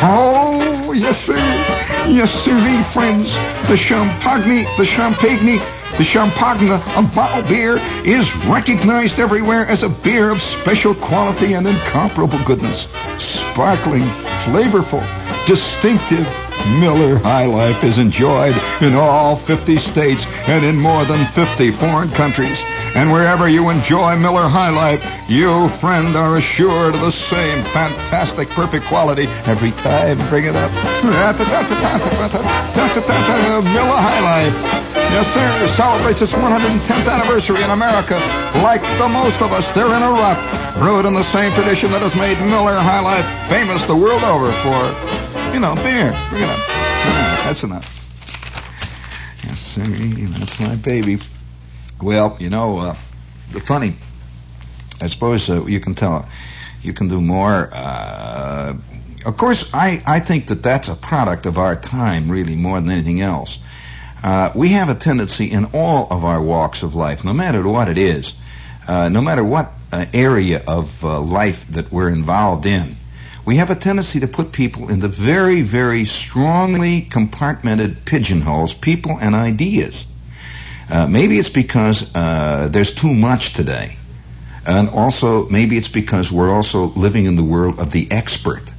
Oh, 0.00 0.88
oh, 0.88 0.92
yes 0.92 1.20
sir, 1.20 1.36
yes 2.08 2.32
sir, 2.32 2.82
friends. 2.84 3.34
The 3.68 3.76
champagne, 3.76 4.66
the 4.78 4.86
champagne, 4.86 5.60
the 5.98 6.04
champagne 6.04 6.70
of 6.70 7.14
bottled 7.14 7.48
beer 7.48 7.78
is 8.06 8.34
recognized 8.46 9.18
everywhere 9.18 9.66
as 9.66 9.82
a 9.82 9.90
beer 9.90 10.30
of 10.30 10.40
special 10.40 10.94
quality 10.94 11.52
and 11.52 11.66
incomparable 11.66 12.42
goodness, 12.44 12.88
sparkling, 13.18 14.04
flavorful, 14.44 15.02
distinctive. 15.48 16.28
Miller 16.78 17.16
High 17.16 17.46
Life 17.46 17.82
is 17.82 17.96
enjoyed 17.96 18.54
in 18.82 18.94
all 18.94 19.34
50 19.34 19.78
states 19.78 20.26
and 20.46 20.62
in 20.62 20.76
more 20.76 21.06
than 21.06 21.24
50 21.24 21.70
foreign 21.70 22.10
countries. 22.10 22.62
And 22.94 23.10
wherever 23.10 23.48
you 23.48 23.70
enjoy 23.70 24.16
Miller 24.16 24.46
High 24.46 24.68
Life, 24.68 25.00
you, 25.26 25.68
friend, 25.80 26.14
are 26.16 26.36
assured 26.36 26.94
of 26.94 27.00
the 27.00 27.10
same 27.10 27.62
fantastic, 27.72 28.50
perfect 28.50 28.84
quality 28.86 29.26
every 29.46 29.70
time. 29.72 30.18
Bring 30.28 30.44
it 30.44 30.54
up. 30.54 30.70
Miller 33.64 33.96
High 33.96 34.20
Life. 34.20 34.54
Yes, 35.08 35.32
sir. 35.32 35.68
Celebrates 35.68 36.20
its 36.20 36.32
110th 36.32 37.08
anniversary 37.10 37.62
in 37.62 37.70
America. 37.70 38.18
Like 38.60 38.82
the 38.98 39.08
most 39.08 39.40
of 39.40 39.52
us, 39.52 39.70
they're 39.70 39.96
in 39.96 40.02
a 40.02 40.10
rut. 40.10 40.38
Brewed 40.76 41.06
in 41.06 41.14
the 41.14 41.24
same 41.24 41.52
tradition 41.52 41.90
that 41.92 42.02
has 42.02 42.14
made 42.14 42.38
Miller 42.40 42.74
High 42.74 43.00
Life 43.00 43.48
famous 43.48 43.84
the 43.86 43.96
world 43.96 44.22
over 44.22 44.52
for, 44.60 45.37
you 45.52 45.60
know, 45.60 45.74
there. 45.76 46.10
Bring 46.30 46.42
it 46.42 46.48
up. 46.48 46.66
That's 47.44 47.62
enough. 47.62 47.94
Yes, 49.44 49.60
sir. 49.60 49.82
That's 49.84 50.60
my 50.60 50.76
baby. 50.76 51.18
Well, 52.02 52.36
you 52.38 52.50
know, 52.50 52.78
uh, 52.78 52.96
the 53.52 53.60
funny. 53.60 53.96
I 55.00 55.06
suppose 55.06 55.48
uh, 55.48 55.64
you 55.64 55.80
can 55.80 55.94
tell. 55.94 56.28
You 56.82 56.92
can 56.92 57.08
do 57.08 57.20
more. 57.20 57.70
Uh, 57.72 58.76
of 59.24 59.36
course, 59.36 59.68
I, 59.72 60.02
I 60.06 60.20
think 60.20 60.48
that 60.48 60.62
that's 60.62 60.88
a 60.88 60.94
product 60.94 61.46
of 61.46 61.58
our 61.58 61.74
time, 61.76 62.30
really, 62.30 62.56
more 62.56 62.80
than 62.80 62.90
anything 62.90 63.20
else. 63.20 63.58
Uh, 64.22 64.50
we 64.54 64.70
have 64.70 64.88
a 64.88 64.94
tendency 64.94 65.46
in 65.50 65.66
all 65.72 66.08
of 66.10 66.24
our 66.24 66.42
walks 66.42 66.82
of 66.82 66.94
life, 66.94 67.24
no 67.24 67.32
matter 67.32 67.66
what 67.66 67.88
it 67.88 67.98
is, 67.98 68.34
uh, 68.86 69.08
no 69.08 69.20
matter 69.20 69.44
what 69.44 69.70
uh, 69.92 70.06
area 70.12 70.62
of 70.66 71.04
uh, 71.04 71.20
life 71.20 71.66
that 71.68 71.90
we're 71.92 72.10
involved 72.10 72.66
in, 72.66 72.96
we 73.48 73.56
have 73.56 73.70
a 73.70 73.74
tendency 73.74 74.20
to 74.20 74.28
put 74.28 74.52
people 74.52 74.90
in 74.90 75.00
the 75.00 75.08
very, 75.08 75.62
very 75.62 76.04
strongly 76.04 77.00
compartmented 77.00 78.04
pigeonholes, 78.04 78.74
people 78.74 79.16
and 79.18 79.34
ideas. 79.34 80.06
Uh, 80.90 81.06
maybe 81.06 81.38
it's 81.38 81.48
because 81.48 82.14
uh, 82.14 82.68
there's 82.70 82.94
too 82.94 83.14
much 83.14 83.54
today. 83.54 83.96
And 84.66 84.90
also, 84.90 85.48
maybe 85.48 85.78
it's 85.78 85.88
because 85.88 86.30
we're 86.30 86.50
also 86.50 86.88
living 86.88 87.24
in 87.24 87.36
the 87.36 87.42
world 87.42 87.80
of 87.80 87.90
the 87.90 88.12
expert. 88.12 88.70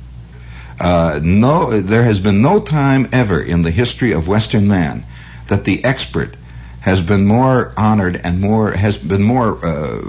Uh, 0.79 1.19
no, 1.23 1.81
there 1.81 2.03
has 2.03 2.19
been 2.19 2.43
no 2.43 2.59
time 2.59 3.09
ever 3.11 3.41
in 3.41 3.63
the 3.63 3.71
history 3.71 4.11
of 4.11 4.27
Western 4.27 4.67
man 4.67 5.03
that 5.47 5.65
the 5.65 5.83
expert 5.83 6.37
has 6.81 7.01
been 7.01 7.25
more 7.25 7.73
honored 7.75 8.21
and 8.23 8.39
more 8.39 8.71
has 8.71 8.99
been 8.99 9.23
more, 9.23 9.65
uh, 9.65 9.99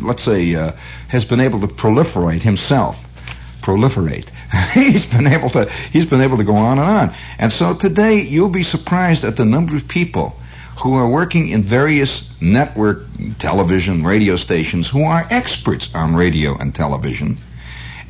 let's 0.00 0.24
say, 0.24 0.56
uh, 0.56 0.72
has 1.06 1.24
been 1.24 1.38
able 1.38 1.60
to 1.60 1.68
proliferate 1.68 2.42
himself. 2.42 3.06
Proliferate. 3.62 4.28
he's 4.74 5.06
been 5.06 5.26
able 5.26 5.50
to. 5.50 5.70
He's 5.92 6.06
been 6.06 6.20
able 6.20 6.36
to 6.38 6.44
go 6.44 6.54
on 6.54 6.78
and 6.78 6.88
on. 6.88 7.14
And 7.38 7.52
so 7.52 7.74
today, 7.74 8.20
you'll 8.20 8.48
be 8.48 8.62
surprised 8.62 9.24
at 9.24 9.36
the 9.36 9.44
number 9.44 9.76
of 9.76 9.88
people 9.88 10.36
who 10.82 10.94
are 10.94 11.08
working 11.08 11.48
in 11.48 11.62
various 11.62 12.28
network 12.40 13.04
television 13.38 14.04
radio 14.04 14.36
stations 14.36 14.88
who 14.88 15.04
are 15.04 15.24
experts 15.30 15.94
on 15.94 16.16
radio 16.16 16.56
and 16.56 16.74
television, 16.74 17.38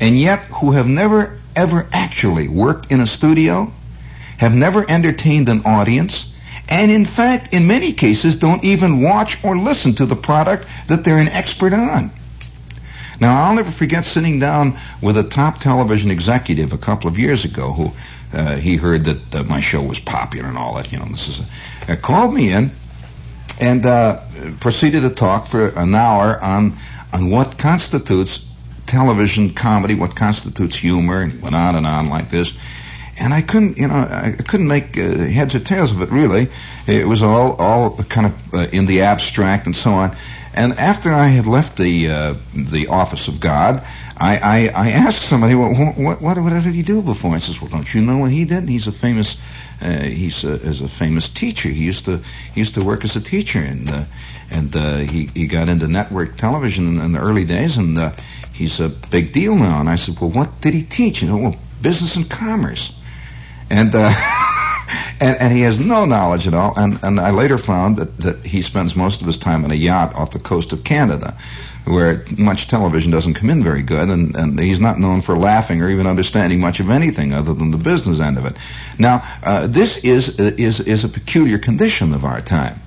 and 0.00 0.18
yet 0.18 0.40
who 0.46 0.72
have 0.72 0.86
never 0.86 1.38
ever 1.54 1.86
actually 1.92 2.48
worked 2.48 2.90
in 2.90 3.00
a 3.00 3.06
studio, 3.06 3.70
have 4.38 4.54
never 4.54 4.88
entertained 4.90 5.48
an 5.48 5.62
audience, 5.64 6.26
and 6.68 6.90
in 6.90 7.04
fact, 7.04 7.52
in 7.52 7.66
many 7.66 7.92
cases, 7.92 8.36
don't 8.36 8.64
even 8.64 9.02
watch 9.02 9.38
or 9.44 9.56
listen 9.56 9.94
to 9.94 10.06
the 10.06 10.16
product 10.16 10.66
that 10.88 11.04
they're 11.04 11.18
an 11.18 11.28
expert 11.28 11.72
on. 11.72 12.10
Now, 13.22 13.44
I'll 13.44 13.54
never 13.54 13.70
forget 13.70 14.04
sitting 14.04 14.40
down 14.40 14.76
with 15.00 15.16
a 15.16 15.22
top 15.22 15.58
television 15.58 16.10
executive 16.10 16.72
a 16.72 16.76
couple 16.76 17.06
of 17.06 17.20
years 17.20 17.44
ago 17.44 17.72
who 17.72 17.92
uh, 18.36 18.56
he 18.56 18.74
heard 18.74 19.04
that 19.04 19.34
uh, 19.36 19.44
my 19.44 19.60
show 19.60 19.80
was 19.80 20.00
popular 20.00 20.48
and 20.48 20.58
all 20.58 20.74
that. 20.74 20.90
You 20.90 20.98
know, 20.98 21.04
this 21.04 21.28
is 21.28 21.40
a, 21.88 21.92
uh, 21.92 21.96
called 21.96 22.34
me 22.34 22.50
in 22.50 22.72
and 23.60 23.86
uh, 23.86 24.22
proceeded 24.58 25.02
to 25.02 25.10
talk 25.10 25.46
for 25.46 25.68
an 25.68 25.94
hour 25.94 26.42
on 26.42 26.76
on 27.12 27.30
what 27.30 27.58
constitutes 27.58 28.44
television 28.86 29.50
comedy, 29.50 29.94
what 29.94 30.16
constitutes 30.16 30.74
humor, 30.74 31.22
and 31.22 31.40
went 31.40 31.54
on 31.54 31.76
and 31.76 31.86
on 31.86 32.08
like 32.08 32.28
this. 32.28 32.52
And 33.20 33.32
I 33.32 33.42
couldn't, 33.42 33.76
you 33.78 33.86
know, 33.86 33.94
I 33.94 34.32
couldn't 34.32 34.66
make 34.66 34.98
uh, 34.98 35.16
heads 35.16 35.54
or 35.54 35.60
tails 35.60 35.92
of 35.92 36.02
it 36.02 36.10
really. 36.10 36.48
It 36.88 37.06
was 37.06 37.22
all, 37.22 37.54
all 37.54 37.96
kind 37.98 38.26
of 38.26 38.54
uh, 38.54 38.66
in 38.72 38.86
the 38.86 39.02
abstract 39.02 39.66
and 39.66 39.76
so 39.76 39.92
on. 39.92 40.16
And 40.54 40.74
after 40.74 41.10
I 41.12 41.28
had 41.28 41.46
left 41.46 41.78
the 41.78 42.08
uh, 42.08 42.34
the 42.54 42.88
office 42.88 43.28
of 43.28 43.40
God, 43.40 43.82
I, 44.16 44.36
I, 44.36 44.86
I 44.86 44.90
asked 44.90 45.22
somebody, 45.22 45.54
well, 45.54 45.74
what, 45.74 46.20
what, 46.20 46.38
what 46.38 46.50
did 46.50 46.74
he 46.74 46.82
do 46.82 47.02
before? 47.02 47.34
I 47.34 47.38
says, 47.38 47.60
well, 47.60 47.70
don't 47.70 47.92
you 47.92 48.02
know 48.02 48.18
what 48.18 48.30
he 48.30 48.44
did? 48.44 48.68
He's 48.68 48.86
a 48.86 48.92
famous, 48.92 49.36
uh, 49.80 50.02
he's 50.02 50.44
a, 50.44 50.52
is 50.52 50.80
a 50.80 50.88
famous 50.88 51.28
teacher. 51.28 51.70
He 51.70 51.84
used 51.84 52.04
to 52.04 52.18
he 52.54 52.60
used 52.60 52.74
to 52.74 52.84
work 52.84 53.04
as 53.04 53.16
a 53.16 53.20
teacher, 53.20 53.58
and 53.58 53.88
uh, 53.88 54.04
and 54.50 54.76
uh, 54.76 54.96
he 54.98 55.26
he 55.26 55.46
got 55.46 55.68
into 55.68 55.88
network 55.88 56.36
television 56.36 56.86
in, 56.86 57.00
in 57.00 57.12
the 57.12 57.20
early 57.20 57.44
days, 57.44 57.78
and 57.78 57.98
uh, 57.98 58.12
he's 58.52 58.78
a 58.78 58.88
big 58.90 59.32
deal 59.32 59.56
now. 59.56 59.80
And 59.80 59.88
I 59.88 59.96
said, 59.96 60.20
well, 60.20 60.30
what 60.30 60.60
did 60.60 60.74
he 60.74 60.82
teach? 60.82 61.22
You 61.22 61.28
know, 61.28 61.38
well, 61.38 61.56
business 61.80 62.16
and 62.16 62.30
commerce, 62.30 62.92
and. 63.70 63.94
Uh, 63.94 64.48
and, 65.20 65.40
and 65.40 65.52
he 65.52 65.62
has 65.62 65.80
no 65.80 66.04
knowledge 66.04 66.46
at 66.46 66.54
all. 66.54 66.74
And, 66.76 66.98
and 67.02 67.20
I 67.20 67.30
later 67.30 67.58
found 67.58 67.96
that, 67.96 68.18
that 68.18 68.46
he 68.46 68.62
spends 68.62 68.96
most 68.96 69.20
of 69.20 69.26
his 69.26 69.38
time 69.38 69.64
on 69.64 69.70
a 69.70 69.74
yacht 69.74 70.14
off 70.14 70.32
the 70.32 70.38
coast 70.38 70.72
of 70.72 70.84
Canada, 70.84 71.36
where 71.84 72.24
much 72.38 72.68
television 72.68 73.10
doesn't 73.10 73.34
come 73.34 73.50
in 73.50 73.62
very 73.62 73.82
good, 73.82 74.08
and, 74.08 74.36
and 74.36 74.58
he's 74.58 74.80
not 74.80 74.98
known 74.98 75.20
for 75.20 75.36
laughing 75.36 75.82
or 75.82 75.90
even 75.90 76.06
understanding 76.06 76.60
much 76.60 76.80
of 76.80 76.90
anything 76.90 77.32
other 77.32 77.54
than 77.54 77.70
the 77.70 77.78
business 77.78 78.20
end 78.20 78.38
of 78.38 78.46
it. 78.46 78.56
Now, 78.98 79.22
uh, 79.42 79.66
this 79.66 79.98
is, 79.98 80.38
is, 80.38 80.80
is 80.80 81.04
a 81.04 81.08
peculiar 81.08 81.58
condition 81.58 82.12
of 82.12 82.24
our 82.24 82.40
time. 82.40 82.78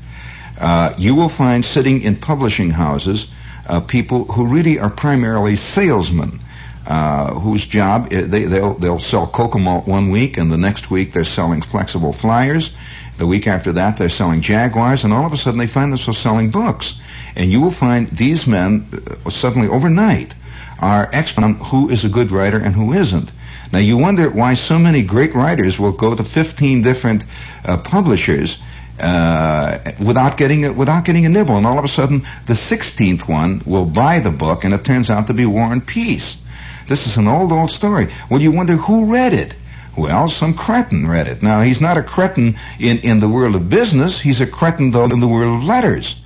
Uh, 0.57 0.93
you 0.97 1.15
will 1.15 1.29
find 1.29 1.65
sitting 1.65 2.01
in 2.01 2.15
publishing 2.15 2.69
houses 2.69 3.27
uh, 3.67 3.81
people 3.81 4.25
who 4.25 4.47
really 4.47 4.79
are 4.79 4.89
primarily 4.89 5.55
salesmen 5.55 6.39
uh, 6.85 7.33
whose 7.33 7.65
job 7.65 8.09
they 8.09 8.43
they'll 8.43 8.75
they'll 8.75 8.99
sell 8.99 9.27
cocoa 9.27 9.59
Malt 9.59 9.87
one 9.87 10.09
week, 10.11 10.37
and 10.37 10.51
the 10.51 10.57
next 10.57 10.91
week 10.91 11.13
they're 11.13 11.23
selling 11.23 11.61
flexible 11.61 12.13
flyers. 12.13 12.71
The 13.17 13.25
week 13.25 13.47
after 13.47 13.73
that 13.73 13.97
they're 13.97 14.09
selling 14.09 14.41
Jaguars, 14.41 15.03
and 15.03 15.13
all 15.13 15.25
of 15.25 15.33
a 15.33 15.37
sudden 15.37 15.59
they 15.59 15.67
find 15.67 15.91
themselves 15.91 16.19
selling 16.19 16.51
books. 16.51 16.99
And 17.35 17.51
you 17.51 17.59
will 17.59 17.71
find 17.71 18.09
these 18.09 18.47
men 18.47 18.87
uh, 19.25 19.29
suddenly 19.29 19.67
overnight 19.67 20.35
are 20.79 21.09
experts 21.11 21.45
on 21.45 21.55
who 21.55 21.89
is 21.89 22.05
a 22.05 22.09
good 22.09 22.31
writer 22.31 22.57
and 22.57 22.75
who 22.75 22.93
isn't. 22.93 23.31
Now 23.73 23.79
you 23.79 23.97
wonder 23.97 24.29
why 24.29 24.53
so 24.53 24.77
many 24.77 25.01
great 25.01 25.33
writers 25.33 25.79
will 25.79 25.91
go 25.91 26.15
to 26.15 26.23
15 26.23 26.81
different 26.81 27.25
uh, 27.63 27.77
publishers 27.77 28.57
uh, 28.99 29.79
without 30.05 30.37
getting 30.37 30.65
a, 30.65 30.73
without 30.73 31.03
getting 31.03 31.25
a 31.25 31.29
nibble, 31.29 31.57
and 31.57 31.65
all 31.65 31.77
of 31.77 31.85
a 31.85 31.89
sudden 31.89 32.25
the 32.47 32.53
16th 32.53 33.27
one 33.27 33.61
will 33.65 33.85
buy 33.85 34.19
the 34.19 34.31
book, 34.31 34.63
and 34.63 34.73
it 34.73 34.85
turns 34.85 35.09
out 35.09 35.27
to 35.27 35.33
be 35.33 35.45
War 35.45 35.71
and 35.71 35.85
Peace. 35.85 36.41
This 36.87 37.07
is 37.07 37.17
an 37.17 37.27
old, 37.27 37.51
old 37.51 37.71
story. 37.71 38.07
Well, 38.29 38.41
you 38.41 38.51
wonder 38.51 38.75
who 38.75 39.11
read 39.11 39.33
it. 39.33 39.55
Well, 39.97 40.29
some 40.29 40.53
cretin 40.53 41.07
read 41.07 41.27
it. 41.27 41.41
Now, 41.41 41.61
he's 41.61 41.79
not 41.79 41.97
a 41.97 42.03
cretin 42.03 42.57
in, 42.79 42.99
in 42.99 43.19
the 43.19 43.29
world 43.29 43.55
of 43.55 43.69
business. 43.69 44.19
He's 44.19 44.41
a 44.41 44.47
cretin, 44.47 44.91
though, 44.91 45.05
in 45.05 45.19
the 45.19 45.27
world 45.27 45.57
of 45.57 45.63
letters. 45.63 46.19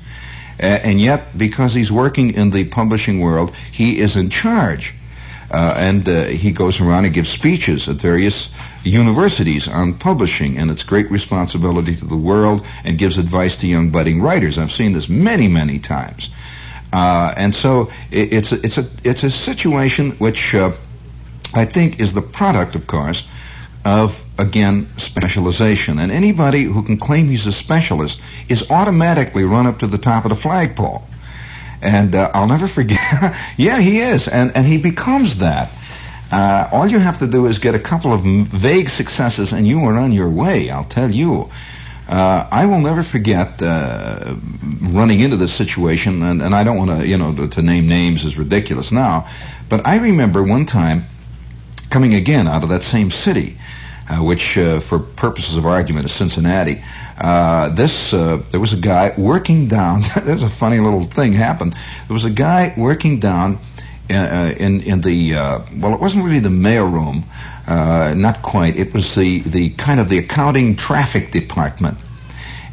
Uh, 0.60 0.66
and 0.66 1.00
yet, 1.00 1.38
because 1.38 1.74
he's 1.74 1.92
working 1.92 2.34
in 2.34 2.50
the 2.50 2.66
publishing 2.66 3.20
world, 3.20 3.56
he 3.72 4.00
is 4.00 4.16
in 4.16 4.30
charge. 4.30 4.94
Uh, 5.52 5.74
and 5.78 6.08
uh, 6.08 6.26
he 6.26 6.52
goes 6.52 6.80
around 6.80 7.06
and 7.06 7.14
gives 7.14 7.30
speeches 7.30 7.88
at 7.88 7.96
various 7.96 8.52
universities 8.84 9.68
on 9.68 9.94
publishing 9.94 10.58
and 10.58 10.70
its 10.70 10.84
great 10.84 11.10
responsibility 11.10 11.96
to 11.96 12.06
the 12.06 12.18
world 12.18 12.66
and 12.84 12.98
gives 12.98 13.18
advice 13.18 13.58
to 13.58 13.68
young 13.68 13.90
budding 13.90 14.22
writers. 14.22 14.58
I've 14.58 14.72
seen 14.72 14.94
this 14.94 15.10
many, 15.10 15.48
many 15.48 15.80
times. 15.80 16.30
Uh, 16.92 17.34
and 17.38 17.54
so 17.54 17.92
it, 18.12 18.34
it's 18.34 18.52
a, 18.52 18.66
it's 18.66 18.78
a 18.78 18.90
it's 19.04 19.24
a 19.24 19.32
situation 19.32 20.12
which 20.12 20.56
uh, 20.56 20.72
I 21.54 21.66
think 21.66 22.00
is 22.00 22.14
the 22.14 22.22
product, 22.22 22.76
of 22.76 22.88
course, 22.88 23.28
of 23.86 24.24
again 24.38 24.90
specialization. 24.98 26.00
And 26.00 26.12
anybody 26.12 26.64
who 26.64 26.84
can 26.84 26.98
claim 26.98 27.28
he's 27.28 27.46
a 27.46 27.52
specialist 27.52 28.20
is 28.48 28.70
automatically 28.72 29.44
run 29.44 29.68
up 29.68 29.80
to 29.80 29.88
the 29.88 29.98
top 29.98 30.26
of 30.26 30.30
the 30.30 30.36
flagpole. 30.36 31.04
And 31.82 32.16
uh, 32.16 32.32
I'll 32.34 32.48
never 32.48 32.68
forget. 32.68 33.00
yeah, 33.58 33.80
he 33.80 34.00
is, 34.00 34.28
and 34.28 34.56
and 34.56 34.66
he 34.66 34.78
becomes 34.78 35.38
that. 35.38 35.72
Uh, 36.32 36.70
all 36.72 36.86
you 36.86 37.00
have 37.00 37.20
to 37.20 37.28
do 37.28 37.48
is 37.48 37.58
get 37.58 37.74
a 37.74 37.80
couple 37.80 38.14
of 38.14 38.22
vague 38.22 38.90
successes, 38.90 39.54
and 39.54 39.68
you 39.68 39.80
are 39.86 39.98
on 39.98 40.12
your 40.12 40.30
way. 40.30 40.70
I'll 40.70 40.84
tell 40.84 41.10
you. 41.10 41.50
Uh, 42.10 42.48
I 42.52 42.66
will 42.66 42.80
never 42.80 43.04
forget 43.04 43.62
uh, 43.62 44.34
running 44.82 45.20
into 45.20 45.38
this 45.38 45.54
situation, 45.54 46.24
and, 46.24 46.42
and 46.42 46.56
I 46.56 46.64
don't 46.64 46.76
want 46.76 46.90
to, 46.90 47.08
you 47.08 47.20
know, 47.20 47.36
to, 47.36 47.48
to, 47.50 47.62
name 47.62 47.88
names 47.88 48.26
is 48.26 48.36
ridiculous 48.36 48.92
now, 48.92 49.28
but 49.70 49.86
I 49.86 49.98
remember 49.98 50.42
one 50.42 50.66
time 50.66 51.04
coming 51.92 52.16
again 52.16 52.48
out 52.48 52.64
of 52.64 52.70
that 52.70 52.82
same 52.82 53.12
city, 53.12 53.60
uh, 54.10 54.24
which, 54.24 54.58
uh, 54.58 54.80
for 54.80 54.98
purposes 54.98 55.56
of 55.56 55.68
argument, 55.68 56.08
is 56.08 56.12
Cincinnati. 56.12 56.84
Uh, 57.16 57.70
this 57.70 58.12
uh, 58.12 58.42
there 58.50 58.60
was 58.60 58.74
a 58.74 58.82
guy 58.82 59.14
working 59.16 59.68
down. 59.68 60.02
there's 60.26 60.42
a 60.42 60.50
funny 60.50 60.80
little 60.80 61.04
thing 61.04 61.34
happened. 61.34 61.74
There 62.08 62.16
was 62.16 62.26
a 62.26 62.32
guy 62.32 62.74
working 62.76 63.20
down 63.20 63.60
in 64.10 64.82
in 64.82 65.02
the 65.02 65.34
well, 65.78 65.94
it 65.94 66.00
wasn't 66.00 66.26
really 66.26 66.40
the 66.40 66.50
mailroom. 66.50 67.24
Uh, 67.70 68.16
not 68.18 68.42
quite. 68.42 68.78
It 68.78 68.96
was 68.96 69.14
the, 69.14 69.42
the 69.42 69.70
kind 69.70 70.00
of 70.00 70.10
the 70.10 70.18
accounting 70.18 70.76
traffic 70.76 71.30
department. 71.30 72.00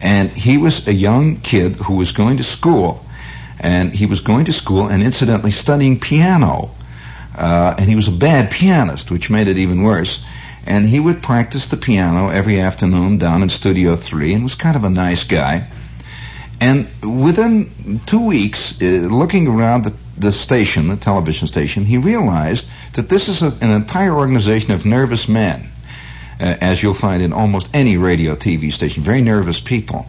And 0.01 0.31
he 0.31 0.57
was 0.57 0.89
a 0.89 0.95
young 0.95 1.37
kid 1.43 1.77
who 1.77 1.97
was 1.97 2.13
going 2.13 2.39
to 2.39 2.45
school. 2.45 3.05
And 3.61 3.95
he 3.95 4.07
was 4.07 4.21
going 4.21 4.47
to 4.47 4.55
school 4.55 4.89
and 4.89 5.03
incidentally 5.03 5.51
studying 5.51 6.01
piano. 6.01 6.71
Uh, 7.37 7.75
and 7.79 7.91
he 7.91 7.95
was 7.95 8.09
a 8.09 8.13
bad 8.13 8.51
pianist, 8.51 9.11
which 9.11 9.29
made 9.29 9.49
it 9.49 9.59
even 9.59 9.83
worse. 9.83 10.25
And 10.65 10.87
he 10.87 10.99
would 10.99 11.23
practice 11.23 11.67
the 11.67 11.77
piano 11.77 12.31
every 12.31 12.59
afternoon 12.59 13.19
down 13.19 13.43
in 13.43 13.51
Studio 13.51 13.97
3 13.97 14.33
and 14.33 14.43
was 14.45 14.55
kind 14.55 14.77
of 14.77 14.85
a 14.85 14.91
nice 14.91 15.25
guy. 15.25 15.69
And 16.59 16.89
within 17.03 18.01
two 18.07 18.27
weeks, 18.27 18.81
uh, 18.81 18.85
looking 18.85 19.47
around 19.47 19.85
the, 19.85 19.93
the 20.19 20.33
station, 20.33 20.89
the 20.89 20.97
television 20.97 21.49
station, 21.49 21.85
he 21.85 21.99
realized 21.99 22.67
that 22.95 23.09
this 23.09 23.29
is 23.29 23.43
a, 23.43 23.57
an 23.61 23.71
entire 23.71 24.13
organization 24.13 24.73
of 24.73 24.87
nervous 24.87 25.29
men, 25.29 25.69
uh, 26.41 26.57
as 26.61 26.83
you'll 26.83 26.95
find 26.95 27.23
in 27.23 27.33
almost 27.33 27.69
any 27.75 27.97
radio 27.97 28.35
TV 28.35 28.73
station, 28.73 29.03
very 29.03 29.23
nervous 29.23 29.61
people. 29.61 30.07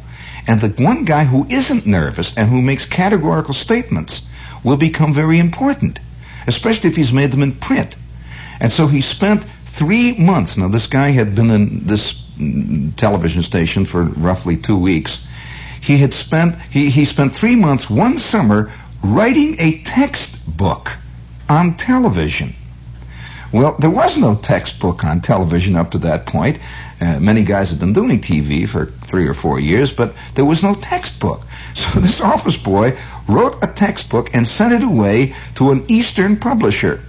And 0.47 0.61
the 0.61 0.69
one 0.81 1.03
guy 1.03 1.25
who 1.25 1.45
isn't 1.49 1.85
nervous 1.85 2.35
and 2.37 2.49
who 2.49 2.61
makes 2.61 2.85
categorical 2.85 3.53
statements 3.53 4.27
will 4.63 4.77
become 4.77 5.13
very 5.13 5.39
important, 5.39 5.99
especially 6.47 6.89
if 6.89 6.95
he's 6.95 7.11
made 7.11 7.31
them 7.31 7.43
in 7.43 7.55
print. 7.55 7.95
And 8.59 8.71
so 8.71 8.87
he 8.87 9.01
spent 9.01 9.45
three 9.65 10.13
months. 10.13 10.57
Now, 10.57 10.69
this 10.69 10.87
guy 10.87 11.09
had 11.09 11.35
been 11.35 11.51
in 11.51 11.85
this 11.85 12.13
mm, 12.13 12.95
television 12.95 13.41
station 13.41 13.85
for 13.85 14.03
roughly 14.03 14.57
two 14.57 14.77
weeks. 14.77 15.23
He 15.81 15.97
had 15.97 16.13
spent 16.13 16.55
he, 16.71 16.89
he 16.89 17.05
spent 17.05 17.35
three 17.35 17.55
months 17.55 17.89
one 17.89 18.17
summer 18.17 18.71
writing 19.03 19.55
a 19.59 19.79
textbook 19.83 20.91
on 21.49 21.77
television. 21.77 22.53
Well, 23.53 23.77
there 23.79 23.89
was 23.89 24.17
no 24.17 24.35
textbook 24.35 25.05
on 25.05 25.21
television 25.21 25.75
up 25.75 25.91
to 25.91 25.99
that 25.99 26.25
point. 26.25 26.59
Uh, 26.99 27.19
many 27.19 27.43
guys 27.43 27.69
had 27.69 27.79
been 27.79 27.93
doing 27.93 28.19
TV 28.19 28.67
for 28.67 28.87
three 28.87 29.27
or 29.27 29.33
four 29.33 29.59
years, 29.59 29.93
but 29.93 30.13
there 30.35 30.45
was 30.45 30.63
no 30.63 30.73
textbook. 30.73 31.41
So 31.77 31.99
this 31.99 32.21
office 32.21 32.57
boy 32.57 32.97
wrote 33.27 33.63
a 33.63 33.67
textbook 33.67 34.33
and 34.33 34.47
sent 34.47 34.73
it 34.73 34.81
away 34.81 35.35
to 35.55 35.69
an 35.69 35.85
Eastern 35.89 36.37
publisher. 36.37 37.03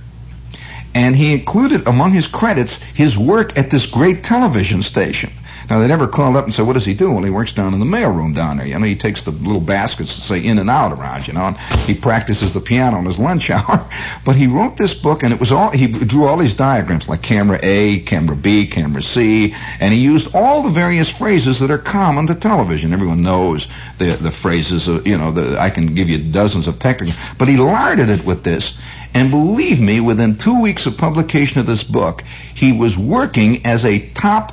And 0.95 1.17
he 1.17 1.33
included 1.33 1.89
among 1.89 2.13
his 2.13 2.27
credits 2.27 2.77
his 2.77 3.17
work 3.17 3.57
at 3.57 3.71
this 3.71 3.87
great 3.87 4.23
television 4.23 4.83
station. 4.83 5.33
Now, 5.69 5.81
they 5.81 5.89
never 5.89 6.09
called 6.09 6.37
up 6.37 6.45
and 6.45 6.55
said, 6.55 6.67
what 6.67 6.73
does 6.73 6.87
he 6.87 6.95
do? 6.95 7.13
Well, 7.13 7.23
he 7.23 7.31
works 7.31 7.53
down 7.53 7.75
in 7.75 7.81
the 7.81 7.87
mailroom 7.87 8.35
down 8.35 8.57
there. 8.57 8.67
You 8.67 8.79
know, 8.79 8.87
he 8.87 8.97
takes 8.97 9.23
the 9.23 9.33
little 9.33 9.61
baskets 9.61 10.17
that 10.17 10.23
say 10.23 10.45
in 10.45 10.59
and 10.59 10.71
out 10.71 10.93
around, 10.93 11.29
you 11.29 11.35
know, 11.35 11.43
and 11.43 11.57
he 11.83 11.95
practices 11.95 12.55
the 12.55 12.61
piano 12.61 12.99
in 12.99 13.05
his 13.05 13.19
lunch 13.19 13.51
hour. 13.51 13.87
but 14.25 14.35
he 14.35 14.47
wrote 14.47 14.77
this 14.77 14.95
book, 14.95 15.23
and 15.23 15.33
it 15.33 15.39
was 15.39 15.53
all, 15.53 15.71
he 15.71 15.87
drew 15.87 16.25
all 16.25 16.39
these 16.39 16.55
diagrams, 16.55 17.09
like 17.09 17.23
camera 17.23 17.59
A, 17.63 18.01
camera 18.01 18.35
B, 18.35 18.67
camera 18.67 19.03
C, 19.03 19.55
and 19.79 19.93
he 19.93 20.01
used 20.01 20.35
all 20.35 20.63
the 20.63 20.71
various 20.71 21.11
phrases 21.11 21.61
that 21.61 21.71
are 21.71 21.79
common 21.79 22.27
to 22.29 22.35
television. 22.35 22.95
Everyone 22.95 23.23
knows 23.23 23.69
the, 23.99 24.13
the 24.13 24.31
phrases, 24.31 24.89
of, 24.89 25.07
you 25.07 25.19
know, 25.19 25.33
the, 25.33 25.61
I 25.61 25.69
can 25.69 25.95
give 25.95 26.09
you 26.09 26.33
dozens 26.33 26.67
of 26.67 26.79
technical, 26.79 27.15
but 27.37 27.47
he 27.47 27.59
larded 27.59 28.09
it 28.09 28.25
with 28.25 28.43
this. 28.43 28.79
And 29.13 29.31
believe 29.31 29.81
me, 29.81 30.01
within 30.01 30.37
two 30.37 30.63
weeks 30.63 30.87
of 30.87 30.97
publication 30.97 31.61
of 31.61 31.67
this 31.67 31.83
book, 31.83 32.23
he 32.55 32.73
was 32.73 32.97
working 32.97 33.67
as 33.67 33.85
a 33.85 34.09
top 34.11 34.53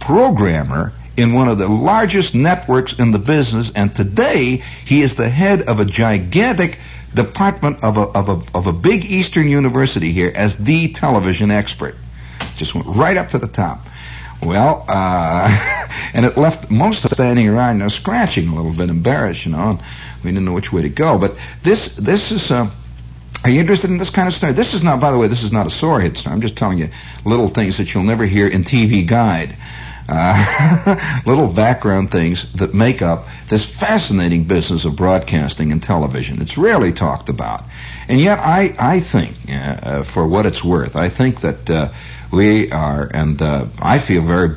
programmer 0.00 0.92
in 1.16 1.34
one 1.34 1.48
of 1.48 1.58
the 1.58 1.68
largest 1.68 2.34
networks 2.34 2.98
in 2.98 3.12
the 3.12 3.18
business, 3.18 3.70
and 3.74 3.94
today 3.94 4.62
he 4.84 5.02
is 5.02 5.16
the 5.16 5.28
head 5.28 5.62
of 5.62 5.78
a 5.78 5.84
gigantic 5.84 6.78
department 7.14 7.84
of 7.84 7.96
a, 7.96 8.02
of 8.02 8.28
a, 8.28 8.56
of 8.56 8.66
a 8.66 8.72
big 8.72 9.04
Eastern 9.04 9.48
university 9.48 10.12
here 10.12 10.32
as 10.34 10.56
the 10.56 10.92
television 10.92 11.50
expert. 11.50 11.94
Just 12.56 12.74
went 12.74 12.86
right 12.86 13.16
up 13.16 13.30
to 13.30 13.38
the 13.38 13.48
top. 13.48 13.80
Well, 14.42 14.84
uh, 14.88 15.88
and 16.14 16.24
it 16.24 16.36
left 16.36 16.70
most 16.70 17.04
of 17.04 17.12
us 17.12 17.16
standing 17.16 17.48
around, 17.48 17.76
you 17.76 17.82
know, 17.84 17.88
scratching 17.88 18.48
a 18.48 18.54
little 18.54 18.72
bit, 18.72 18.88
embarrassed, 18.88 19.44
you 19.44 19.52
know, 19.52 19.70
and 19.70 19.82
we 20.24 20.30
didn't 20.30 20.44
know 20.44 20.52
which 20.52 20.72
way 20.72 20.82
to 20.82 20.88
go. 20.88 21.18
But 21.18 21.36
this, 21.62 21.96
this 21.96 22.32
is, 22.32 22.50
uh, 22.50 22.70
are 23.44 23.50
you 23.50 23.60
interested 23.60 23.90
in 23.90 23.98
this 23.98 24.10
kind 24.10 24.28
of 24.28 24.34
story? 24.34 24.52
This 24.52 24.74
is 24.74 24.82
not, 24.82 25.00
by 25.00 25.10
the 25.10 25.18
way, 25.18 25.28
this 25.28 25.42
is 25.42 25.52
not 25.52 25.66
a 25.66 25.70
sore 25.70 26.00
hit 26.00 26.16
story. 26.16 26.34
I'm 26.34 26.40
just 26.40 26.56
telling 26.56 26.78
you 26.78 26.88
little 27.24 27.48
things 27.48 27.78
that 27.78 27.92
you'll 27.92 28.04
never 28.04 28.24
hear 28.24 28.46
in 28.48 28.64
TV 28.64 29.06
Guide. 29.06 29.56
Uh, 30.08 31.22
little 31.26 31.52
background 31.52 32.10
things 32.10 32.50
that 32.54 32.74
make 32.74 33.02
up 33.02 33.26
this 33.48 33.64
fascinating 33.64 34.44
business 34.44 34.84
of 34.84 34.96
broadcasting 34.96 35.72
and 35.72 35.82
television. 35.82 36.40
It's 36.42 36.58
rarely 36.58 36.92
talked 36.92 37.28
about. 37.28 37.62
And 38.08 38.20
yet, 38.20 38.38
I, 38.38 38.74
I 38.78 39.00
think, 39.00 39.36
uh, 39.48 39.52
uh, 39.52 40.02
for 40.02 40.26
what 40.26 40.46
it's 40.46 40.64
worth, 40.64 40.96
I 40.96 41.08
think 41.08 41.42
that 41.42 41.70
uh, 41.70 41.92
we 42.32 42.70
are, 42.72 43.08
and 43.12 43.40
uh, 43.40 43.66
I 43.78 43.98
feel 43.98 44.22
very 44.22 44.56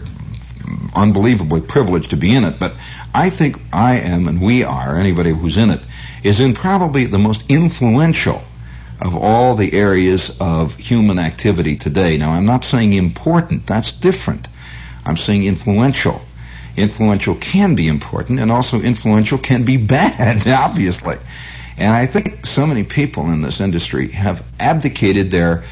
unbelievably 0.95 1.61
privileged 1.61 2.11
to 2.11 2.17
be 2.17 2.33
in 2.33 2.43
it, 2.45 2.59
but 2.59 2.73
I 3.13 3.29
think 3.29 3.59
I 3.71 3.99
am, 3.99 4.27
and 4.27 4.41
we 4.41 4.63
are, 4.63 4.97
anybody 4.97 5.31
who's 5.31 5.57
in 5.57 5.69
it, 5.69 5.81
is 6.23 6.39
in 6.39 6.53
probably 6.53 7.05
the 7.05 7.19
most 7.19 7.43
influential 7.49 8.41
of 9.01 9.15
all 9.15 9.55
the 9.55 9.73
areas 9.73 10.35
of 10.39 10.75
human 10.75 11.19
activity 11.19 11.75
today. 11.75 12.17
Now, 12.17 12.31
I'm 12.31 12.45
not 12.45 12.63
saying 12.63 12.93
important, 12.93 13.67
that's 13.67 13.91
different. 13.91 14.47
I'm 15.05 15.17
saying 15.17 15.45
influential. 15.45 16.21
Influential 16.75 17.35
can 17.35 17.75
be 17.75 17.87
important, 17.87 18.39
and 18.39 18.51
also 18.51 18.81
influential 18.81 19.37
can 19.37 19.63
be 19.63 19.77
bad, 19.77 20.47
obviously. 20.47 21.17
And 21.77 21.89
I 21.89 22.05
think 22.05 22.45
so 22.45 22.65
many 22.65 22.83
people 22.83 23.31
in 23.31 23.41
this 23.41 23.59
industry 23.59 24.09
have 24.09 24.43
abdicated 24.59 25.31
their, 25.31 25.63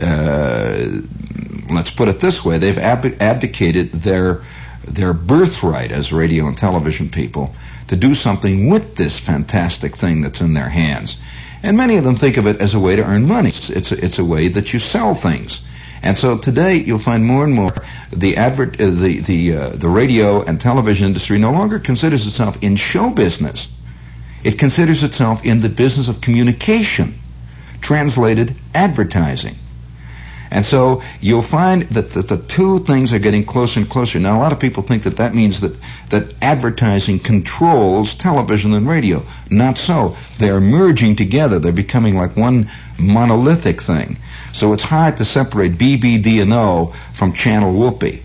uh, 0.00 0.86
let's 1.70 1.90
put 1.90 2.08
it 2.08 2.20
this 2.20 2.44
way, 2.44 2.58
they've 2.58 2.78
ab- 2.78 3.20
abdicated 3.20 3.92
their 3.92 4.42
their 4.86 5.12
birthright 5.12 5.92
as 5.92 6.12
radio 6.12 6.46
and 6.46 6.56
television 6.56 7.10
people 7.10 7.54
to 7.88 7.96
do 7.96 8.14
something 8.14 8.70
with 8.70 8.96
this 8.96 9.18
fantastic 9.18 9.96
thing 9.96 10.20
that's 10.20 10.40
in 10.40 10.54
their 10.54 10.68
hands. 10.68 11.16
And 11.62 11.76
many 11.76 11.96
of 11.96 12.04
them 12.04 12.16
think 12.16 12.36
of 12.38 12.46
it 12.46 12.60
as 12.60 12.74
a 12.74 12.80
way 12.80 12.96
to 12.96 13.04
earn 13.04 13.26
money. 13.26 13.48
It's, 13.48 13.68
it's, 13.68 13.92
a, 13.92 14.04
it's 14.04 14.18
a 14.18 14.24
way 14.24 14.48
that 14.48 14.72
you 14.72 14.78
sell 14.78 15.14
things. 15.14 15.60
And 16.02 16.18
so 16.18 16.38
today 16.38 16.76
you'll 16.76 16.98
find 16.98 17.24
more 17.24 17.44
and 17.44 17.52
more 17.52 17.74
the 18.12 18.36
advert, 18.36 18.80
uh, 18.80 18.90
the 18.90 19.20
the 19.20 19.54
uh, 19.54 19.68
the 19.70 19.88
radio 19.88 20.42
and 20.42 20.60
television 20.60 21.06
industry 21.06 21.38
no 21.38 21.52
longer 21.52 21.78
considers 21.78 22.26
itself 22.26 22.56
in 22.62 22.76
show 22.76 23.10
business. 23.10 23.68
It 24.42 24.58
considers 24.58 25.02
itself 25.02 25.44
in 25.44 25.60
the 25.60 25.68
business 25.68 26.08
of 26.08 26.20
communication, 26.20 27.14
translated 27.80 28.54
advertising. 28.74 29.56
And 30.50 30.66
so 30.66 31.02
you'll 31.20 31.42
find 31.42 31.82
that 31.90 32.10
the, 32.10 32.22
the 32.22 32.36
two 32.36 32.80
things 32.80 33.12
are 33.12 33.20
getting 33.20 33.44
closer 33.44 33.78
and 33.78 33.88
closer. 33.88 34.18
Now, 34.18 34.36
a 34.36 34.40
lot 34.40 34.52
of 34.52 34.58
people 34.58 34.82
think 34.82 35.04
that 35.04 35.18
that 35.18 35.32
means 35.32 35.60
that, 35.60 35.76
that 36.08 36.34
advertising 36.42 37.20
controls 37.20 38.16
television 38.16 38.74
and 38.74 38.88
radio. 38.88 39.24
Not 39.48 39.78
so. 39.78 40.16
They're 40.38 40.60
merging 40.60 41.14
together. 41.14 41.60
They're 41.60 41.70
becoming 41.70 42.16
like 42.16 42.36
one 42.36 42.68
monolithic 42.98 43.80
thing. 43.80 44.16
So 44.52 44.72
it's 44.72 44.82
hard 44.82 45.16
to 45.18 45.24
separate 45.24 45.72
BBD 45.72 46.42
and 46.42 46.52
O 46.52 46.94
from 47.14 47.32
Channel 47.32 47.72
Whoopee. 47.72 48.22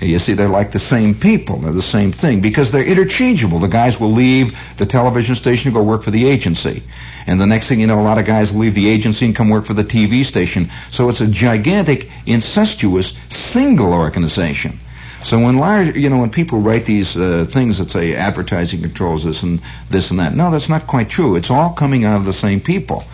You 0.00 0.18
see, 0.18 0.34
they're 0.34 0.48
like 0.48 0.72
the 0.72 0.78
same 0.78 1.14
people. 1.14 1.58
They're 1.58 1.72
the 1.72 1.80
same 1.80 2.12
thing 2.12 2.40
because 2.40 2.72
they're 2.72 2.84
interchangeable. 2.84 3.60
The 3.60 3.68
guys 3.68 3.98
will 3.98 4.10
leave 4.10 4.58
the 4.76 4.86
television 4.86 5.34
station 5.34 5.72
to 5.72 5.78
go 5.78 5.84
work 5.84 6.02
for 6.02 6.10
the 6.10 6.26
agency. 6.26 6.82
And 7.26 7.40
the 7.40 7.46
next 7.46 7.68
thing 7.68 7.80
you 7.80 7.86
know, 7.86 8.00
a 8.00 8.02
lot 8.02 8.18
of 8.18 8.26
guys 8.26 8.54
leave 8.54 8.74
the 8.74 8.88
agency 8.88 9.24
and 9.24 9.36
come 9.36 9.50
work 9.50 9.64
for 9.64 9.74
the 9.74 9.84
TV 9.84 10.24
station. 10.24 10.70
So 10.90 11.08
it's 11.08 11.20
a 11.20 11.26
gigantic, 11.26 12.10
incestuous, 12.26 13.16
single 13.30 13.94
organization. 13.94 14.78
So 15.22 15.38
when 15.38 15.56
large, 15.56 15.96
you 15.96 16.10
know, 16.10 16.18
when 16.18 16.30
people 16.30 16.58
write 16.58 16.84
these 16.84 17.16
uh, 17.16 17.46
things 17.48 17.78
that 17.78 17.90
say 17.90 18.14
advertising 18.14 18.82
controls 18.82 19.24
this 19.24 19.42
and 19.42 19.62
this 19.88 20.10
and 20.10 20.20
that, 20.20 20.34
no, 20.34 20.50
that's 20.50 20.68
not 20.68 20.86
quite 20.86 21.08
true. 21.08 21.36
It's 21.36 21.50
all 21.50 21.72
coming 21.72 22.04
out 22.04 22.18
of 22.18 22.26
the 22.26 22.32
same 22.32 22.60
people 22.60 23.04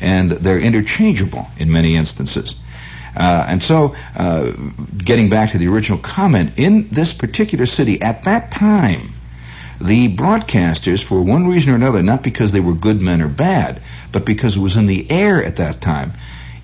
and 0.00 0.30
they're 0.30 0.58
interchangeable 0.58 1.46
in 1.58 1.70
many 1.70 1.96
instances. 1.96 2.56
Uh, 3.16 3.46
and 3.48 3.62
so, 3.62 3.94
uh, 4.16 4.50
getting 4.96 5.28
back 5.28 5.52
to 5.52 5.58
the 5.58 5.68
original 5.68 5.98
comment, 5.98 6.52
in 6.56 6.88
this 6.88 7.12
particular 7.14 7.66
city 7.66 8.02
at 8.02 8.24
that 8.24 8.50
time, 8.50 9.12
the 9.80 10.14
broadcasters, 10.14 11.02
for 11.02 11.22
one 11.22 11.46
reason 11.46 11.72
or 11.72 11.76
another, 11.76 12.02
not 12.02 12.22
because 12.22 12.52
they 12.52 12.60
were 12.60 12.74
good 12.74 13.00
men 13.00 13.22
or 13.22 13.28
bad, 13.28 13.80
but 14.12 14.24
because 14.24 14.56
it 14.56 14.60
was 14.60 14.76
in 14.76 14.86
the 14.86 15.10
air 15.10 15.44
at 15.44 15.56
that 15.56 15.80
time, 15.80 16.12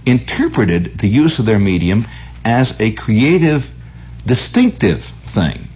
interpreted 0.06 0.98
the 0.98 1.08
use 1.08 1.38
of 1.38 1.46
their 1.46 1.58
medium 1.58 2.06
as 2.44 2.80
a 2.80 2.92
creative, 2.92 3.70
distinctive 4.26 5.04
thing. 5.04 5.68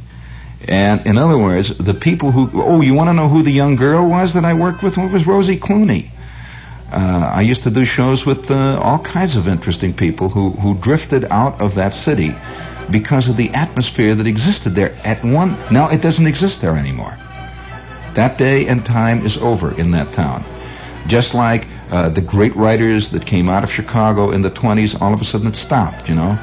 And 0.66 1.06
in 1.06 1.18
other 1.18 1.36
words, 1.36 1.76
the 1.76 1.94
people 1.94 2.30
who, 2.32 2.50
oh, 2.54 2.80
you 2.80 2.94
want 2.94 3.08
to 3.08 3.14
know 3.14 3.28
who 3.28 3.42
the 3.42 3.50
young 3.50 3.76
girl 3.76 4.08
was 4.08 4.34
that 4.34 4.44
I 4.44 4.54
worked 4.54 4.82
with? 4.82 4.96
Well, 4.96 5.06
it 5.06 5.12
was 5.12 5.26
Rosie 5.26 5.58
Clooney. 5.58 6.10
Uh, 6.94 7.28
I 7.34 7.40
used 7.40 7.64
to 7.64 7.70
do 7.70 7.84
shows 7.84 8.24
with 8.24 8.52
uh, 8.52 8.78
all 8.80 9.00
kinds 9.00 9.34
of 9.34 9.48
interesting 9.48 9.92
people 9.92 10.28
who, 10.28 10.50
who 10.50 10.76
drifted 10.76 11.24
out 11.24 11.60
of 11.60 11.74
that 11.74 11.92
city 11.92 12.32
because 12.88 13.28
of 13.28 13.36
the 13.36 13.50
atmosphere 13.50 14.14
that 14.14 14.28
existed 14.28 14.76
there 14.76 14.92
at 15.02 15.24
one. 15.24 15.58
Now 15.72 15.88
it 15.88 16.00
doesn't 16.02 16.28
exist 16.28 16.60
there 16.60 16.76
anymore. 16.76 17.18
That 18.14 18.38
day 18.38 18.68
and 18.68 18.84
time 18.84 19.26
is 19.26 19.36
over 19.38 19.76
in 19.76 19.90
that 19.90 20.12
town. 20.12 20.44
Just 21.08 21.34
like 21.34 21.66
uh, 21.90 22.10
the 22.10 22.20
great 22.20 22.54
writers 22.54 23.10
that 23.10 23.26
came 23.26 23.48
out 23.48 23.64
of 23.64 23.72
Chicago 23.72 24.30
in 24.30 24.42
the 24.42 24.50
20s, 24.52 25.00
all 25.02 25.12
of 25.12 25.20
a 25.20 25.24
sudden 25.24 25.48
it 25.48 25.56
stopped, 25.56 26.08
you 26.08 26.14
know. 26.14 26.38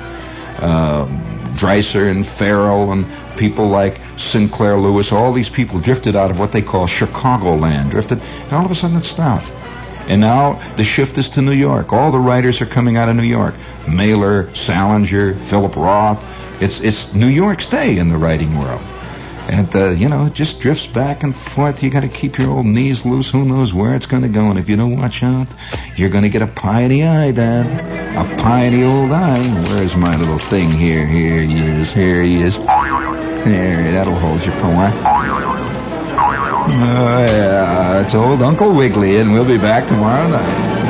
Uh, 0.60 1.08
Dreiser 1.56 2.12
and 2.12 2.28
Farrell 2.28 2.91
and 2.91 3.06
people 3.38 3.70
like 3.70 4.02
Sinclair 4.18 4.78
Lewis, 4.78 5.14
all 5.14 5.32
these 5.32 5.49
people 5.49 5.80
drifted 5.80 6.18
out 6.18 6.30
of 6.30 6.39
what 6.39 6.52
they 6.52 6.62
call 6.62 6.88
Chicagoland, 6.88 7.91
drifted, 7.91 8.20
and 8.20 8.52
all 8.52 8.66
of 8.66 8.72
a 8.72 8.76
sudden 8.76 8.97
it 8.97 9.06
stopped. 9.06 9.49
And 10.12 10.20
now 10.20 10.59
the 10.76 10.84
shift 10.84 11.18
is 11.18 11.30
to 11.30 11.41
New 11.41 11.53
York. 11.53 11.93
All 11.93 12.12
the 12.12 12.20
writers 12.20 12.59
are 12.59 12.66
coming 12.66 12.97
out 12.97 13.07
of 13.07 13.16
New 13.16 13.24
York. 13.24 13.55
Mailer, 13.88 14.53
Salinger, 14.53 15.39
Philip 15.39 15.78
Roth. 15.78 16.22
It's 16.62 16.82
it's 16.82 17.14
New 17.14 17.30
York's 17.30 17.66
day 17.68 17.97
in 17.97 18.09
the 18.09 18.18
writing 18.18 18.59
world. 18.59 18.82
And, 19.47 19.74
uh, 19.74 19.91
you 19.91 20.09
know, 20.09 20.26
it 20.26 20.34
just 20.34 20.59
drifts 20.59 20.86
back 20.86 21.24
and 21.24 21.34
forth. 21.34 21.82
You 21.82 21.89
got 21.89 22.01
to 22.01 22.09
keep 22.09 22.38
your 22.38 22.49
old 22.49 22.66
knees 22.66 23.05
loose. 23.05 23.32
Who 23.32 23.45
knows 23.45 23.74
where 23.74 23.95
it's 23.95 24.05
going 24.05 24.24
to 24.24 24.30
go. 24.30 24.49
And 24.49 24.59
if 24.59 24.68
you 24.68 24.76
don't 24.76 24.97
watch 24.97 25.24
out, 25.24 25.47
you're 25.95 26.09
going 26.09 26.24
to 26.24 26.30
get 26.30 26.41
a 26.41 26.47
pie 26.47 26.82
in 26.82 26.89
the 26.89 27.03
eye, 27.03 27.32
Dad. 27.32 27.68
A 28.18 28.36
pie 28.36 28.66
in 28.66 28.74
the 28.74 28.86
old 28.86 29.14
eye. 29.14 29.39
Where's 29.70 29.95
my 29.95 30.18
little 30.18 30.39
thing 30.39 30.72
here? 30.72 31.07
Here 31.07 31.41
he 31.41 31.57
is. 31.57 31.93
Here 31.93 32.22
he 32.22 32.41
is. 32.41 32.57
There, 32.57 33.91
that'll 33.93 34.20
hold 34.20 34.45
you 34.45 34.51
for 34.51 34.68
a 34.68 34.76
while. 34.76 35.61
Oh, 36.24 37.26
yeah, 37.26 38.02
it's 38.02 38.14
old 38.14 38.42
Uncle 38.42 38.74
Wiggily, 38.74 39.18
and 39.18 39.34
we'll 39.34 39.46
be 39.46 39.58
back 39.58 39.88
tomorrow 39.88 40.28
night. 40.28 40.81